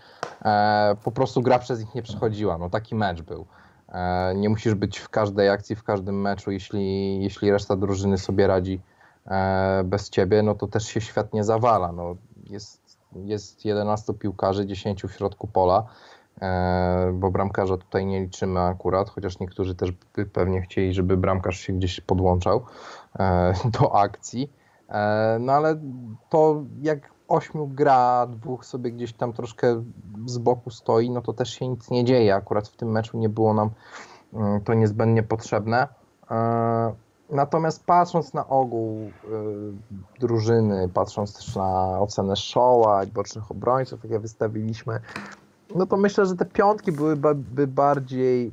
E, 0.45 0.95
po 1.03 1.11
prostu 1.11 1.41
gra 1.41 1.59
przez 1.59 1.79
nich 1.79 1.95
nie 1.95 2.01
przechodziła, 2.01 2.57
no 2.57 2.69
taki 2.69 2.95
mecz 2.95 3.21
był. 3.21 3.45
E, 3.89 4.33
nie 4.35 4.49
musisz 4.49 4.75
być 4.75 4.97
w 4.97 5.09
każdej 5.09 5.49
akcji, 5.49 5.75
w 5.75 5.83
każdym 5.83 6.21
meczu, 6.21 6.51
jeśli, 6.51 7.19
jeśli 7.23 7.51
reszta 7.51 7.75
drużyny 7.75 8.17
sobie 8.17 8.47
radzi 8.47 8.81
e, 9.27 9.81
bez 9.85 10.09
ciebie, 10.09 10.43
no 10.43 10.55
to 10.55 10.67
też 10.67 10.85
się 10.85 11.01
świat 11.01 11.33
nie 11.33 11.43
zawala. 11.43 11.91
No, 11.91 12.15
jest, 12.49 12.88
jest 13.15 13.65
11 13.65 14.13
piłkarzy, 14.13 14.65
10 14.65 15.03
w 15.03 15.11
środku 15.11 15.47
pola, 15.47 15.83
e, 16.41 17.11
bo 17.13 17.31
bramkarza 17.31 17.77
tutaj 17.77 18.05
nie 18.05 18.21
liczymy 18.21 18.59
akurat, 18.59 19.09
chociaż 19.09 19.39
niektórzy 19.39 19.75
też 19.75 19.91
by 20.15 20.25
pewnie 20.25 20.61
chcieli, 20.61 20.93
żeby 20.93 21.17
bramkarz 21.17 21.59
się 21.59 21.73
gdzieś 21.73 22.01
podłączał 22.01 22.65
e, 23.19 23.53
do 23.79 23.95
akcji. 23.95 24.53
E, 24.89 25.37
no 25.39 25.53
ale 25.53 25.79
to 26.29 26.63
jak 26.81 27.11
ośmiu 27.27 27.67
gra, 27.67 28.27
dwóch 28.27 28.65
sobie 28.65 28.91
gdzieś 28.91 29.13
tam 29.13 29.33
troszkę 29.33 29.83
z 30.25 30.37
boku 30.37 30.69
stoi, 30.69 31.09
no 31.09 31.21
to 31.21 31.33
też 31.33 31.49
się 31.49 31.67
nic 31.67 31.89
nie 31.89 32.05
dzieje. 32.05 32.35
Akurat 32.35 32.67
w 32.67 32.75
tym 32.75 32.91
meczu 32.91 33.17
nie 33.17 33.29
było 33.29 33.53
nam 33.53 33.69
mm, 34.33 34.61
to 34.61 34.73
niezbędnie 34.73 35.23
potrzebne. 35.23 35.87
Natomiast 37.31 37.85
patrząc 37.85 38.33
na 38.33 38.47
ogół 38.47 38.97
y, 38.99 39.11
drużyny, 40.19 40.89
patrząc 40.93 41.35
też 41.35 41.55
na 41.55 41.99
ocenę 41.99 42.35
Showa 42.35 43.03
i 43.03 43.07
bocznych 43.07 43.51
obrońców, 43.51 44.03
jakie 44.03 44.19
wystawiliśmy, 44.19 44.99
no 45.75 45.85
to 45.85 45.97
myślę, 45.97 46.25
że 46.25 46.35
te 46.35 46.45
piątki 46.45 46.91
byłyby 46.91 47.67
bardziej 47.67 48.51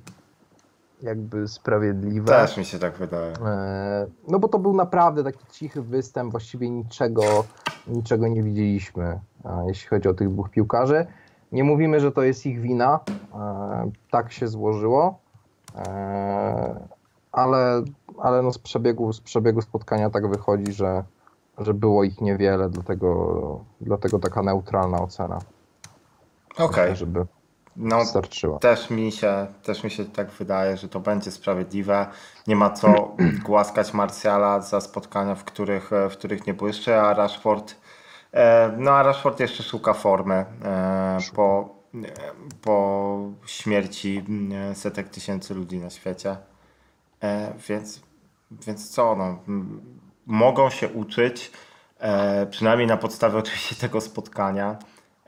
jakby 1.03 1.49
sprawiedliwe. 1.49 2.27
Też 2.27 2.57
mi 2.57 2.65
się 2.65 2.79
tak 2.79 2.95
wydaje. 2.95 3.33
E, 3.33 4.07
No 4.29 4.39
bo 4.39 4.49
to 4.49 4.59
był 4.59 4.73
naprawdę 4.73 5.25
taki 5.25 5.47
cichy 5.51 5.83
występ, 5.83 6.31
właściwie 6.31 6.71
niczego, 6.71 7.23
niczego 7.89 8.29
nie 8.29 8.43
widzieliśmy, 8.43 9.21
jeśli 9.67 9.89
chodzi 9.89 10.09
o 10.09 10.15
tych 10.15 10.31
dwóch 10.33 10.51
piłkarzy. 10.51 11.07
Nie 11.53 11.65
mówimy, 11.65 12.01
że 12.01 12.13
to 12.13 12.23
jest 12.23 12.47
ich 12.47 12.61
wina, 12.61 13.01
e, 13.35 13.91
tak 14.11 14.33
się 14.33 14.49
złożyło, 14.49 15.19
e, 15.77 16.89
ale, 17.37 17.83
ale 18.19 18.43
no 18.43 18.53
z, 18.53 18.59
przebiegu, 18.59 19.13
z 19.13 19.21
przebiegu 19.21 19.63
spotkania 19.63 20.11
tak 20.11 20.31
wychodzi, 20.31 20.73
że, 20.73 21.05
że 21.59 21.75
było 21.75 22.05
ich 22.05 22.21
niewiele, 22.21 22.71
dlatego, 22.71 23.65
dlatego 23.81 24.19
taka 24.19 24.43
neutralna 24.43 25.03
ocena, 25.03 25.39
Okej, 26.59 26.97
żeby 26.97 27.27
no 27.77 28.05
starczyła. 28.05 28.59
też 28.59 28.91
mi, 28.91 29.13
się, 29.13 29.47
też 29.63 29.85
mi 29.85 29.91
się 29.91 30.05
tak 30.05 30.31
wydaje, 30.31 30.77
że 30.77 30.89
to 30.89 31.01
będzie 31.01 31.31
sprawiedliwe. 31.31 32.07
Nie 32.47 32.57
ma 32.57 32.71
co 32.71 33.15
głaskać 33.47 33.95
Martiala 33.95 34.61
za 34.61 34.81
spotkania, 34.81 35.35
w 35.35 35.45
których, 35.45 35.91
w 36.11 36.13
których 36.13 36.47
nie 36.47 36.55
błyszczy, 36.55 36.97
a 36.97 37.15
Rashford, 37.15 37.75
e, 38.33 38.73
no 38.79 38.91
a 38.91 39.03
Rashford 39.03 39.41
jeszcze 39.41 39.63
szuka 39.63 39.93
formy 39.93 40.35
e, 40.65 41.19
po, 41.35 41.69
po 42.63 43.19
śmierci 43.47 44.25
mm, 44.29 44.75
setek 44.75 45.09
tysięcy 45.09 45.55
ludzi 45.55 45.79
na 45.79 45.91
świecie. 45.91 46.37
E, 47.23 47.53
więc, 47.69 48.01
więc 48.51 48.91
co, 48.91 49.17
no, 49.17 49.39
mogą 50.27 50.71
się 50.71 50.89
uczyć, 50.89 51.53
e, 51.99 52.47
przynajmniej 52.47 52.87
na 52.89 52.97
podstawie 52.97 53.39
oczywiście 53.45 53.77
tego 53.77 54.01
spotkania, 54.01 54.77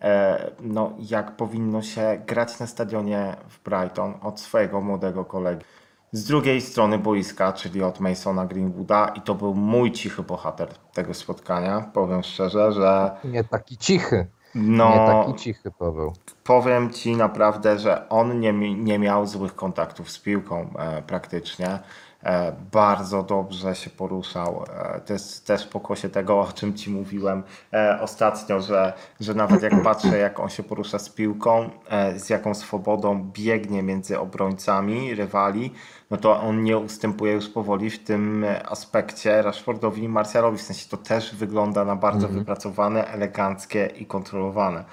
e, 0.03 0.51
no, 0.61 0.93
jak 0.99 1.36
powinno 1.36 1.82
się 1.82 2.22
grać 2.26 2.59
na 2.61 2.66
stadionie 2.66 3.36
w 3.49 3.62
Brighton 3.62 4.14
od 4.22 4.41
swojego 4.41 4.80
młodego 4.80 5.24
kolegi. 5.24 5.64
Z 6.12 6.24
drugiej 6.24 6.61
strony 6.61 6.99
boiska, 6.99 7.53
czyli 7.53 7.82
od 7.82 8.01
Masona 8.01 8.47
Greenwooda 8.47 9.09
i 9.09 9.20
to 9.20 9.34
był 9.34 9.55
mój 9.55 9.93
cichy 9.93 10.22
bohater 10.22 10.68
tego 10.93 11.14
spotkania. 11.14 11.91
Powiem 11.95 12.22
szczerze, 12.22 12.72
że 12.72 13.11
Nie 13.24 13.45
taki 13.45 13.76
cichy, 13.76 14.26
no, 14.55 14.91
nie 14.91 14.97
taki 14.97 15.35
cichy 15.35 15.71
Paweł. 15.71 16.13
powiem 16.45 16.91
ci 16.91 17.17
naprawdę, 17.17 17.79
że 17.79 18.09
on 18.09 18.41
nie, 18.41 18.53
nie 18.75 18.99
miał 18.99 19.27
złych 19.27 19.55
kontaktów 19.55 20.11
z 20.11 20.19
piłką 20.19 20.71
e, 20.79 21.03
praktycznie. 21.03 21.79
E, 22.25 22.53
bardzo 22.73 23.23
dobrze 23.23 23.75
się 23.75 23.91
poruszał. 23.91 24.64
E, 24.75 25.01
to 25.01 25.12
jest 25.12 25.47
też 25.47 25.66
pokłosie 25.66 26.09
tego, 26.09 26.41
o 26.41 26.53
czym 26.53 26.75
ci 26.75 26.91
mówiłem 26.91 27.43
e, 27.73 27.99
ostatnio, 28.01 28.61
że, 28.61 28.93
że 29.21 29.35
nawet 29.35 29.62
jak 29.62 29.83
patrzę, 29.83 30.19
jak 30.19 30.41
on 30.41 30.49
się 30.49 30.62
porusza 30.62 30.99
z 30.99 31.09
piłką, 31.09 31.71
z 32.16 32.31
jaką 32.31 32.55
swobodą 32.55 33.31
biegnie 33.33 33.83
między 33.83 34.19
obrońcami 34.19 35.14
rywali, 35.14 35.73
no 36.11 36.16
to 36.16 36.41
on 36.41 36.62
nie 36.62 36.79
ustępuje 36.79 37.33
już 37.33 37.49
powoli 37.49 37.91
w 37.91 38.05
tym 38.05 38.45
aspekcie 38.64 39.43
Rashfordowi 39.43 40.03
i 40.03 40.09
Martialowi. 40.09 40.59
W 40.59 40.62
sensie 40.62 40.89
to 40.89 40.97
też 40.97 41.37
wygląda 41.37 41.85
na 41.85 41.97
bardzo 41.97 42.29
wypracowane, 42.29 43.09
eleganckie 43.09 43.87
i 43.87 44.07
kontrolowane. 44.07 44.85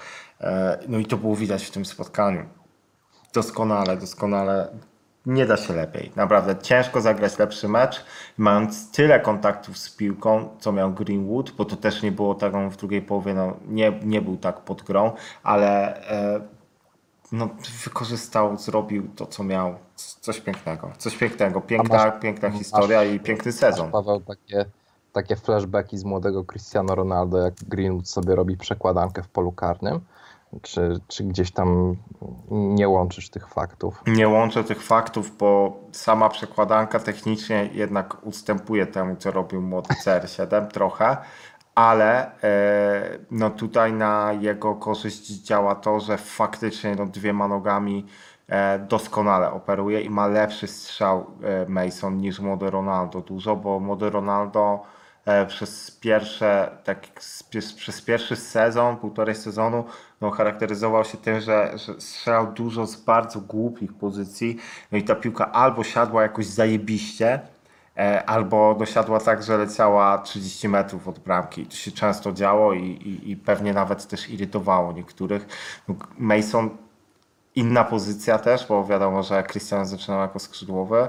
No 0.88 0.98
i 0.98 1.06
to 1.06 1.16
było 1.16 1.36
widać 1.36 1.64
w 1.64 1.70
tym 1.70 1.84
spotkaniu. 1.84 2.44
Doskonale, 3.34 3.96
doskonale. 3.96 4.68
Nie 5.26 5.46
da 5.46 5.56
się 5.56 5.74
lepiej. 5.74 6.12
Naprawdę 6.16 6.56
ciężko 6.56 7.00
zagrać 7.00 7.38
lepszy 7.38 7.68
mecz, 7.68 8.04
mając 8.38 8.90
tyle 8.90 9.20
kontaktów 9.20 9.78
z 9.78 9.96
piłką, 9.96 10.48
co 10.58 10.72
miał 10.72 10.92
Greenwood, 10.92 11.50
bo 11.50 11.64
to 11.64 11.76
też 11.76 12.02
nie 12.02 12.12
było 12.12 12.34
taką 12.34 12.70
w 12.70 12.76
drugiej 12.76 13.02
połowie, 13.02 13.34
no, 13.34 13.56
nie, 13.68 13.92
nie 14.02 14.22
był 14.22 14.36
tak 14.36 14.60
pod 14.60 14.82
grą, 14.82 15.12
ale 15.42 15.96
e, 16.10 16.40
no, 17.32 17.48
wykorzystał, 17.84 18.56
zrobił 18.58 19.08
to, 19.16 19.26
co 19.26 19.44
miał. 19.44 19.74
Coś 19.96 20.40
pięknego. 20.40 20.90
Coś 20.98 21.16
pięknego. 21.16 21.60
Piękna, 21.60 21.96
masz- 21.96 22.20
piękna 22.20 22.48
masz- 22.48 22.58
historia 22.58 23.04
i 23.04 23.20
piękny 23.20 23.52
sezon. 23.52 23.86
Masz, 23.86 23.92
Paweł, 23.92 24.20
takie, 24.20 24.64
takie 25.12 25.36
flashbacki 25.36 25.98
z 25.98 26.04
młodego 26.04 26.44
Cristiano 26.44 26.94
Ronaldo, 26.94 27.38
jak 27.38 27.54
Greenwood 27.54 28.08
sobie 28.08 28.34
robi 28.34 28.56
przekładankę 28.56 29.22
w 29.22 29.28
polu 29.28 29.52
karnym? 29.52 30.00
Czy, 30.62 31.00
czy 31.08 31.24
gdzieś 31.24 31.50
tam 31.50 31.96
nie 32.50 32.88
łączysz 32.88 33.30
tych 33.30 33.48
faktów? 33.48 34.02
Nie 34.06 34.28
łączę 34.28 34.64
tych 34.64 34.82
faktów, 34.82 35.36
bo 35.36 35.80
sama 35.92 36.28
przekładanka 36.28 37.00
technicznie 37.00 37.70
jednak 37.72 38.26
ustępuje 38.26 38.86
temu, 38.86 39.16
co 39.16 39.30
robił 39.30 39.62
młody 39.62 39.94
CR7 40.04 40.66
trochę, 40.66 41.16
ale 41.74 42.40
e, 42.42 43.18
no 43.30 43.50
tutaj 43.50 43.92
na 43.92 44.32
jego 44.40 44.74
korzyść 44.74 45.26
działa 45.26 45.74
to, 45.74 46.00
że 46.00 46.18
faktycznie 46.18 46.94
no, 46.94 47.06
dwiema 47.06 47.48
nogami 47.48 48.06
e, 48.48 48.78
doskonale 48.78 49.52
operuje 49.52 50.00
i 50.00 50.10
ma 50.10 50.26
lepszy 50.26 50.66
strzał 50.66 51.26
e, 51.42 51.66
Mason 51.68 52.16
niż 52.16 52.40
młody 52.40 52.70
Ronaldo 52.70 53.20
dużo, 53.20 53.56
bo 53.56 53.80
młody 53.80 54.10
Ronaldo 54.10 54.82
przez 55.48 55.90
pierwsze, 55.90 56.70
tak, 56.84 56.98
przez, 57.50 58.02
pierwszy 58.02 58.36
sezon, 58.36 58.96
półtorej 58.96 59.34
sezonu, 59.34 59.84
no, 60.20 60.30
charakteryzował 60.30 61.04
się 61.04 61.18
tym, 61.18 61.40
że, 61.40 61.72
że 61.74 62.00
strzelał 62.00 62.52
dużo 62.52 62.86
z 62.86 62.96
bardzo 62.96 63.40
głupich 63.40 63.94
pozycji, 63.94 64.56
no 64.92 64.98
i 64.98 65.02
ta 65.02 65.14
piłka 65.14 65.52
albo 65.52 65.84
siadła 65.84 66.22
jakoś 66.22 66.46
zajebiście, 66.46 67.40
e, 67.96 68.24
albo 68.26 68.74
dosiadła 68.74 69.20
tak, 69.20 69.42
że 69.42 69.58
leciała 69.58 70.18
30 70.18 70.68
metrów 70.68 71.08
od 71.08 71.18
bramki. 71.18 71.66
To 71.66 71.76
się 71.76 71.92
często 71.92 72.32
działo 72.32 72.72
i, 72.72 72.84
i, 72.84 73.30
i 73.30 73.36
pewnie 73.36 73.72
nawet 73.72 74.06
też 74.06 74.30
irytowało 74.30 74.92
niektórych. 74.92 75.46
No, 75.88 75.94
Mason 76.18 76.70
inna 77.54 77.84
pozycja 77.84 78.38
też, 78.38 78.66
bo 78.66 78.84
wiadomo, 78.84 79.22
że 79.22 79.42
Christian 79.42 79.86
zaczynał 79.86 80.20
jako 80.20 80.38
skrzydłowy, 80.38 81.08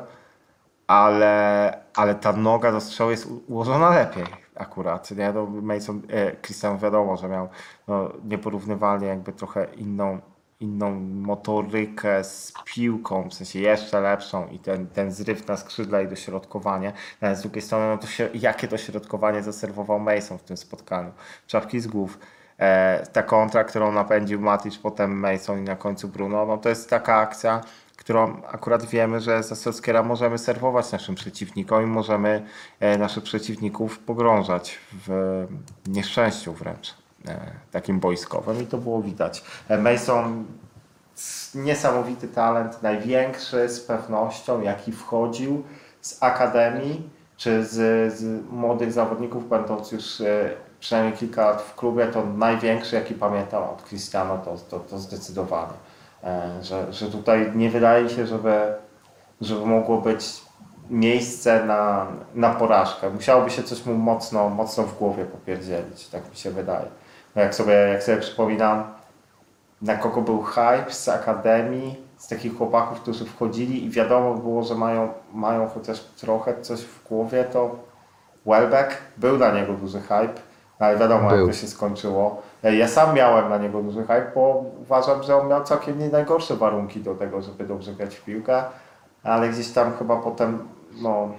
ale, 0.88 1.77
ale 1.95 2.15
ta 2.15 2.33
noga 2.33 2.71
do 2.71 2.81
strzału 2.81 3.11
jest 3.11 3.27
ułożona 3.47 3.89
lepiej 3.89 4.25
akurat. 4.55 5.11
Nie? 5.11 5.33
No, 5.33 5.45
Mason, 5.45 6.01
e, 6.09 6.35
Christian 6.35 6.77
wiadomo, 6.77 7.17
że 7.17 7.27
miał 7.27 7.49
no, 7.88 8.11
nieporównywalnie 8.23 9.07
jakby 9.07 9.33
trochę 9.33 9.67
inną, 9.75 10.19
inną 10.59 10.99
motorykę 10.99 12.23
z 12.23 12.53
piłką, 12.65 13.29
w 13.29 13.33
sensie 13.33 13.59
jeszcze 13.59 14.01
lepszą 14.01 14.47
i 14.47 14.59
ten, 14.59 14.88
ten 14.88 15.11
zryw 15.11 15.47
na 15.47 15.57
skrzydle 15.57 16.03
i 16.03 16.07
dośrodkowanie. 16.07 16.93
Ale 17.21 17.35
z 17.35 17.41
drugiej 17.41 17.61
strony, 17.61 17.88
no 17.88 17.97
to 17.97 18.07
się, 18.07 18.29
jakie 18.33 18.67
dośrodkowanie 18.67 19.43
zaserwował 19.43 19.99
Mason 19.99 20.38
w 20.38 20.43
tym 20.43 20.57
spotkaniu? 20.57 21.11
Czapki 21.47 21.79
z 21.79 21.88
głów. 21.88 22.19
E, 22.59 23.07
ta 23.13 23.23
kontra, 23.23 23.63
którą 23.63 23.91
napędził 23.91 24.41
Matic, 24.41 24.77
potem 24.77 25.19
Mason 25.19 25.59
i 25.59 25.61
na 25.61 25.75
końcu 25.75 26.07
Bruno, 26.07 26.45
no 26.45 26.57
to 26.57 26.69
jest 26.69 26.89
taka 26.89 27.15
akcja, 27.15 27.61
którą 28.08 28.41
akurat 28.51 28.86
wiemy, 28.86 29.22
że 29.22 29.43
za 29.43 29.55
Solskiera 29.55 30.03
możemy 30.03 30.38
serwować 30.38 30.91
naszym 30.91 31.16
przeciwnikom 31.16 31.84
i 31.84 31.86
możemy 31.86 32.45
e, 32.80 32.97
naszych 32.97 33.24
przeciwników 33.24 33.99
pogrążać 33.99 34.80
w 35.08 35.45
nieszczęściu 35.88 36.53
wręcz 36.53 36.93
e, 37.28 37.51
takim 37.72 37.99
boiskowym 37.99 38.62
i 38.64 38.66
to 38.66 38.78
było 38.78 39.01
widać. 39.01 39.43
E, 39.70 39.78
Mason 39.78 40.45
niesamowity 41.55 42.28
talent, 42.28 42.84
największy 42.84 43.70
z 43.70 43.80
pewnością, 43.80 44.62
jaki 44.62 44.91
wchodził 44.91 45.64
z 46.01 46.24
akademii 46.24 47.10
czy 47.38 47.66
z, 47.66 47.74
z 48.14 48.51
młodych 48.51 48.91
zawodników, 48.91 49.49
będąc 49.49 49.91
już 49.91 50.22
e, 50.22 50.53
przynajmniej 50.80 51.18
kilka 51.18 51.45
lat 51.45 51.62
w 51.62 51.76
klubie, 51.76 52.08
to 52.08 52.26
największy, 52.26 52.95
jaki 52.95 53.14
pamiętam 53.14 53.64
od 53.64 53.84
Cristiano, 53.84 54.38
to, 54.38 54.58
to, 54.70 54.80
to 54.80 54.99
zdecydowanie. 54.99 55.74
E, 56.24 56.63
Że, 56.63 56.93
że 56.93 57.11
tutaj 57.11 57.51
nie 57.55 57.70
wydaje 57.70 58.09
się, 58.09 58.28
żeby, 58.28 58.74
żeby 59.41 59.65
mogło 59.65 60.01
być 60.01 60.41
miejsce 60.89 61.65
na, 61.65 62.07
na 62.36 62.49
porażkę. 62.49 63.09
Musiałoby 63.09 63.49
się 63.49 63.63
coś 63.63 63.86
mu 63.86 63.93
mocno, 63.93 64.49
mocno 64.49 64.84
w 64.84 64.97
głowie 64.97 65.26
popierdzielić, 65.26 66.07
tak 66.07 66.30
mi 66.30 66.36
się 66.36 66.51
wydaje. 66.51 66.86
No 67.36 67.41
jak, 67.41 67.55
sobie, 67.55 67.74
jak 67.74 68.03
sobie 68.03 68.18
przypominam, 68.18 68.84
na 69.82 69.95
kogo 69.95 70.22
był 70.22 70.41
hype 70.43 70.86
z 70.89 71.09
akademii, 71.09 71.95
z 72.18 72.28
takich 72.28 72.57
chłopaków, 72.57 73.01
którzy 73.01 73.26
wchodzili 73.26 73.86
i 73.86 73.89
wiadomo 73.89 74.34
było, 74.34 74.63
że 74.63 74.76
mają, 74.76 75.09
mają 75.34 75.68
chociaż 75.68 75.99
trochę 75.99 76.61
coś 76.61 76.82
w 76.82 77.07
głowie, 77.07 77.43
to 77.43 77.76
Welbeck 78.45 78.97
był 79.18 79.38
na 79.38 79.51
niego 79.51 79.74
duży 79.74 80.01
hype, 80.01 80.34
ale 80.80 80.97
wiadomo 80.97 81.30
Był. 81.30 81.38
jak 81.38 81.55
to 81.55 81.61
się 81.61 81.68
skończyło. 81.68 82.41
Ja 82.64 82.88
sam 82.88 83.16
miałem 83.16 83.49
na 83.49 83.58
niego 83.58 83.84
duży 83.84 84.01
hype, 84.01 84.32
bo 84.36 84.64
uważam, 84.82 85.24
że 85.24 85.38
on 85.41 85.47
miał 85.47 85.64
całkiem 85.64 85.99
nie 85.99 86.10
najgorsze 86.10 86.55
warunki 86.55 86.99
do 86.99 87.16
tego, 87.16 87.41
żeby 87.41 87.64
dobrze 87.66 87.93
grać 87.93 88.16
w 88.16 88.24
piłkę, 88.24 88.64
ale 89.24 89.49
gdzieś 89.49 89.70
tam 89.72 89.93
chyba 89.93 90.16
potem 90.18 90.60
no, 91.01 91.30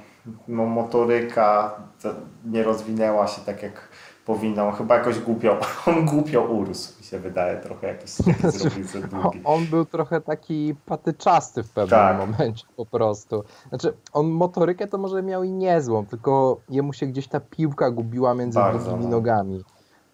no 0.48 0.66
motoryka 0.66 1.74
to 2.02 2.08
nie 2.44 2.62
rozwinęła 2.62 3.26
się 3.26 3.40
tak 3.46 3.62
jak 3.62 3.88
powinna. 4.26 4.68
On 4.68 4.72
chyba 4.74 4.94
jakoś 4.96 5.18
głupio, 5.20 5.56
on 5.86 6.06
głupio 6.06 6.42
urósł, 6.42 6.98
mi 6.98 7.04
się 7.04 7.18
wydaje, 7.18 7.56
trochę 7.56 7.86
jakiś 7.86 8.10
zrobił 8.58 8.84
za 8.84 9.00
długi. 9.00 9.40
On 9.44 9.64
był 9.66 9.84
trochę 9.84 10.20
taki 10.20 10.74
patyczasty 10.86 11.62
w 11.62 11.70
pewnym 11.70 12.00
Tak. 12.00 12.18
momencie 12.18 12.64
po 12.76 12.86
prostu. 12.86 13.44
Znaczy, 13.68 13.94
on 14.12 14.26
motorykę 14.26 14.86
to 14.86 14.98
może 14.98 15.22
miał 15.22 15.44
i 15.44 15.52
niezłą, 15.52 16.06
tylko 16.06 16.56
jemu 16.68 16.92
się 16.92 17.06
gdzieś 17.06 17.28
ta 17.28 17.40
piłka 17.40 17.90
gubiła 17.90 18.34
między 18.34 18.58
Bardzo, 18.58 18.84
drugimi 18.84 19.04
no. 19.04 19.10
nogami. 19.10 19.64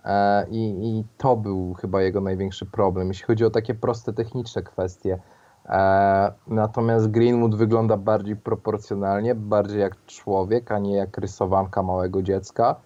E, 0.05 0.47
i, 0.51 0.89
I 0.99 1.05
to 1.19 1.37
był 1.37 1.75
chyba 1.75 2.03
jego 2.03 2.21
największy 2.21 2.67
problem, 2.67 3.09
jeśli 3.09 3.25
chodzi 3.25 3.45
o 3.45 3.51
takie 3.51 3.75
proste 3.75 4.13
techniczne 4.13 4.63
kwestie. 4.63 5.19
E, 5.67 6.33
natomiast 6.47 7.11
Greenwood 7.11 7.55
wygląda 7.55 7.97
bardziej 7.97 8.37
proporcjonalnie, 8.37 9.35
bardziej 9.35 9.81
jak 9.81 10.07
człowiek, 10.07 10.73
a 10.73 10.79
nie 10.79 10.97
jak 10.97 11.19
rysowanka 11.19 11.83
małego 11.83 12.23
dziecka. 12.23 12.77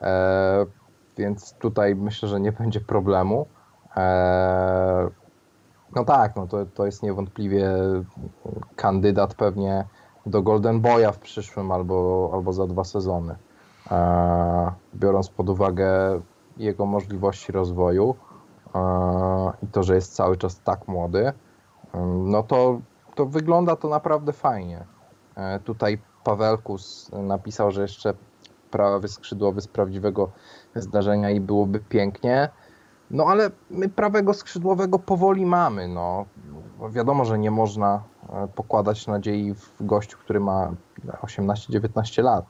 E, 0.00 0.66
więc 1.18 1.52
tutaj 1.52 1.94
myślę, 1.94 2.28
że 2.28 2.40
nie 2.40 2.52
będzie 2.52 2.80
problemu. 2.80 3.46
No 5.94 6.04
tak, 6.04 6.36
no 6.36 6.46
to, 6.46 6.66
to 6.66 6.86
jest 6.86 7.02
niewątpliwie 7.02 7.70
kandydat 8.76 9.34
pewnie 9.34 9.84
do 10.26 10.42
Golden 10.42 10.80
Boya 10.80 11.12
w 11.12 11.18
przyszłym 11.18 11.72
albo, 11.72 12.30
albo 12.34 12.52
za 12.52 12.66
dwa 12.66 12.84
sezony. 12.84 13.36
Biorąc 14.94 15.28
pod 15.28 15.48
uwagę 15.48 16.20
jego 16.56 16.86
możliwości 16.86 17.52
rozwoju 17.52 18.14
e, 18.74 18.78
i 19.62 19.66
to, 19.66 19.82
że 19.82 19.94
jest 19.94 20.14
cały 20.14 20.36
czas 20.36 20.60
tak 20.60 20.88
młody, 20.88 21.32
em, 21.94 22.30
no 22.30 22.42
to, 22.42 22.80
to 23.14 23.26
wygląda 23.26 23.76
to 23.76 23.88
naprawdę 23.88 24.32
fajnie. 24.32 24.84
E, 25.36 25.60
tutaj 25.60 25.98
Pawelkus 26.24 27.10
napisał, 27.12 27.70
że 27.70 27.82
jeszcze 27.82 28.14
prawy 28.70 29.08
skrzydłowy 29.08 29.60
z 29.60 29.68
prawdziwego 29.68 30.30
zdarzenia 30.74 31.30
i 31.30 31.40
byłoby 31.40 31.80
pięknie. 31.80 32.48
No 33.10 33.24
ale 33.24 33.50
my 33.70 33.88
prawego 33.88 34.34
skrzydłowego 34.34 34.98
powoli 34.98 35.46
mamy. 35.46 35.88
No. 35.88 36.24
Wiadomo, 36.90 37.24
że 37.24 37.38
nie 37.38 37.50
można 37.50 38.02
e, 38.32 38.48
pokładać 38.48 39.06
nadziei 39.06 39.54
w 39.54 39.72
gościu, 39.80 40.18
który 40.18 40.40
ma 40.40 40.72
18-19 41.22 42.22
lat, 42.22 42.44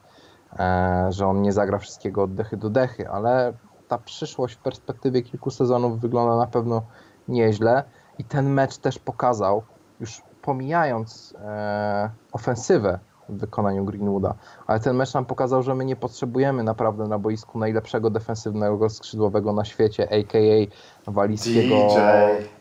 e, 0.59 1.07
że 1.11 1.27
on 1.27 1.43
nie 1.43 1.53
zagra 1.53 1.79
wszystkiego 1.79 2.23
od 2.23 2.35
dechy 2.35 2.57
do 2.57 2.71
dechy, 2.71 3.09
ale 3.09 3.53
ta 3.89 3.99
przyszłość 3.99 4.55
w 4.55 4.59
perspektywie 4.59 5.23
kilku 5.23 5.51
sezonów 5.51 6.01
wygląda 6.01 6.37
na 6.37 6.47
pewno 6.47 6.83
nieźle 7.29 7.85
i 8.19 8.25
ten 8.25 8.51
mecz 8.51 8.79
też 8.79 8.99
pokazał, 8.99 9.63
już 10.01 10.23
pomijając 10.43 11.35
e, 11.41 12.11
ofensywę 12.33 12.99
w 13.29 13.39
wykonaniu 13.39 13.85
Greenwooda, 13.85 14.35
ale 14.67 14.81
ten 14.81 14.97
mecz 14.97 15.15
nam 15.15 15.25
pokazał, 15.25 15.63
że 15.63 15.75
my 15.75 15.85
nie 15.85 15.97
potrzebujemy 15.97 16.63
naprawdę 16.63 17.09
na 17.09 17.19
boisku 17.19 17.59
najlepszego 17.59 18.11
defensywnego 18.11 18.89
skrzydłowego 18.89 19.53
na 19.53 19.65
świecie, 19.65 20.09
a.k.a. 20.13 21.11
walijskiego 21.11 21.89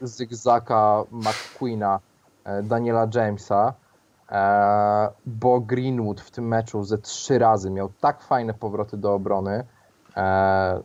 zygzaka 0.02 1.04
McQueena, 1.12 2.00
e, 2.44 2.64
Daniela 2.64 3.08
Jamesa, 3.16 3.74
e, 4.32 5.10
bo 5.26 5.62
Greenwood 5.62 6.22
w 6.22 6.32
tym 6.32 6.48
meczu 6.48 6.84
ze 6.84 6.98
trzy 6.98 7.40
razy 7.40 7.70
miał 7.70 7.90
tak 8.02 8.22
fajne 8.22 8.54
powroty 8.54 8.98
do 8.98 9.14
obrony, 9.14 9.64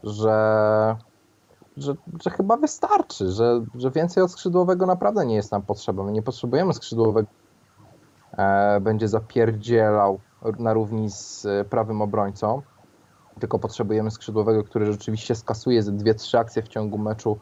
że, 0.02 0.96
że, 1.76 1.94
że 2.24 2.30
chyba 2.30 2.56
wystarczy, 2.56 3.30
że, 3.32 3.64
że 3.74 3.90
więcej 3.90 4.22
od 4.22 4.30
skrzydłowego 4.30 4.86
naprawdę 4.86 5.26
nie 5.26 5.34
jest 5.34 5.52
nam 5.52 5.62
potrzeba. 5.62 6.02
My 6.02 6.12
nie 6.12 6.22
potrzebujemy 6.22 6.74
skrzydłowego, 6.74 7.28
e, 8.32 8.80
będzie 8.80 9.08
zapierdzielał 9.08 10.20
na 10.58 10.72
równi 10.72 11.10
z 11.10 11.46
e, 11.46 11.64
prawym 11.64 12.02
obrońcą, 12.02 12.62
tylko 13.40 13.58
potrzebujemy 13.58 14.10
skrzydłowego, 14.10 14.64
który 14.64 14.92
rzeczywiście 14.92 15.34
skasuje 15.34 15.82
ze 15.82 15.92
dwie, 15.92 16.14
trzy 16.14 16.38
akcje 16.38 16.62
w 16.62 16.68
ciągu 16.68 16.98
meczu 16.98 17.38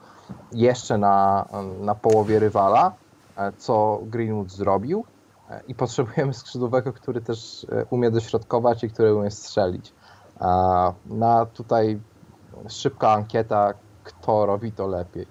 jeszcze 0.53 0.99
na, 0.99 1.49
na 1.80 1.95
połowie 1.95 2.39
rywala, 2.39 2.93
e, 3.36 3.53
co 3.53 4.01
Greenwood 4.03 4.51
zrobił. 4.51 5.05
E, 5.51 5.61
I 5.68 5.74
potrzebujemy 5.74 6.34
skrzydłowego, 6.34 6.93
który 6.93 7.20
też 7.20 7.66
e, 7.72 7.84
umie 7.91 8.11
dośrodkować 8.11 8.84
i 8.84 8.91
który 8.91 9.14
umie 9.14 9.30
strzelić. 9.30 9.93
Na 11.07 11.47
tutaj 11.47 12.01
szybka 12.68 13.11
ankieta, 13.11 13.74
kto 14.05 14.47
robi 14.47 14.72
to 14.72 14.86
lepiej. 14.86 15.26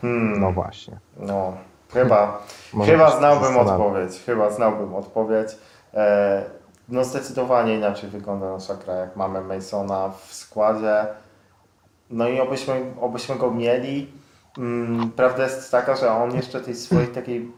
Hmm, 0.00 0.40
No 0.40 0.52
właśnie. 0.52 0.98
no, 1.16 1.52
chyba, 1.92 2.42
chyba 2.86 3.18
znałbym 3.18 3.56
odpowiedź. 3.56 4.22
Chyba 4.26 4.50
znałbym 4.50 4.94
odpowiedź. 4.94 5.48
E, 5.94 6.44
no 6.88 7.04
zdecydowanie 7.04 7.74
inaczej 7.74 8.10
wygląda 8.10 8.52
nasza 8.52 8.74
gra, 8.74 8.94
jak 8.94 9.16
mamy 9.16 9.40
Masona 9.40 10.08
w 10.08 10.34
składzie. 10.34 11.06
No 12.10 12.28
i 12.28 12.40
obyśmy, 12.40 12.94
obyśmy 13.00 13.36
go 13.36 13.50
mieli. 13.50 14.12
Mm, 14.58 15.10
prawda 15.10 15.42
jest 15.42 15.70
taka, 15.70 15.96
że 15.96 16.12
on 16.12 16.34
jeszcze 16.34 16.60
tej 16.60 16.74
swojej 16.74 17.08
takiej 17.08 17.52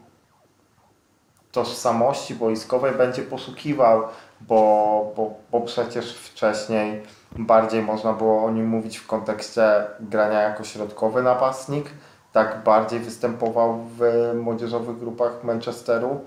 tożsamości 1.51 2.35
boiskowej 2.35 2.93
będzie 2.93 3.21
poszukiwał, 3.21 4.03
bo, 4.41 5.13
bo, 5.15 5.33
bo 5.51 5.61
przecież 5.61 6.13
wcześniej 6.17 7.03
bardziej 7.31 7.81
można 7.81 8.13
było 8.13 8.43
o 8.43 8.51
nim 8.51 8.67
mówić 8.67 8.97
w 8.97 9.07
kontekście 9.07 9.61
grania 9.99 10.41
jako 10.41 10.63
środkowy 10.63 11.23
napastnik. 11.23 11.85
Tak 12.33 12.63
bardziej 12.63 12.99
występował 12.99 13.79
w 13.97 14.01
młodzieżowych 14.35 14.99
grupach 14.99 15.43
Manchesteru. 15.43 16.19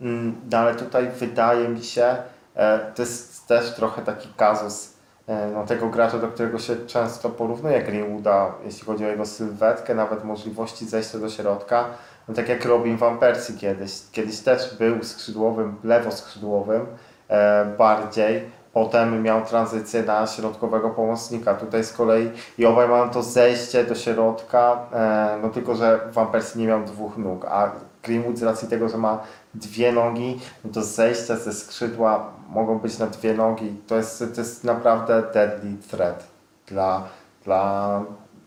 Mm, 0.00 0.40
No 0.50 0.58
ale 0.58 0.74
tutaj 0.74 1.08
wydaje 1.10 1.68
mi 1.68 1.82
się, 1.82 2.16
e, 2.54 2.78
to 2.94 3.02
jest 3.02 3.46
też 3.46 3.74
trochę 3.74 4.02
taki 4.02 4.28
kazus 4.36 4.92
e, 5.26 5.50
no, 5.54 5.66
tego 5.66 5.88
gracza, 5.88 6.18
do 6.18 6.28
którego 6.28 6.58
się 6.58 6.76
często 6.86 7.30
porównuje 7.30 7.82
Greenwooda, 7.82 8.54
jeśli 8.64 8.86
chodzi 8.86 9.04
o 9.04 9.08
jego 9.08 9.26
sylwetkę, 9.26 9.94
nawet 9.94 10.24
możliwości 10.24 10.86
zejścia 10.86 11.18
do 11.18 11.30
środka. 11.30 11.84
No, 12.28 12.34
tak 12.34 12.48
jak 12.48 12.64
Robin 12.64 12.96
Van 12.96 13.18
Persie 13.18 13.52
kiedyś. 13.52 13.92
Kiedyś 14.12 14.40
też 14.40 14.74
był 14.78 15.04
skrzydłowym, 15.04 15.76
lewoskrzydłowym 15.84 16.86
bardziej. 17.78 18.60
Potem 18.72 19.22
miał 19.22 19.44
tranzycję 19.44 20.02
na 20.02 20.26
środkowego 20.26 20.90
pomocnika. 20.90 21.54
Tutaj 21.54 21.84
z 21.84 21.92
kolei 21.92 22.30
i 22.58 22.66
obaj 22.66 22.88
mają 22.88 23.10
to 23.10 23.22
zejście 23.22 23.84
do 23.84 23.94
środka, 23.94 24.86
e, 24.92 25.38
no 25.42 25.48
tylko, 25.48 25.74
że 25.74 26.00
Van 26.12 26.26
Persie 26.26 26.58
nie 26.58 26.66
miał 26.66 26.84
dwóch 26.84 27.18
nóg, 27.18 27.44
a 27.44 27.72
Greenwood 28.02 28.38
z 28.38 28.42
racji 28.42 28.68
tego, 28.68 28.88
że 28.88 28.96
ma 28.96 29.18
dwie 29.54 29.92
nogi, 29.92 30.40
no 30.64 30.70
to 30.72 30.82
zejścia 30.82 31.36
ze 31.36 31.52
skrzydła 31.52 32.32
mogą 32.48 32.78
być 32.78 32.98
na 32.98 33.06
dwie 33.06 33.34
nogi. 33.34 33.76
To 33.86 33.96
jest, 33.96 34.18
to 34.34 34.40
jest 34.40 34.64
naprawdę 34.64 35.22
deadly 35.34 35.76
threat 35.90 36.26
dla, 36.66 37.08
dla 37.44 38.02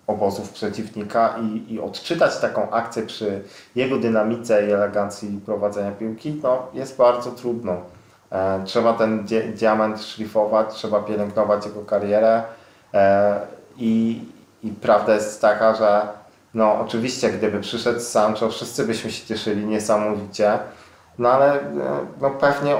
obozów 0.07 0.49
przeciwnika 0.49 1.35
i, 1.41 1.73
i 1.73 1.79
odczytać 1.79 2.37
taką 2.37 2.71
akcję 2.71 3.03
przy 3.03 3.43
jego 3.75 3.97
dynamice 3.97 4.67
i 4.67 4.71
elegancji 4.71 5.41
prowadzenia 5.45 5.91
piłki, 5.91 6.39
no 6.43 6.67
jest 6.73 6.97
bardzo 6.97 7.31
trudno. 7.31 7.92
E, 8.33 8.61
trzeba 8.65 8.93
ten 8.93 9.23
di- 9.23 9.53
diament 9.53 10.01
szlifować, 10.01 10.73
trzeba 10.73 10.99
pielęgnować 10.99 11.65
jego 11.65 11.81
karierę 11.81 12.43
e, 12.93 13.39
i, 13.77 14.21
i 14.63 14.69
prawda 14.69 15.13
jest 15.13 15.41
taka, 15.41 15.75
że 15.75 16.07
no 16.53 16.79
oczywiście 16.79 17.29
gdyby 17.29 17.59
przyszedł 17.59 17.99
Sancho, 17.99 18.49
wszyscy 18.49 18.85
byśmy 18.87 19.11
się 19.11 19.25
cieszyli 19.25 19.65
niesamowicie, 19.65 20.59
no 21.19 21.29
ale 21.29 21.53
e, 21.53 21.61
no, 22.21 22.29
pewnie 22.29 22.75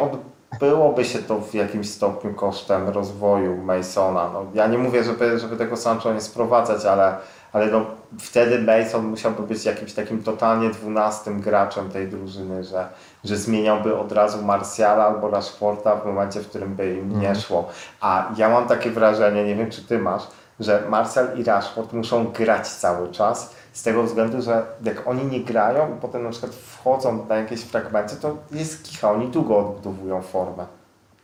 odbyłoby 0.52 1.06
się 1.06 1.20
to 1.20 1.40
w 1.40 1.54
jakimś 1.54 1.90
stopniu 1.90 2.34
kosztem 2.34 2.90
rozwoju 2.90 3.58
Masona. 3.58 4.30
No, 4.34 4.46
ja 4.54 4.68
nie 4.68 4.78
mówię, 4.78 5.04
żeby, 5.04 5.40
żeby 5.40 5.58
tego 5.58 5.78
Sancho 5.78 6.14
nie 6.14 6.22
sprowadzać, 6.22 6.86
ale, 6.86 7.16
ale 7.54 7.68
no, 7.68 7.86
wtedy 8.20 8.60
Mason 8.60 9.06
musiałby 9.06 9.44
być 9.44 9.66
jakimś 9.66 9.94
takim 9.94 10.24
totalnie 10.24 10.70
dwunastym 10.70 11.42
graczem 11.42 11.90
tej 11.90 12.08
drużyny, 12.08 12.64
że, 12.64 12.88
że 13.24 13.38
zmieniałby 13.38 13.98
od 13.98 14.12
razu 14.12 14.42
Martiala 14.42 15.06
albo 15.06 15.30
Rashforda 15.30 15.96
w 15.96 16.06
momencie, 16.06 16.40
w 16.40 16.50
którym 16.50 16.76
by 16.76 16.94
im 16.94 17.20
nie 17.20 17.36
szło. 17.36 17.70
A 18.02 18.32
ja 18.38 18.50
mam 18.50 18.68
takie 18.68 18.92
wrażenie, 18.92 19.44
nie 19.44 19.56
wiem 19.56 19.72
czy 19.72 19.88
ty 19.88 20.00
masz, 20.00 20.24
że 20.60 20.84
Martial 20.90 21.38
i 21.38 21.44
Rashford 21.44 21.94
muszą 21.94 22.26
grać 22.26 22.68
cały 22.68 23.12
czas, 23.12 23.56
z 23.74 23.84
tego 23.84 24.04
względu, 24.04 24.42
że 24.42 24.66
jak 24.84 25.08
oni 25.08 25.26
nie 25.26 25.40
grają 25.40 25.96
i 25.98 26.00
potem 26.00 26.24
na 26.24 26.30
przykład 26.30 26.56
wchodzą 26.56 27.26
na 27.30 27.36
jakieś 27.36 27.62
fragmenty, 27.62 28.16
to 28.16 28.38
jest 28.52 28.84
kicha, 28.84 29.12
oni 29.12 29.28
długo 29.28 29.58
odbudowują 29.58 30.22
formę 30.22 30.66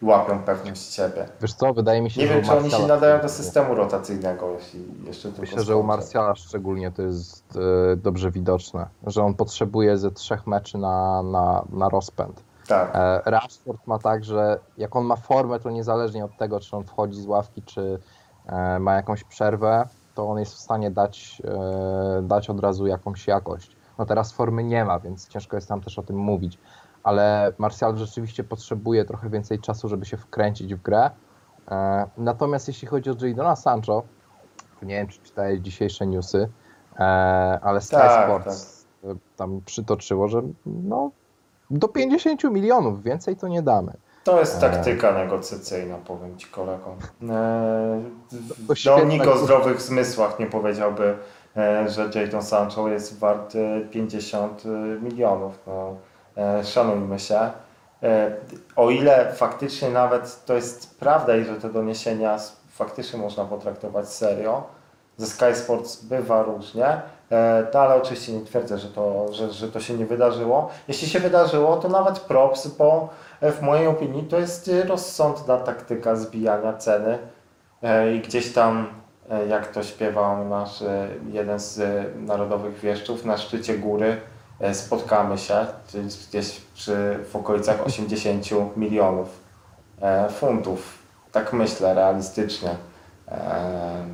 łapią 0.01 0.39
pewność 0.39 0.93
siebie. 0.93 1.25
Wiesz 1.41 1.53
co, 1.53 1.73
wydaje 1.73 2.01
mi 2.01 2.11
się, 2.11 2.21
Nie 2.21 2.27
że 2.27 2.33
wiem, 2.33 2.43
czy 2.43 2.51
oni 2.51 2.71
się 2.71 2.87
nadają 2.87 3.21
do 3.21 3.29
systemu 3.29 3.75
rotacyjnego, 3.75 4.51
jeśli 4.51 4.85
jeszcze 5.05 5.27
tylko 5.29 5.41
Myślę, 5.41 5.63
że 5.63 5.77
u. 5.77 5.83
Marsjala 5.83 6.35
szczególnie 6.35 6.91
to 6.91 7.01
jest 7.01 7.57
e, 7.93 7.95
dobrze 7.95 8.31
widoczne, 8.31 8.87
że 9.07 9.23
on 9.23 9.33
potrzebuje 9.33 9.97
ze 9.97 10.11
trzech 10.11 10.47
meczy 10.47 10.77
na, 10.77 11.23
na, 11.23 11.63
na 11.69 11.89
rozpęd. 11.89 12.43
Tak, 12.67 12.91
E, 12.93 13.21
Rashford 13.25 13.87
ma 13.87 13.99
tak, 13.99 14.23
że 14.23 14.59
jak 14.77 14.95
on 14.95 15.05
ma 15.05 15.15
formę, 15.15 15.59
to 15.59 15.69
niezależnie 15.69 16.25
od 16.25 16.37
tego, 16.37 16.59
czy 16.59 16.75
on 16.75 16.83
wchodzi 16.83 17.21
z 17.21 17.25
ławki, 17.25 17.61
czy 17.61 17.99
e, 18.45 18.79
ma 18.79 18.93
jakąś 18.93 19.23
przerwę, 19.23 19.87
to 20.15 20.29
on 20.29 20.39
jest 20.39 20.53
w 20.53 20.59
stanie 20.59 20.91
dać, 20.91 21.41
e, 21.45 22.21
dać 22.21 22.49
od 22.49 22.59
razu 22.59 22.87
jakąś 22.87 23.27
jakość. 23.27 23.75
No 23.97 24.05
teraz 24.05 24.31
formy 24.31 24.63
nie 24.63 24.85
ma, 24.85 24.99
więc 24.99 25.27
ciężko 25.27 25.57
jest 25.57 25.69
nam 25.69 25.81
też 25.81 25.99
o 25.99 26.03
tym 26.03 26.15
mówić. 26.15 26.57
Ale 27.03 27.53
Martial 27.57 27.97
rzeczywiście 27.97 28.43
potrzebuje 28.43 29.05
trochę 29.05 29.29
więcej 29.29 29.59
czasu, 29.59 29.87
żeby 29.89 30.05
się 30.05 30.17
wkręcić 30.17 30.75
w 30.75 30.81
grę. 30.81 31.11
E, 31.71 32.05
natomiast 32.17 32.67
jeśli 32.67 32.87
chodzi 32.87 33.09
o 33.09 33.15
Jadona 33.21 33.55
Sancho, 33.55 34.03
nie 34.81 34.95
wiem, 34.95 35.07
czy 35.07 35.19
czytałeś 35.19 35.59
dzisiejsze 35.59 36.07
newsy, 36.07 36.49
e, 36.99 36.99
ale 37.63 37.81
Sky 37.81 37.95
Tak, 37.95 38.25
Sports 38.25 38.85
e, 39.03 39.15
tam 39.35 39.61
przytoczyło, 39.65 40.27
że 40.27 40.41
no, 40.65 41.11
do 41.71 41.87
50 41.87 42.43
milionów, 42.43 43.03
więcej 43.03 43.35
to 43.35 43.47
nie 43.47 43.61
damy. 43.61 43.93
to 44.23 44.39
jest 44.39 44.61
taktyka 44.61 45.11
negocjacyjna, 45.11 45.97
powiem 45.97 46.37
Ci 46.37 46.47
kolego. 46.47 46.95
E, 47.29 48.01
to 48.29 48.35
do 48.59 48.75
świetna 48.75 49.03
nikt 49.03 49.27
o 49.27 49.37
zdrowych 49.37 49.81
zmysłach 49.81 50.39
nie 50.39 50.45
powiedziałby, 50.45 51.17
że 51.87 52.09
Jadon 52.15 52.43
Sancho 52.43 52.87
jest 52.89 53.19
wart 53.19 53.55
e, 53.55 53.81
50 53.81 54.63
milionów. 55.01 55.59
No, 55.67 55.95
szanujmy 56.63 57.19
się. 57.19 57.39
E, 58.03 58.31
O 58.75 58.89
ile 58.89 59.33
faktycznie 59.33 59.89
nawet 59.89 60.45
to 60.45 60.53
jest 60.53 60.99
prawda 60.99 61.35
i 61.37 61.45
że 61.45 61.55
te 61.55 61.69
doniesienia 61.69 62.37
faktycznie 62.69 63.19
można 63.19 63.45
potraktować 63.45 64.09
serio, 64.09 64.63
ze 65.17 65.27
Sky 65.27 65.55
Sports 65.55 66.03
bywa 66.03 66.43
różnie, 66.43 66.85
e, 67.31 67.67
no 67.73 67.79
ale 67.79 67.95
oczywiście 67.95 68.33
nie 68.33 68.45
twierdzę, 68.45 68.77
że 68.77 68.87
to, 68.87 69.33
że, 69.33 69.51
że 69.51 69.71
to 69.71 69.79
się 69.79 69.93
nie 69.93 70.05
wydarzyło. 70.05 70.69
Jeśli 70.87 71.07
się 71.09 71.19
wydarzyło, 71.19 71.77
to 71.77 71.89
nawet 71.89 72.19
props, 72.19 72.67
bo 72.67 73.09
e, 73.41 73.51
w 73.51 73.61
mojej 73.61 73.87
opinii 73.87 74.23
to 74.23 74.39
jest 74.39 74.67
e, 74.67 74.83
rozsądna 74.83 75.57
taktyka 75.57 76.15
zbijania 76.15 76.73
ceny 76.73 77.17
E, 77.83 78.13
i 78.15 78.19
gdzieś 78.19 78.53
tam, 78.53 78.87
e, 79.29 79.47
jak 79.47 79.67
to 79.67 79.83
śpiewał 79.83 80.45
nasz 80.45 80.81
e, 80.81 81.07
jeden 81.31 81.59
z 81.59 81.79
e, 81.79 82.05
narodowych 82.19 82.79
wieszczów, 82.79 83.25
na 83.25 83.37
szczycie 83.37 83.77
góry 83.77 84.05
e, 84.07 84.17
spotkamy 84.73 85.37
się, 85.37 85.65
czyli 85.91 86.07
gdzieś 86.29 86.61
przy, 86.75 87.19
w 87.31 87.35
okolicach 87.35 87.85
80 87.85 88.77
milionów 88.77 89.27
e, 90.01 90.29
funtów. 90.29 90.99
Tak 91.31 91.53
myślę 91.53 91.93
realistycznie. 91.93 92.69
E, 93.27 94.05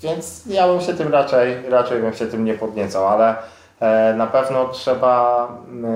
Więc 0.00 0.46
ja 0.46 0.68
bym 0.68 0.80
się 0.80 0.94
tym 0.94 1.08
raczej, 1.12 1.70
raczej 1.70 2.00
bym 2.00 2.14
się 2.14 2.26
tym 2.26 2.44
nie 2.44 2.54
podniecał, 2.54 3.08
ale 3.08 3.36
e, 3.80 4.14
na 4.14 4.26
pewno 4.26 4.68
trzeba 4.68 5.48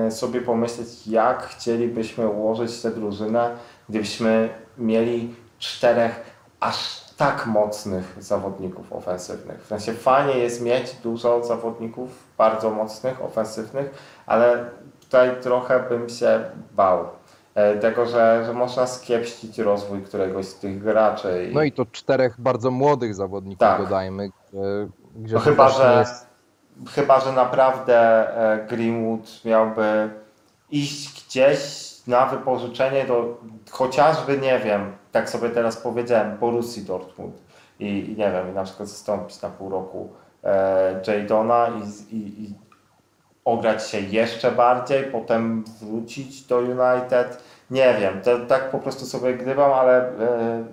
sobie 0.09 0.41
pomyśleć, 0.41 1.07
jak 1.07 1.43
chcielibyśmy 1.47 2.27
ułożyć 2.27 2.81
tę 2.81 2.91
drużynę, 2.91 3.49
gdybyśmy 3.89 4.49
mieli 4.77 5.35
czterech 5.59 6.19
aż 6.59 7.04
tak 7.17 7.45
mocnych 7.45 8.15
zawodników 8.19 8.93
ofensywnych. 8.93 9.63
W 9.63 9.67
sensie 9.67 9.93
fajnie 9.93 10.37
jest 10.37 10.61
mieć 10.61 10.93
dużo 10.95 11.43
zawodników 11.43 12.09
bardzo 12.37 12.69
mocnych, 12.71 13.21
ofensywnych, 13.23 13.93
ale 14.25 14.65
tutaj 15.01 15.29
trochę 15.41 15.79
bym 15.89 16.09
się 16.09 16.39
bał 16.71 16.99
e, 17.55 17.77
tego, 17.77 18.05
że, 18.05 18.43
że 18.45 18.53
można 18.53 18.87
skiepścić 18.87 19.57
rozwój 19.59 20.01
któregoś 20.01 20.45
z 20.45 20.55
tych 20.55 20.83
graczy. 20.83 21.49
No 21.53 21.63
i 21.63 21.71
to 21.71 21.85
czterech 21.85 22.35
bardzo 22.41 22.71
młodych 22.71 23.15
zawodników 23.15 23.59
Tak. 23.59 23.81
dodajmy, 23.81 24.29
gdzie, 25.15 25.33
No 25.35 25.39
chyba, 25.39 25.69
że, 25.69 25.95
jest- 25.99 26.27
chyba, 26.95 27.19
że 27.19 27.31
naprawdę 27.31 27.97
e, 28.53 28.65
Greenwood 28.67 29.41
miałby 29.45 30.09
iść 30.71 31.25
gdzieś 31.27 31.85
na 32.07 32.25
wypożyczenie 32.25 33.05
do 33.05 33.37
chociażby, 33.71 34.37
nie 34.37 34.59
wiem, 34.59 34.91
tak 35.15 35.29
sobie 35.29 35.49
teraz 35.49 35.77
powiedziałem, 35.77 36.37
Borussii 36.37 36.85
Dortmund 36.85 37.35
i, 37.79 37.85
i 37.85 38.09
nie 38.09 38.31
wiem, 38.31 38.51
i 38.51 38.53
na 38.53 38.63
przykład 38.63 38.89
zastąpić 38.89 39.41
na 39.41 39.49
pół 39.49 39.69
roku 39.69 40.09
e, 40.43 41.01
Jadona 41.07 41.67
i, 41.67 42.15
i, 42.15 42.43
i 42.43 42.53
ograć 43.45 43.87
się 43.87 43.99
jeszcze 43.99 44.51
bardziej, 44.51 45.03
potem 45.03 45.63
wrócić 45.81 46.43
do 46.43 46.57
United. 46.57 47.43
Nie 47.71 47.93
wiem, 47.99 48.21
to, 48.21 48.39
tak 48.39 48.71
po 48.71 48.79
prostu 48.79 49.05
sobie 49.05 49.33
gdybam, 49.33 49.73
ale 49.73 49.97
e, 49.97 50.65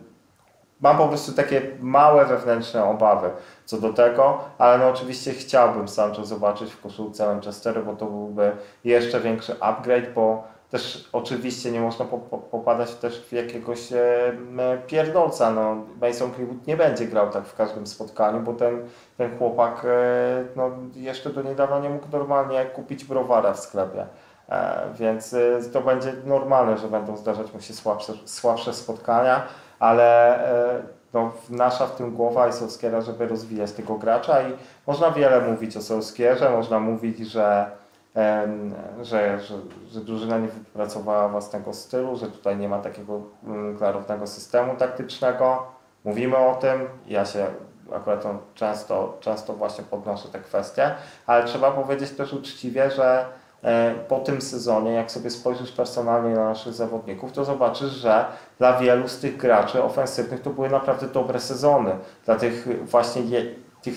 mam 0.81 0.99
po 0.99 1.09
prostu 1.09 1.33
takie 1.33 1.63
małe 1.81 2.27
wewnętrzne 2.27 2.85
obawy 2.85 3.31
co 3.65 3.81
do 3.81 3.93
tego, 3.93 4.39
ale 4.59 4.79
no 4.79 4.89
oczywiście 4.89 5.33
chciałbym 5.33 5.89
Sancho 5.89 6.25
zobaczyć 6.25 6.73
w 6.73 6.81
koszulce 6.81 7.27
Manchesteru, 7.27 7.83
bo 7.83 7.97
to 7.97 8.07
byłby 8.07 8.57
jeszcze 8.85 9.21
większy 9.21 9.61
upgrade, 9.61 10.15
bo 10.15 10.52
też 10.73 11.09
oczywiście 11.13 11.71
nie 11.71 11.81
można 11.81 12.05
po, 12.05 12.19
po, 12.19 12.39
popadać 12.39 12.95
też 12.95 13.21
w 13.25 13.33
jakiegoś 13.33 13.93
e, 13.93 14.33
pierdolca. 14.87 15.51
No, 15.51 15.77
Mason 16.01 16.31
Greenwood 16.31 16.67
nie 16.67 16.77
będzie 16.77 17.07
grał 17.07 17.31
tak 17.31 17.45
w 17.45 17.55
każdym 17.55 17.87
spotkaniu, 17.87 18.41
bo 18.41 18.53
ten, 18.53 18.89
ten 19.19 19.39
chłopak 19.39 19.85
e, 19.85 20.45
no, 20.57 20.71
jeszcze 20.95 21.31
do 21.31 21.43
niedawna 21.43 21.79
nie 21.79 21.91
mógł 21.91 22.07
normalnie 22.13 22.65
kupić 22.65 23.05
browara 23.05 23.53
w 23.53 23.61
sklepie. 23.61 24.07
E, 24.49 24.89
Więc 24.95 25.35
e, 25.35 25.61
to 25.73 25.81
będzie 25.81 26.13
normalne, 26.25 26.79
że 26.79 26.89
będą 26.89 27.17
zdarzać 27.17 27.55
mu 27.55 27.61
się 27.61 27.75
słabsze, 27.75 28.13
słabsze 28.25 28.75
spotkania, 28.75 29.43
ale 29.79 30.39
e, 30.79 30.83
no, 31.13 31.33
nasza 31.51 31.87
w 31.87 31.97
tym 31.97 32.15
głowa 32.15 32.47
jest 32.47 32.59
Solskiera, 32.59 33.01
żeby 33.01 33.27
rozwijać 33.27 33.73
tego 33.73 33.95
gracza 33.95 34.43
i 34.43 34.53
można 34.87 35.11
wiele 35.11 35.41
mówić 35.41 35.77
o 35.77 35.83
Solskierze, 35.83 36.51
można 36.51 36.81
mówić, 36.81 37.19
że, 37.19 37.71
że, 39.03 39.41
że, 39.41 39.59
że 39.91 40.01
drużyna 40.01 40.39
nie 40.39 40.49
wypracowała 40.49 41.29
własnego 41.29 41.73
stylu, 41.73 42.17
że 42.17 42.27
tutaj 42.27 42.57
nie 42.57 42.69
ma 42.69 42.79
takiego 42.79 43.21
mm, 43.45 43.79
klarownego 43.79 44.27
systemu 44.27 44.77
taktycznego. 44.77 45.67
Mówimy 46.05 46.37
o 46.37 46.55
tym, 46.55 46.81
ja 47.07 47.25
się 47.25 47.47
akurat 47.95 48.23
to 48.23 48.39
często, 48.55 49.17
często 49.21 49.55
właśnie 49.55 49.85
podnoszę 49.85 50.29
te 50.29 50.39
kwestie, 50.39 50.95
ale 51.27 51.45
trzeba 51.45 51.71
powiedzieć 51.71 52.11
też 52.11 52.33
uczciwie, 52.33 52.91
że 52.91 53.25
e, 53.63 53.95
po 54.09 54.19
tym 54.19 54.41
sezonie, 54.41 54.93
jak 54.93 55.11
sobie 55.11 55.31
spojrzysz 55.31 55.73
personalnie 55.73 56.35
na 56.35 56.45
naszych 56.45 56.75
zawodników, 56.75 57.33
to 57.33 57.45
zobaczysz, 57.45 57.91
że 57.91 58.25
dla 58.59 58.79
wielu 58.79 59.09
z 59.09 59.19
tych 59.19 59.37
graczy 59.37 59.83
ofensywnych 59.83 60.43
to 60.43 60.51
były 60.51 60.71
naprawdę 60.71 61.07
dobre 61.07 61.41
sezony. 61.41 61.97
Dla 62.25 62.37
tych 62.37 62.89
właśnie 62.91 63.23
tych 63.83 63.95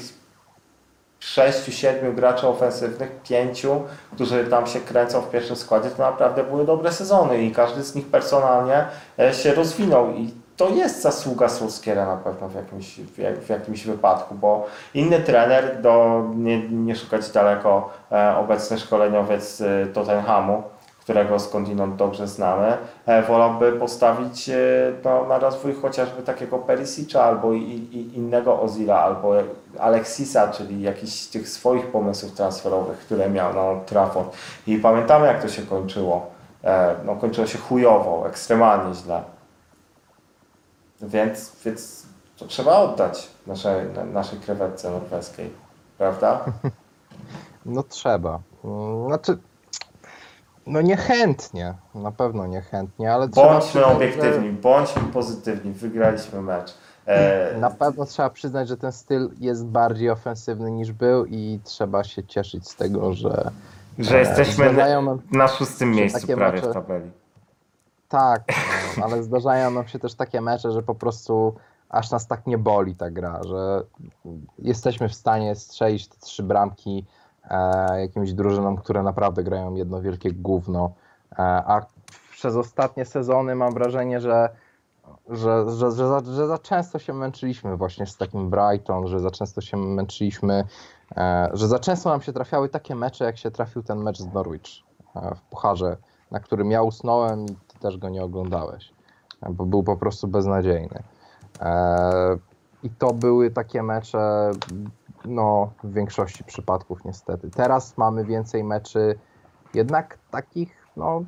sześciu, 1.25 1.71
siedmiu 1.71 2.13
graczy 2.13 2.47
ofensywnych, 2.47 3.11
pięciu, 3.23 3.81
którzy 4.13 4.43
tam 4.45 4.67
się 4.67 4.79
kręcą 4.79 5.21
w 5.21 5.29
pierwszym 5.29 5.55
składzie, 5.55 5.89
to 5.89 6.03
naprawdę 6.03 6.43
były 6.43 6.65
dobre 6.65 6.91
sezony 6.91 7.37
i 7.43 7.51
każdy 7.51 7.83
z 7.83 7.95
nich 7.95 8.07
personalnie 8.07 8.85
e, 9.19 9.33
się 9.33 9.53
rozwinął. 9.53 10.09
I 10.11 10.33
to 10.57 10.69
jest 10.69 11.01
zasługa 11.01 11.49
Solskiera 11.49 12.05
na 12.05 12.17
pewno 12.17 12.47
w 12.49 12.55
jakimś, 12.55 12.99
w, 12.99 13.17
jak- 13.17 13.39
w 13.39 13.49
jakimś 13.49 13.85
wypadku, 13.85 14.35
bo 14.35 14.65
inny 14.93 15.19
trener, 15.19 15.81
do, 15.81 16.23
nie, 16.35 16.69
nie 16.69 16.95
szukać 16.95 17.29
daleko, 17.29 17.89
e, 18.11 18.37
obecny 18.37 18.79
szkoleniowiec 18.79 19.61
e, 19.61 19.85
Tottenhamu, 19.93 20.63
którego 21.05 21.39
skądinąd 21.39 21.95
dobrze 21.95 22.27
znamy, 22.27 22.77
e, 23.05 23.23
wolałby 23.23 23.71
postawić 23.71 24.49
e, 24.49 24.55
no, 25.03 25.25
na 25.27 25.39
rozwój 25.39 25.73
chociażby 25.81 26.23
takiego 26.23 26.57
Perisicza 26.59 27.23
albo 27.23 27.53
i, 27.53 27.59
i 27.61 28.17
innego 28.17 28.61
Ozila, 28.61 28.99
albo 28.99 29.33
Alexisa, 29.79 30.47
czyli 30.51 30.81
jakichś 30.81 31.25
tych 31.25 31.49
swoich 31.49 31.87
pomysłów 31.87 32.31
transferowych, 32.31 32.97
które 32.99 33.29
miał 33.29 33.53
na 33.53 33.61
Old 33.61 33.85
Trafford. 33.85 34.35
I 34.67 34.77
pamiętamy 34.77 35.27
jak 35.27 35.41
to 35.41 35.47
się 35.49 35.61
kończyło. 35.61 36.25
E, 36.63 36.95
No, 37.05 37.15
kończyło 37.15 37.47
się 37.47 37.57
chujowo, 37.57 38.27
ekstremalnie 38.27 38.93
źle. 38.95 39.23
Więc, 41.01 41.55
więc 41.65 42.05
to 42.37 42.45
trzeba 42.45 42.77
oddać 42.79 43.27
naszej, 43.47 43.89
na- 43.89 44.05
naszej 44.05 44.39
krewetce 44.39 44.91
norweskiej, 44.91 45.49
prawda? 45.97 46.39
No 47.65 47.83
trzeba. 47.83 48.39
Znaczy, 49.07 49.37
no 50.67 50.81
niechętnie, 50.81 51.73
na 51.95 52.11
pewno 52.11 52.47
niechętnie, 52.47 53.13
ale 53.13 53.27
Bądźmy 53.27 53.59
przyznać, 53.61 53.85
że- 53.85 53.95
obiektywni, 53.95 54.49
bądźmy 54.51 55.01
pozytywni, 55.13 55.71
wygraliśmy 55.73 56.41
mecz. 56.41 56.73
E, 57.05 57.57
Na 57.59 57.69
pewno 57.69 58.05
trzeba 58.05 58.29
przyznać, 58.29 58.67
że 58.67 58.77
ten 58.77 58.91
styl 58.91 59.29
jest 59.39 59.65
bardziej 59.65 60.09
ofensywny 60.09 60.71
niż 60.71 60.91
był 60.91 61.25
i 61.25 61.59
trzeba 61.63 62.03
się 62.03 62.23
cieszyć 62.23 62.69
z 62.69 62.75
tego, 62.75 63.13
że 63.13 63.51
że 63.99 64.15
e, 64.15 64.19
jesteśmy 64.19 64.69
zdarzają 64.73 65.17
na 65.31 65.47
szóstym 65.47 65.93
że 65.93 65.99
miejscu 65.99 66.27
prawie 66.27 66.61
w 66.61 66.63
mecze- 66.63 66.73
tabeli. 66.73 67.11
tak, 68.09 68.43
ale 69.03 69.23
zdarzają 69.23 69.71
nam 69.71 69.87
się 69.87 69.99
też 69.99 70.13
takie 70.15 70.41
mecze, 70.41 70.71
że 70.71 70.83
po 70.83 70.95
prostu 70.95 71.55
aż 71.89 72.11
nas 72.11 72.27
tak 72.27 72.47
nie 72.47 72.57
boli 72.57 72.95
ta 72.95 73.11
gra, 73.11 73.39
że 73.43 73.83
jesteśmy 74.59 75.09
w 75.09 75.13
stanie 75.15 75.55
strzelić 75.55 76.07
te 76.07 76.17
trzy 76.19 76.43
bramki 76.43 77.05
jakimś 77.97 78.33
drużynom, 78.33 78.77
które 78.77 79.03
naprawdę 79.03 79.43
grają 79.43 79.75
jedno 79.75 80.01
wielkie 80.01 80.31
gówno. 80.31 80.91
E, 81.31 81.41
a 81.41 81.85
przez 82.31 82.55
ostatnie 82.55 83.05
sezony 83.05 83.55
mam 83.55 83.73
wrażenie, 83.73 84.21
że 84.21 84.49
że, 85.29 85.71
że, 85.71 85.91
że, 85.91 86.07
za, 86.07 86.21
że 86.25 86.47
za 86.47 86.57
często 86.57 86.99
się 86.99 87.13
męczyliśmy 87.13 87.77
właśnie 87.77 88.05
z 88.05 88.17
takim 88.17 88.49
Brighton, 88.49 89.07
że 89.07 89.19
za 89.19 89.31
często 89.31 89.61
się 89.61 89.77
męczyliśmy, 89.77 90.63
e, 91.17 91.49
że 91.53 91.67
za 91.67 91.79
często 91.79 92.09
nam 92.09 92.21
się 92.21 92.33
trafiały 92.33 92.69
takie 92.69 92.95
mecze, 92.95 93.25
jak 93.25 93.37
się 93.37 93.51
trafił 93.51 93.83
ten 93.83 93.97
mecz 93.97 94.17
z 94.17 94.33
Norwich 94.33 94.83
e, 95.15 95.35
w 95.35 95.41
Pucharze, 95.41 95.97
na 96.31 96.39
którym 96.39 96.71
ja 96.71 96.81
usnąłem 96.81 97.45
i 97.45 97.55
ty 97.67 97.79
też 97.79 97.97
go 97.97 98.09
nie 98.09 98.23
oglądałeś, 98.23 98.93
e, 99.41 99.49
bo 99.49 99.65
był 99.65 99.83
po 99.83 99.97
prostu 99.97 100.27
beznadziejny. 100.27 101.03
E, 101.61 102.37
I 102.83 102.89
to 102.89 103.13
były 103.13 103.51
takie 103.51 103.83
mecze, 103.83 104.51
no 105.27 105.71
w 105.83 105.93
większości 105.93 106.43
przypadków 106.43 107.05
niestety. 107.05 107.49
Teraz 107.49 107.97
mamy 107.97 108.25
więcej 108.25 108.63
meczy 108.63 109.19
jednak 109.73 110.17
takich, 110.31 110.87
no 110.97 111.23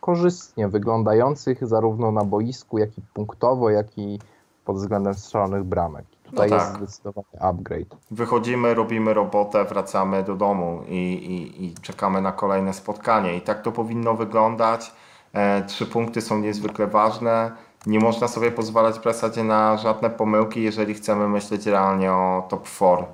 korzystnie 0.00 0.68
wyglądających 0.68 1.66
zarówno 1.66 2.12
na 2.12 2.24
boisku, 2.24 2.78
jak 2.78 2.98
i 2.98 3.02
punktowo, 3.14 3.70
jak 3.70 3.98
i 3.98 4.18
pod 4.64 4.76
względem 4.76 5.14
strzelonych 5.14 5.64
bramek. 5.64 6.04
Tutaj 6.24 6.50
No 6.50 6.56
jest 6.56 6.68
tak. 6.68 6.76
zdecydowanie 6.76 7.40
upgrade. 7.40 7.96
Wychodzimy, 8.10 8.74
robimy 8.74 9.14
robotę, 9.14 9.64
wracamy 9.64 10.22
do 10.22 10.36
domu 10.36 10.82
i, 10.88 11.12
i, 11.12 11.64
i 11.64 11.74
czekamy 11.74 12.20
na 12.20 12.32
kolejne 12.32 12.74
spotkanie. 12.74 13.36
I 13.36 13.40
tak 13.40 13.62
to 13.62 13.72
powinno 13.72 14.14
wyglądać. 14.14 14.92
E, 15.32 15.62
trzy 15.62 15.86
punkty 15.86 16.20
są 16.20 16.38
niezwykle 16.38 16.86
ważne. 16.86 17.52
Nie 17.88 17.98
można 17.98 18.28
sobie 18.28 18.50
pozwalać 18.50 18.98
w 18.98 19.04
zasadzie 19.04 19.44
na 19.44 19.76
żadne 19.76 20.10
pomyłki, 20.10 20.62
jeżeli 20.62 20.94
chcemy 20.94 21.28
myśleć 21.28 21.66
realnie 21.66 22.12
o 22.12 22.46
top 22.48 22.68
4. 22.68 23.04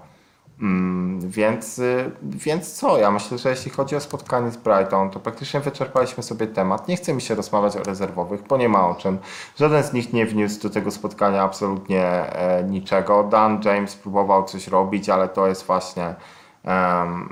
Mm, 0.60 1.20
więc, 1.30 1.78
y, 1.78 2.10
więc 2.22 2.72
co? 2.72 2.98
Ja 2.98 3.10
myślę, 3.10 3.38
że 3.38 3.50
jeśli 3.50 3.70
chodzi 3.70 3.96
o 3.96 4.00
spotkanie 4.00 4.50
z 4.50 4.56
Brighton, 4.56 5.10
to 5.10 5.20
praktycznie 5.20 5.60
wyczerpaliśmy 5.60 6.22
sobie 6.22 6.46
temat. 6.46 6.88
Nie 6.88 6.96
chce 6.96 7.14
mi 7.14 7.22
się 7.22 7.34
rozmawiać 7.34 7.76
o 7.76 7.82
rezerwowych, 7.82 8.42
bo 8.48 8.56
nie 8.56 8.68
ma 8.68 8.88
o 8.88 8.94
czym. 8.94 9.18
Żaden 9.56 9.82
z 9.82 9.92
nich 9.92 10.12
nie 10.12 10.26
wniósł 10.26 10.62
do 10.62 10.70
tego 10.70 10.90
spotkania 10.90 11.42
absolutnie 11.42 12.04
e, 12.04 12.64
niczego. 12.64 13.24
Dan 13.24 13.60
James 13.64 13.96
próbował 13.96 14.44
coś 14.44 14.68
robić, 14.68 15.08
ale 15.08 15.28
to 15.28 15.46
jest 15.46 15.66
właśnie. 15.66 16.14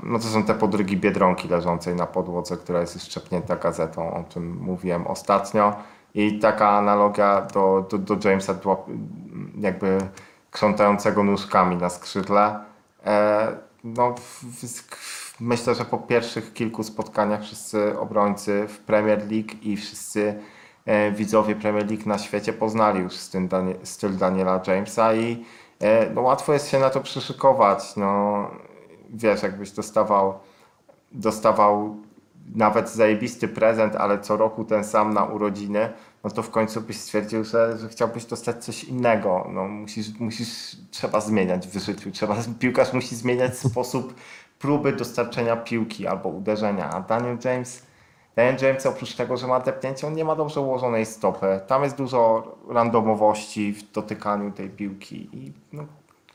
no 0.03 0.19
to 0.19 0.25
są 0.25 0.43
te 0.43 0.53
podrygi 0.53 0.97
biedronki 0.97 1.47
leżącej 1.47 1.95
na 1.95 2.05
podłodze, 2.05 2.57
która 2.57 2.81
jest 2.81 3.05
szczepnięta 3.05 3.55
gazetą, 3.55 4.13
o 4.13 4.23
czym 4.29 4.57
mówiłem 4.57 5.07
ostatnio. 5.07 5.73
I 6.15 6.39
taka 6.39 6.69
analogia 6.69 7.41
do, 7.41 7.87
do, 7.89 7.97
do 7.97 8.29
Jamesa, 8.29 8.55
jakby 9.59 9.97
krzątającego 10.51 11.23
nóżkami 11.23 11.77
na 11.77 11.89
skrzydle. 11.89 12.59
E, 13.05 13.47
no, 13.83 14.15
myślę, 15.39 15.75
że 15.75 15.85
po 15.85 15.97
pierwszych 15.97 16.53
kilku 16.53 16.83
spotkaniach 16.83 17.41
wszyscy 17.41 17.99
obrońcy 17.99 18.67
w 18.67 18.77
Premier 18.77 19.19
League 19.19 19.49
i 19.61 19.77
wszyscy 19.77 20.39
e, 20.85 21.11
widzowie 21.11 21.55
Premier 21.55 21.87
League 21.89 22.03
na 22.05 22.17
świecie 22.17 22.53
poznali 22.53 22.99
już 22.99 23.13
styl, 23.13 23.47
Danie, 23.47 23.75
styl 23.83 24.17
Daniela 24.17 24.61
Jamesa 24.67 25.13
i 25.13 25.45
e, 25.79 26.09
no, 26.09 26.21
łatwo 26.21 26.53
jest 26.53 26.69
się 26.69 26.79
na 26.79 26.89
to 26.89 27.01
przyszykować. 27.01 27.95
No, 27.95 28.47
wiesz, 29.09 29.43
jakbyś 29.43 29.71
dostawał, 29.71 30.39
dostawał 31.11 31.95
nawet 32.55 32.89
zajebisty 32.89 33.47
prezent, 33.47 33.95
ale 33.95 34.19
co 34.19 34.37
roku 34.37 34.65
ten 34.65 34.83
sam 34.83 35.13
na 35.13 35.25
urodziny, 35.25 35.93
no 36.23 36.29
to 36.29 36.43
w 36.43 36.49
końcu 36.49 36.81
byś 36.81 36.99
stwierdził, 36.99 37.43
że, 37.43 37.77
że 37.77 37.89
chciałbyś 37.89 38.25
dostać 38.25 38.65
coś 38.65 38.83
innego. 38.83 39.49
No, 39.53 39.67
musisz, 39.67 40.19
musisz, 40.19 40.77
trzeba 40.91 41.21
zmieniać 41.21 41.67
w 41.67 41.79
życiu. 41.79 42.11
Trzeba, 42.11 42.35
piłkarz 42.59 42.93
musi 42.93 43.15
zmieniać 43.15 43.57
sposób 43.57 44.13
próby 44.59 44.93
dostarczenia 44.93 45.55
piłki 45.55 46.07
albo 46.07 46.29
uderzenia. 46.29 46.89
A 46.89 47.01
Daniel 47.01 47.37
James, 47.45 47.85
Daniel 48.35 48.57
James 48.61 48.85
oprócz 48.85 49.15
tego, 49.15 49.37
że 49.37 49.47
ma 49.47 49.59
depnięcie, 49.59 50.07
on 50.07 50.13
nie 50.13 50.25
ma 50.25 50.35
dobrze 50.35 50.61
ułożonej 50.61 51.05
stopy. 51.05 51.59
Tam 51.67 51.83
jest 51.83 51.95
dużo 51.97 52.43
randomowości 52.69 53.73
w 53.73 53.91
dotykaniu 53.91 54.51
tej 54.51 54.69
piłki 54.69 55.29
i 55.33 55.53
no, 55.73 55.85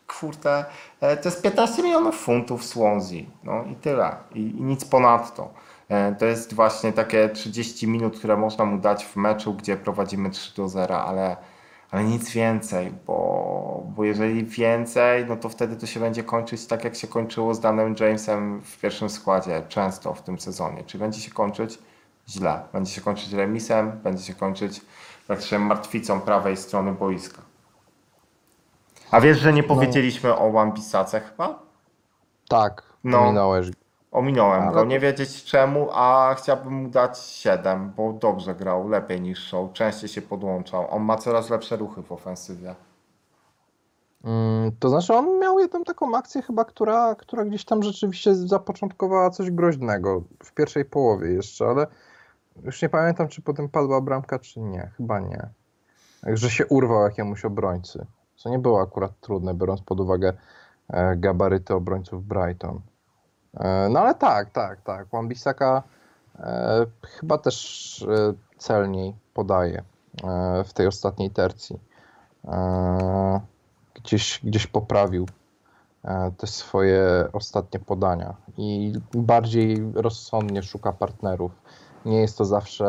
kurde, 0.06 0.64
e, 1.00 1.16
to 1.16 1.28
jest 1.28 1.42
15 1.42 1.82
milionów 1.82 2.16
funtów 2.16 2.64
Swansea. 2.64 3.22
No 3.44 3.64
i 3.64 3.74
tyle. 3.74 4.16
I, 4.34 4.40
i 4.40 4.62
nic 4.62 4.84
ponadto. 4.84 5.50
E, 5.88 6.14
To 6.14 6.26
jest 6.26 6.54
właśnie 6.54 6.92
takie 6.92 7.28
30 7.28 7.88
minut, 7.88 8.18
które 8.18 8.36
można 8.36 8.64
mu 8.64 8.78
dać 8.78 9.04
w 9.06 9.16
meczu, 9.16 9.54
gdzie 9.54 9.76
prowadzimy 9.76 10.30
3 10.30 10.54
do 10.56 10.68
0, 10.68 11.02
ale, 11.04 11.36
ale 11.90 12.04
nic 12.04 12.30
więcej, 12.30 12.92
bo, 13.06 13.82
bo 13.96 14.04
jeżeli 14.04 14.44
więcej, 14.44 15.26
no 15.26 15.36
to 15.36 15.48
wtedy 15.48 15.76
to 15.76 15.86
się 15.86 16.00
będzie 16.00 16.24
kończyć 16.24 16.66
tak, 16.66 16.84
jak 16.84 16.96
się 16.96 17.06
kończyło 17.08 17.54
z 17.54 17.60
Danem 17.60 17.94
Jamesem 18.00 18.60
w 18.60 18.80
pierwszym 18.80 19.10
składzie, 19.10 19.62
często 19.68 20.14
w 20.14 20.22
tym 20.22 20.38
sezonie. 20.38 20.84
Czyli 20.84 21.00
będzie 21.00 21.20
się 21.20 21.30
kończyć 21.30 21.78
źle. 22.28 22.62
Będzie 22.72 22.92
się 22.92 23.00
kończyć 23.00 23.32
remisem, 23.32 23.90
będzie 23.90 24.24
się 24.24 24.34
kończyć 24.34 24.80
praktycznie 25.26 25.58
martwicą 25.58 26.20
prawej 26.20 26.56
strony 26.56 26.92
boiska. 26.92 27.42
A 29.10 29.20
wiesz, 29.20 29.38
że 29.38 29.52
nie 29.52 29.62
powiedzieliśmy 29.62 30.34
o 30.36 30.46
One 30.48 30.72
Pisace 30.72 31.20
chyba? 31.20 31.58
Tak, 32.48 32.82
No. 33.04 33.32
Ominąłem 34.12 34.68
go, 34.68 34.74
to- 34.74 34.84
nie 34.84 35.00
wiedzieć 35.00 35.44
czemu, 35.44 35.88
a 35.92 36.34
chciałbym 36.38 36.72
mu 36.72 36.88
dać 36.88 37.18
7, 37.18 37.92
bo 37.96 38.12
dobrze 38.12 38.54
grał, 38.54 38.88
lepiej 38.88 39.20
niż 39.20 39.38
Show, 39.48 39.72
częściej 39.72 40.08
się 40.08 40.22
podłączał. 40.22 40.86
On 40.90 41.02
ma 41.02 41.16
coraz 41.16 41.50
lepsze 41.50 41.76
ruchy 41.76 42.02
w 42.02 42.12
ofensywie. 42.12 42.74
Mm, 44.24 44.72
To 44.80 44.88
znaczy, 44.88 45.14
on 45.14 45.38
miał 45.40 45.58
jedną 45.58 45.84
taką 45.84 46.16
akcję 46.16 46.42
chyba, 46.42 46.64
która, 46.64 47.14
która 47.14 47.44
gdzieś 47.44 47.64
tam 47.64 47.82
rzeczywiście 47.82 48.34
zapoczątkowała 48.34 49.30
coś 49.30 49.50
groźnego 49.50 50.22
w 50.44 50.52
pierwszej 50.54 50.84
połowie 50.84 51.32
jeszcze, 51.32 51.66
ale 51.66 51.86
już 52.64 52.82
nie 52.82 52.88
pamiętam, 52.88 53.28
czy 53.28 53.42
potem 53.42 53.68
padła 53.68 54.00
bramka, 54.00 54.38
czy 54.38 54.60
nie. 54.60 54.90
Chyba 54.96 55.20
nie. 55.20 55.48
Że 56.26 56.50
się 56.50 56.66
urwał 56.66 57.02
jakiemuś 57.02 57.44
obrońcy. 57.44 58.06
Co 58.36 58.50
nie 58.50 58.58
było 58.58 58.80
akurat 58.82 59.20
trudne, 59.20 59.54
biorąc 59.54 59.82
pod 59.82 60.00
uwagę 60.00 60.32
e, 60.88 61.16
gabaryty 61.16 61.74
obrońców 61.74 62.24
Brighton. 62.24 62.80
E, 63.58 63.88
No 63.88 64.00
ale 64.00 64.14
tak, 64.14 64.50
tak, 64.50 64.80
tak. 64.80 65.06
Wan-Bissaka 65.12 65.82
e, 66.38 66.86
chyba 67.02 67.38
też 67.38 68.02
e, 68.02 68.34
celniej 68.58 69.14
podaje 69.34 69.82
e, 70.24 70.64
w 70.64 70.72
tej 70.72 70.86
ostatniej 70.86 71.30
tercji. 71.30 71.78
E, 72.44 73.40
gdzieś, 73.94 74.40
gdzieś 74.44 74.66
poprawił 74.66 75.26
e, 76.04 76.32
te 76.38 76.46
swoje 76.46 77.28
ostatnie 77.32 77.80
podania 77.80 78.34
i 78.56 78.92
bardziej 79.14 79.92
rozsądnie 79.94 80.62
szuka 80.62 80.92
partnerów. 80.92 81.52
Nie 82.04 82.20
jest 82.20 82.38
to 82.38 82.44
zawsze 82.44 82.86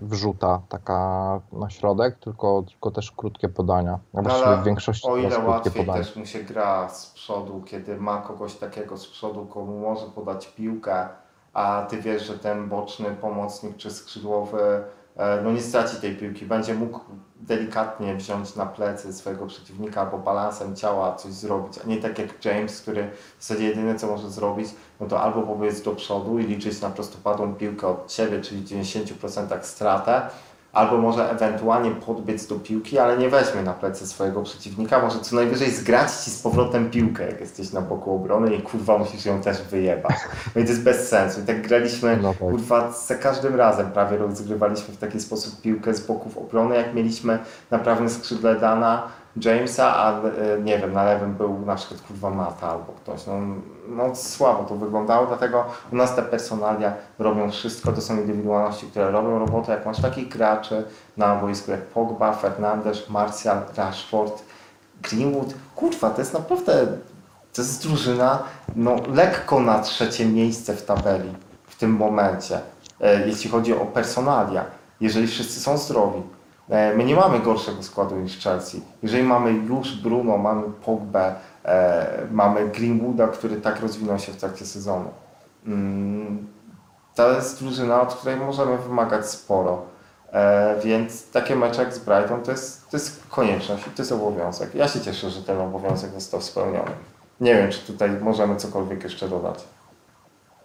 wrzuta 0.00 0.62
taka 0.68 1.40
na 1.52 1.70
środek, 1.70 2.18
tylko, 2.18 2.62
tylko 2.68 2.90
też 2.90 3.12
krótkie 3.12 3.48
podania. 3.48 3.98
Ale 4.14 4.56
w 4.56 4.64
większości 4.64 5.08
O 5.08 5.16
ile 5.16 5.38
łatwiej 5.38 5.86
podania. 5.86 6.04
też 6.04 6.16
mu 6.16 6.26
się 6.26 6.42
gra 6.42 6.88
z 6.88 7.06
przodu, 7.06 7.62
kiedy 7.66 7.96
ma 7.96 8.18
kogoś 8.18 8.54
takiego 8.54 8.96
z 8.96 9.06
przodu, 9.06 9.46
komu 9.46 9.78
może 9.78 10.06
podać 10.06 10.48
piłkę, 10.48 11.08
a 11.52 11.86
ty 11.88 12.02
wiesz, 12.02 12.26
że 12.26 12.38
ten 12.38 12.68
boczny 12.68 13.10
pomocnik 13.10 13.76
czy 13.76 13.90
skrzydłowy 13.90 14.84
no 15.44 15.52
nie 15.52 15.60
straci 15.60 15.96
tej 15.96 16.16
piłki, 16.16 16.46
będzie 16.46 16.74
mógł 16.74 17.00
delikatnie 17.40 18.14
wziąć 18.16 18.56
na 18.56 18.66
plecy 18.66 19.12
swojego 19.12 19.46
przeciwnika 19.46 20.00
albo 20.00 20.18
balansem 20.18 20.76
ciała 20.76 21.14
coś 21.14 21.32
zrobić, 21.32 21.78
a 21.84 21.88
nie 21.88 21.96
tak 21.96 22.18
jak 22.18 22.44
James, 22.44 22.80
który 22.80 23.10
w 23.38 23.44
zasadzie 23.44 23.68
jedyne 23.68 23.94
co 23.94 24.06
może 24.06 24.30
zrobić, 24.30 24.68
no 25.00 25.06
to 25.06 25.20
albo 25.20 25.42
pobiec 25.42 25.82
do 25.82 25.94
przodu 25.94 26.38
i 26.38 26.46
liczyć 26.46 26.80
na 26.80 26.90
prostopadłą 26.90 27.54
piłkę 27.54 27.86
od 27.86 28.12
siebie, 28.12 28.40
czyli 28.40 28.60
w 28.60 28.64
90% 28.64 29.62
stratę, 29.62 30.22
albo 30.72 30.98
może 30.98 31.30
ewentualnie 31.30 31.90
podbiec 31.90 32.46
do 32.46 32.54
piłki, 32.54 32.98
ale 32.98 33.18
nie 33.18 33.28
weźmie 33.28 33.62
na 33.62 33.72
plecy 33.72 34.06
swojego 34.06 34.42
przeciwnika, 34.42 35.02
może 35.02 35.20
co 35.20 35.36
najwyżej 35.36 35.70
zgrać 35.70 36.12
ci 36.12 36.30
z 36.30 36.42
powrotem 36.42 36.90
piłkę, 36.90 37.26
jak 37.26 37.40
jesteś 37.40 37.72
na 37.72 37.80
boku 37.80 38.14
obrony 38.16 38.54
i 38.54 38.62
kurwa 38.62 38.98
musisz 38.98 39.24
ją 39.24 39.40
też 39.40 39.62
wyjebać. 39.62 40.16
No 40.54 40.60
i 40.62 40.64
to 40.64 40.70
jest 40.70 40.82
bez 40.82 41.08
sensu. 41.08 41.40
I 41.40 41.44
tak 41.44 41.62
graliśmy, 41.68 42.18
No 42.22 42.28
tak. 42.28 42.38
kurwa, 42.38 42.92
za 42.92 43.14
każdym 43.14 43.54
razem 43.54 43.90
prawie 43.92 44.16
rozgrywaliśmy 44.16 44.94
w 44.94 44.98
taki 44.98 45.20
sposób 45.20 45.60
piłkę 45.60 45.94
z 45.94 46.06
boków 46.06 46.38
obrony, 46.38 46.76
jak 46.76 46.94
mieliśmy 46.94 47.38
na 47.70 47.78
prawym 47.78 48.10
skrzydle 48.10 48.54
Dana 48.56 49.02
Jamesa, 49.36 49.96
a 49.96 50.12
e, 50.12 50.60
nie 50.62 50.78
wiem, 50.78 50.92
na 50.92 51.04
lewym 51.04 51.34
był 51.34 51.58
na 51.66 51.74
przykład 51.74 52.00
kurwa 52.00 52.30
Mata 52.30 52.68
albo 52.68 52.92
ktoś. 52.92 53.26
No, 53.26 53.32
no 53.88 54.16
słabo 54.16 54.64
to 54.64 54.76
wyglądało, 54.76 55.26
dlatego 55.26 55.64
u 55.92 55.96
nas 55.96 56.16
te 56.16 56.22
personalia 56.22 56.94
robią 57.18 57.50
wszystko, 57.50 57.92
to 57.92 58.00
są 58.00 58.16
indywidualności, 58.16 58.86
które 58.86 59.10
robią 59.10 59.38
robotę. 59.38 59.72
Jak 59.72 59.86
masz 59.86 60.00
takich 60.00 60.28
graczy 60.28 60.84
na 61.16 61.36
boisku 61.36 61.70
jak 61.70 61.80
Pogba, 61.80 62.32
Fernandes, 62.32 63.10
Martial, 63.10 63.62
Rashford, 63.76 64.42
Greenwood, 65.02 65.54
kurwa, 65.76 66.10
to 66.10 66.20
jest 66.20 66.34
naprawdę, 66.34 66.86
to 67.52 67.62
jest 67.62 67.82
drużyna 67.82 68.42
no, 68.76 68.96
lekko 69.14 69.60
na 69.60 69.80
trzecie 69.80 70.26
miejsce 70.26 70.76
w 70.76 70.84
tabeli 70.84 71.32
w 71.66 71.76
tym 71.76 71.90
momencie, 71.90 72.60
e, 73.00 73.28
jeśli 73.28 73.50
chodzi 73.50 73.74
o 73.74 73.86
personalia, 73.86 74.64
jeżeli 75.00 75.26
wszyscy 75.26 75.60
są 75.60 75.78
zdrowi. 75.78 76.22
E, 76.68 76.94
My 76.96 77.04
nie 77.04 77.14
mamy 77.16 77.40
gorszego 77.40 77.82
składu 77.82 78.16
niż 78.16 78.38
Chelsea. 78.44 78.80
Jeżeli 79.02 79.22
mamy 79.22 79.52
już 79.52 80.02
Bruno, 80.02 80.38
mamy 80.38 80.62
Pogbę, 80.84 81.34
e, 81.64 82.26
mamy 82.30 82.68
Greenwooda, 82.68 83.28
który 83.28 83.56
tak 83.60 83.80
rozwinął 83.80 84.18
się 84.18 84.32
w 84.32 84.36
trakcie 84.36 84.66
sezonu. 84.66 85.08
Mm, 85.66 86.46
To 87.14 87.32
jest 87.32 87.62
drużyna, 87.64 88.00
od 88.02 88.14
której 88.14 88.36
możemy 88.36 88.78
wymagać 88.78 89.26
sporo. 89.26 89.82
E, 90.32 90.76
więc 90.84 91.30
takie 91.30 91.56
mecze 91.56 91.82
jak 91.82 91.94
z 91.94 91.98
Brighton 91.98 92.42
to 92.42 92.50
jest, 92.50 92.90
to 92.90 92.96
jest 92.96 93.26
konieczność 93.30 93.86
i 93.86 93.90
to 93.90 94.02
jest 94.02 94.12
obowiązek. 94.12 94.74
Ja 94.74 94.88
się 94.88 95.00
cieszę, 95.00 95.30
że 95.30 95.42
ten 95.42 95.60
obowiązek 95.60 96.10
został 96.10 96.40
spełniony. 96.40 96.90
Nie 97.40 97.54
wiem, 97.54 97.70
czy 97.70 97.86
tutaj 97.92 98.10
możemy 98.20 98.56
cokolwiek 98.56 99.02
jeszcze 99.04 99.28
dodać. 99.28 99.64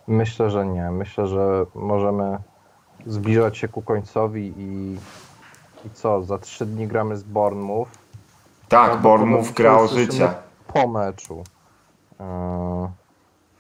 Myślę, 0.08 0.50
że 0.50 0.66
nie. 0.66 0.92
Myślę, 0.92 1.28
że 1.28 1.66
możemy 1.76 2.38
zbliżać 3.06 3.58
się 3.58 3.68
ku 3.68 3.82
końcowi 3.82 4.54
i, 4.58 4.98
i 5.88 5.90
co? 5.90 6.24
Za 6.24 6.38
trzy 6.38 6.66
dni 6.66 6.88
gramy 6.88 7.18
z 7.18 7.24
Bournemouth. 7.24 7.90
Tak, 8.68 9.02
Bournemouth 9.02 9.52
grał 9.52 9.86
usłyszymy 9.86 10.12
życie. 10.12 10.34
Po 10.74 10.88
meczu. 10.88 11.44
Yy, 12.20 12.26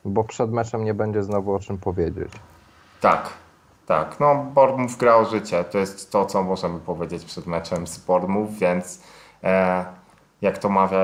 bo 0.06 0.24
przed 0.24 0.52
meczem 0.52 0.84
nie 0.84 0.94
będzie 0.94 1.24
znowu 1.24 1.54
o 1.54 1.60
czym 1.60 1.78
powiedzieć. 1.78 2.32
Tak, 3.02 3.30
tak. 3.86 4.20
No, 4.20 4.36
Bournemouth 4.36 4.98
grał 4.98 5.26
życie. 5.26 5.64
To 5.64 5.78
jest 5.78 6.12
to, 6.12 6.26
co 6.26 6.44
możemy 6.44 6.80
powiedzieć 6.80 7.26
przed 7.26 7.48
meczem 7.48 7.88
z 7.88 7.98
Bournemouth, 7.98 8.52
więc 8.52 9.04
e, 9.44 9.86
jak 10.42 10.58
to 10.58 10.70
mawia 10.70 11.00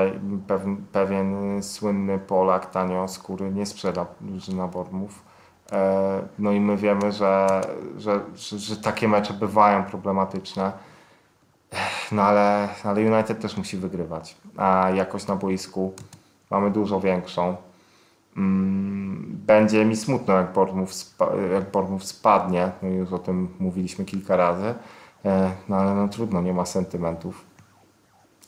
pewien, 0.46 0.76
pewien 0.92 1.62
słynny 1.62 2.18
Polak, 2.18 2.70
tanio 2.70 3.08
skóry 3.08 3.50
nie 3.50 3.66
sprzeda 3.66 4.06
drużyna 4.20 4.68
Bournemouth. 4.68 5.14
E, 5.72 6.22
no 6.38 6.52
i 6.52 6.60
my 6.60 6.76
wiemy, 6.76 7.12
że, 7.12 7.60
że, 7.98 8.20
że, 8.34 8.58
że 8.58 8.76
takie 8.76 9.08
mecze 9.08 9.34
bywają 9.34 9.84
problematyczne. 9.84 10.72
No 12.12 12.22
ale, 12.22 12.68
ale 12.84 13.00
United 13.14 13.40
też 13.40 13.56
musi 13.56 13.76
wygrywać, 13.76 14.36
a 14.56 14.90
jakość 14.94 15.26
na 15.26 15.36
boisku 15.36 15.92
mamy 16.50 16.70
dużo 16.70 17.00
większą. 17.00 17.56
Mm, 18.36 19.24
Będzie 19.46 19.84
mi 19.84 19.96
smutno, 19.96 20.34
jak 20.34 20.52
Bournemouth, 20.52 20.92
spa- 20.92 21.30
jak 21.52 21.70
Bournemouth 21.70 22.04
spadnie. 22.04 22.70
No 22.82 22.88
już 22.88 23.12
o 23.12 23.18
tym 23.18 23.48
mówiliśmy 23.58 24.04
kilka 24.04 24.36
razy. 24.36 24.74
E, 25.24 25.50
No 25.68 25.76
ale 25.76 25.94
no 25.94 26.08
trudno, 26.08 26.42
nie 26.42 26.52
ma 26.52 26.64
sentymentów. 26.66 27.44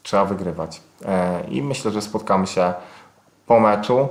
Trzeba 0.02 0.24
wygrywać. 0.24 0.80
E, 1.04 1.44
I 1.50 1.62
myślę, 1.62 1.90
że 1.90 2.02
spotkamy 2.02 2.46
się 2.46 2.74
po 3.46 3.60
meczu. 3.60 4.08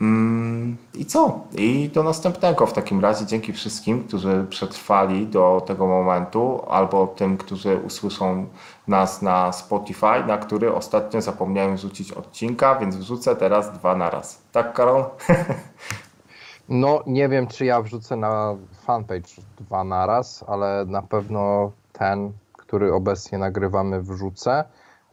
Mm, 0.00 0.76
I 0.94 1.06
co? 1.06 1.40
I 1.56 1.90
do 1.94 2.02
następnego 2.02 2.66
w 2.66 2.72
takim 2.72 3.00
razie. 3.00 3.26
Dzięki 3.26 3.52
wszystkim, 3.52 4.04
którzy 4.04 4.46
przetrwali 4.50 5.26
do 5.26 5.62
tego 5.66 5.86
momentu, 5.86 6.62
albo 6.68 7.06
tym, 7.06 7.36
którzy 7.36 7.76
usłyszą 7.76 8.46
nas 8.88 9.22
na 9.22 9.52
Spotify, 9.52 10.24
na 10.26 10.38
który 10.38 10.74
ostatnio 10.74 11.22
zapomniałem 11.22 11.76
wrzucić 11.76 12.12
odcinka, 12.12 12.74
więc 12.74 12.96
wrzucę 12.96 13.36
teraz 13.36 13.72
dwa 13.72 13.96
na 13.96 14.10
raz. 14.10 14.42
Tak, 14.52 14.72
Karol? 14.72 15.04
No, 16.68 17.02
nie 17.06 17.28
wiem, 17.28 17.46
czy 17.46 17.64
ja 17.64 17.82
wrzucę 17.82 18.16
na 18.16 18.56
fanpage 18.86 19.42
dwa 19.58 19.84
naraz, 19.84 20.44
ale 20.48 20.84
na 20.86 21.02
pewno 21.02 21.72
ten, 21.92 22.32
który 22.52 22.94
obecnie 22.94 23.38
nagrywamy, 23.38 24.02
wrzucę, 24.02 24.64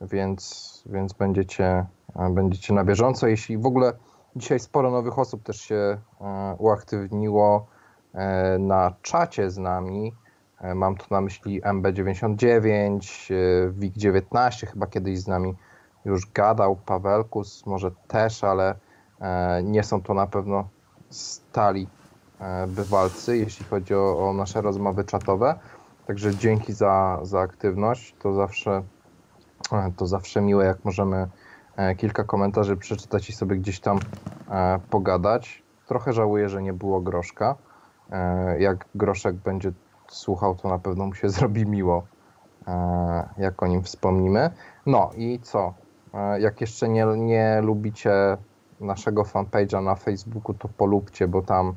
więc, 0.02 0.84
więc 0.86 1.14
będziecie, 1.14 1.86
będziecie 2.30 2.74
na 2.74 2.84
bieżąco. 2.84 3.28
Jeśli 3.28 3.58
w 3.58 3.66
ogóle 3.66 3.94
dzisiaj 4.36 4.60
sporo 4.60 4.92
nowych 4.92 5.20
osób 5.20 5.44
też 5.44 5.62
się 5.62 5.76
e, 6.22 6.56
uaktywniło 6.58 7.68
e, 8.14 8.58
na 8.60 8.94
czacie 9.02 9.52
z 9.52 9.58
nami. 9.58 10.14
E, 10.62 10.76
Mam 10.76 10.96
tu 10.96 11.06
na 11.12 11.22
myśli 11.22 11.62
MB99, 11.62 13.34
e, 13.34 13.72
WIG19, 13.72 14.68
chyba 14.68 14.88
kiedyś 14.88 15.20
z 15.20 15.28
nami 15.28 15.56
już 16.06 16.32
gadał, 16.32 16.76
Pawelkus 16.76 17.66
może 17.66 17.92
też, 18.08 18.44
ale 18.44 18.76
nie 19.64 19.84
są 19.84 20.02
to 20.02 20.14
na 20.14 20.28
pewno 20.28 20.68
stali 21.10 21.88
bywalcy, 22.68 23.38
jeśli 23.38 23.66
chodzi 23.66 23.96
o, 23.96 24.30
o 24.30 24.34
nasze 24.34 24.62
rozmowy 24.62 25.04
czatowe. 25.04 25.60
Także 26.08 26.36
dzięki 26.36 26.74
za, 26.74 27.20
za 27.24 27.40
aktywność. 27.40 28.16
To 28.20 28.34
zawsze, 28.34 28.84
to 29.98 30.08
zawsze 30.08 30.42
miłe, 30.42 30.66
jak 30.66 30.86
możemy 30.86 31.28
kilka 31.98 32.24
komentarzy 32.24 32.78
przeczytać 32.78 33.30
i 33.30 33.34
sobie 33.34 33.56
gdzieś 33.56 33.80
tam 33.80 34.00
e, 34.52 34.80
pogadać. 34.90 35.64
Trochę 35.88 36.14
żałuję, 36.14 36.50
że 36.50 36.62
nie 36.62 36.74
było 36.74 37.02
groszka. 37.02 37.56
E, 38.12 38.60
Jak 38.60 38.86
groszek 38.96 39.36
będzie 39.36 39.72
słuchał, 40.08 40.56
to 40.56 40.70
na 40.70 40.80
pewno 40.80 41.06
mu 41.06 41.14
się 41.14 41.30
zrobi 41.36 41.66
miło, 41.66 42.04
e, 42.68 43.30
jak 43.38 43.64
o 43.64 43.68
nim 43.68 43.84
wspomnimy. 43.84 44.50
No 44.86 45.12
i 45.18 45.40
co? 45.40 45.74
E, 46.14 46.40
Jak 46.42 46.62
jeszcze 46.62 46.90
nie, 46.90 47.06
nie 47.18 47.62
lubicie 47.64 48.12
naszego 48.80 49.24
fanpage'a 49.24 49.84
na 49.84 49.96
Facebooku, 49.96 50.54
to 50.54 50.68
polubcie, 50.68 51.28
bo 51.28 51.42
tam 51.42 51.76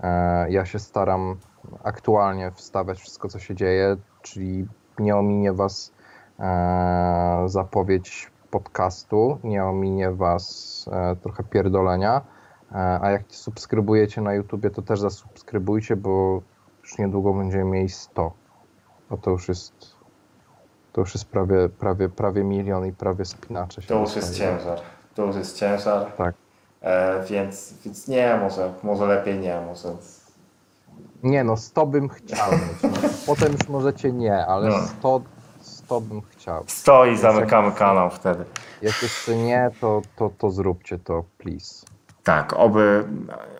e, 0.00 0.50
ja 0.50 0.64
się 0.64 0.78
staram 0.78 1.36
aktualnie 1.84 2.50
wstawiać 2.50 2.98
wszystko, 3.00 3.28
co 3.28 3.38
się 3.38 3.54
dzieje, 3.54 3.96
czyli 4.22 4.66
nie 4.98 5.16
ominie 5.16 5.52
Was 5.52 5.92
e, 6.40 7.42
zapowiedź 7.46 8.30
podcastu, 8.50 9.38
nie 9.44 9.64
ominie 9.64 10.10
Was 10.10 10.84
e, 10.92 11.16
trochę 11.16 11.44
pierdolenia, 11.44 12.22
E, 12.72 12.98
A 13.02 13.10
jak 13.10 13.22
subskrybujecie 13.28 14.20
na 14.20 14.34
YouTubie, 14.34 14.70
to 14.70 14.82
też 14.82 15.00
zasubskrybujcie, 15.00 15.96
bo 15.96 16.42
już 16.82 16.98
niedługo 16.98 17.34
będziemy 17.34 17.64
mieli 17.64 17.88
100. 17.88 18.32
Bo 19.10 19.16
to 19.16 19.30
już 19.30 19.48
jest 19.48 19.98
to 20.92 21.00
już 21.00 21.14
jest 21.14 21.26
prawie, 21.26 21.68
prawie, 21.68 22.08
prawie 22.08 22.44
milion 22.44 22.86
i 22.86 22.92
prawie 22.92 23.24
spinacze 23.24 23.82
się 23.82 23.88
To 23.88 24.00
już 24.00 24.16
jest 24.16 24.34
ciężar. 24.34 24.78
To 25.14 25.24
już 25.24 25.36
jest 25.36 25.56
ciężar. 25.56 26.12
Tak. 26.12 26.34
E, 26.80 27.24
więc, 27.30 27.74
więc 27.84 28.08
nie, 28.08 28.38
może, 28.40 28.72
może 28.82 29.06
lepiej 29.06 29.38
nie, 29.38 29.60
może. 29.60 29.88
Nie 31.22 31.44
no, 31.44 31.56
100 31.56 31.86
bym 31.86 32.08
chciał 32.08 32.52
mieć. 32.52 32.82
No, 33.02 33.08
potem 33.26 33.52
już 33.52 33.68
możecie 33.68 34.12
nie, 34.12 34.46
ale 34.46 34.68
No. 34.68 34.86
100, 34.86 35.20
100 35.88 36.00
bym 36.00 36.22
chciał. 36.22 36.64
Stoi, 36.66 37.16
zamykamy 37.16 37.72
kanał 37.72 38.10
wtedy. 38.10 38.44
Jak 38.82 39.02
jeszcze 39.02 39.36
nie, 39.36 39.70
to, 39.80 40.02
to, 40.16 40.30
to 40.38 40.50
zróbcie 40.50 40.98
to, 40.98 41.24
please. 41.38 41.86
Tak, 42.24 42.52
oby, 42.52 43.04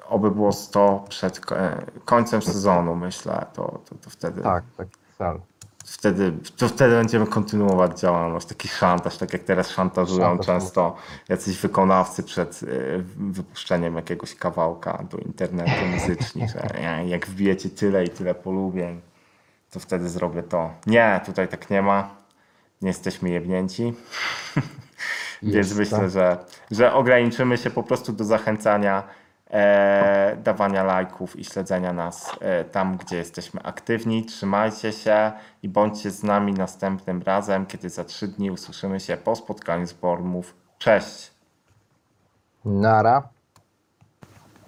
oby 0.08 0.30
było 0.30 0.52
100 0.52 1.04
przed 1.08 1.40
e, 1.52 1.82
końcem 2.04 2.42
sezonu, 2.42 2.96
myślę. 2.96 3.46
To, 3.54 3.62
to, 3.88 3.94
to 3.94 4.10
wtedy. 4.10 4.42
Tak, 4.42 4.64
tak, 4.76 4.88
cel. 5.18 5.40
Wtedy, 5.86 6.32
to 6.56 6.68
wtedy 6.68 6.94
będziemy 6.94 7.26
kontynuować 7.26 8.00
działalność, 8.00 8.46
taki 8.46 8.68
szantaż, 8.68 9.16
tak 9.16 9.32
jak 9.32 9.42
teraz 9.42 9.70
szantażują 9.70 10.26
Szantaż, 10.26 10.46
często 10.46 10.96
jacyś 11.28 11.60
wykonawcy 11.60 12.22
przed 12.22 12.62
y, 12.62 13.04
wypuszczeniem 13.16 13.96
jakiegoś 13.96 14.34
kawałka 14.34 15.04
do 15.10 15.18
internetu 15.18 15.86
muzycznie, 15.94 16.48
że 16.48 16.68
ja- 16.82 17.02
jak 17.02 17.26
wbijecie 17.26 17.70
tyle 17.70 18.04
i 18.04 18.08
tyle 18.08 18.34
polubień, 18.34 19.00
to 19.70 19.80
wtedy 19.80 20.08
zrobię 20.08 20.42
to. 20.42 20.70
Nie, 20.86 21.20
tutaj 21.26 21.48
tak 21.48 21.70
nie 21.70 21.82
ma. 21.82 22.17
Nie 22.82 22.88
jesteśmy 22.88 23.30
jebnięci. 23.30 23.94
Więc 25.42 25.74
myślę, 25.74 26.10
że, 26.10 26.44
że 26.70 26.92
ograniczymy 26.92 27.58
się 27.58 27.70
po 27.70 27.82
prostu 27.82 28.12
do 28.12 28.24
zachęcania, 28.24 29.02
e, 29.50 30.36
dawania 30.44 30.84
lajków 30.84 31.36
i 31.36 31.44
śledzenia 31.44 31.92
nas 31.92 32.36
e, 32.40 32.64
tam, 32.64 32.96
gdzie 32.96 33.16
jesteśmy 33.16 33.62
aktywni. 33.62 34.24
Trzymajcie 34.24 34.92
się 34.92 35.32
i 35.62 35.68
bądźcie 35.68 36.10
z 36.10 36.22
nami 36.22 36.52
następnym 36.52 37.22
razem, 37.22 37.66
kiedy 37.66 37.90
za 37.90 38.04
trzy 38.04 38.28
dni 38.28 38.50
usłyszymy 38.50 39.00
się 39.00 39.16
po 39.16 39.36
spotkaniu 39.36 39.86
z 39.86 39.92
Bormów. 39.92 40.54
Cześć! 40.78 41.30
Nara. 42.64 43.37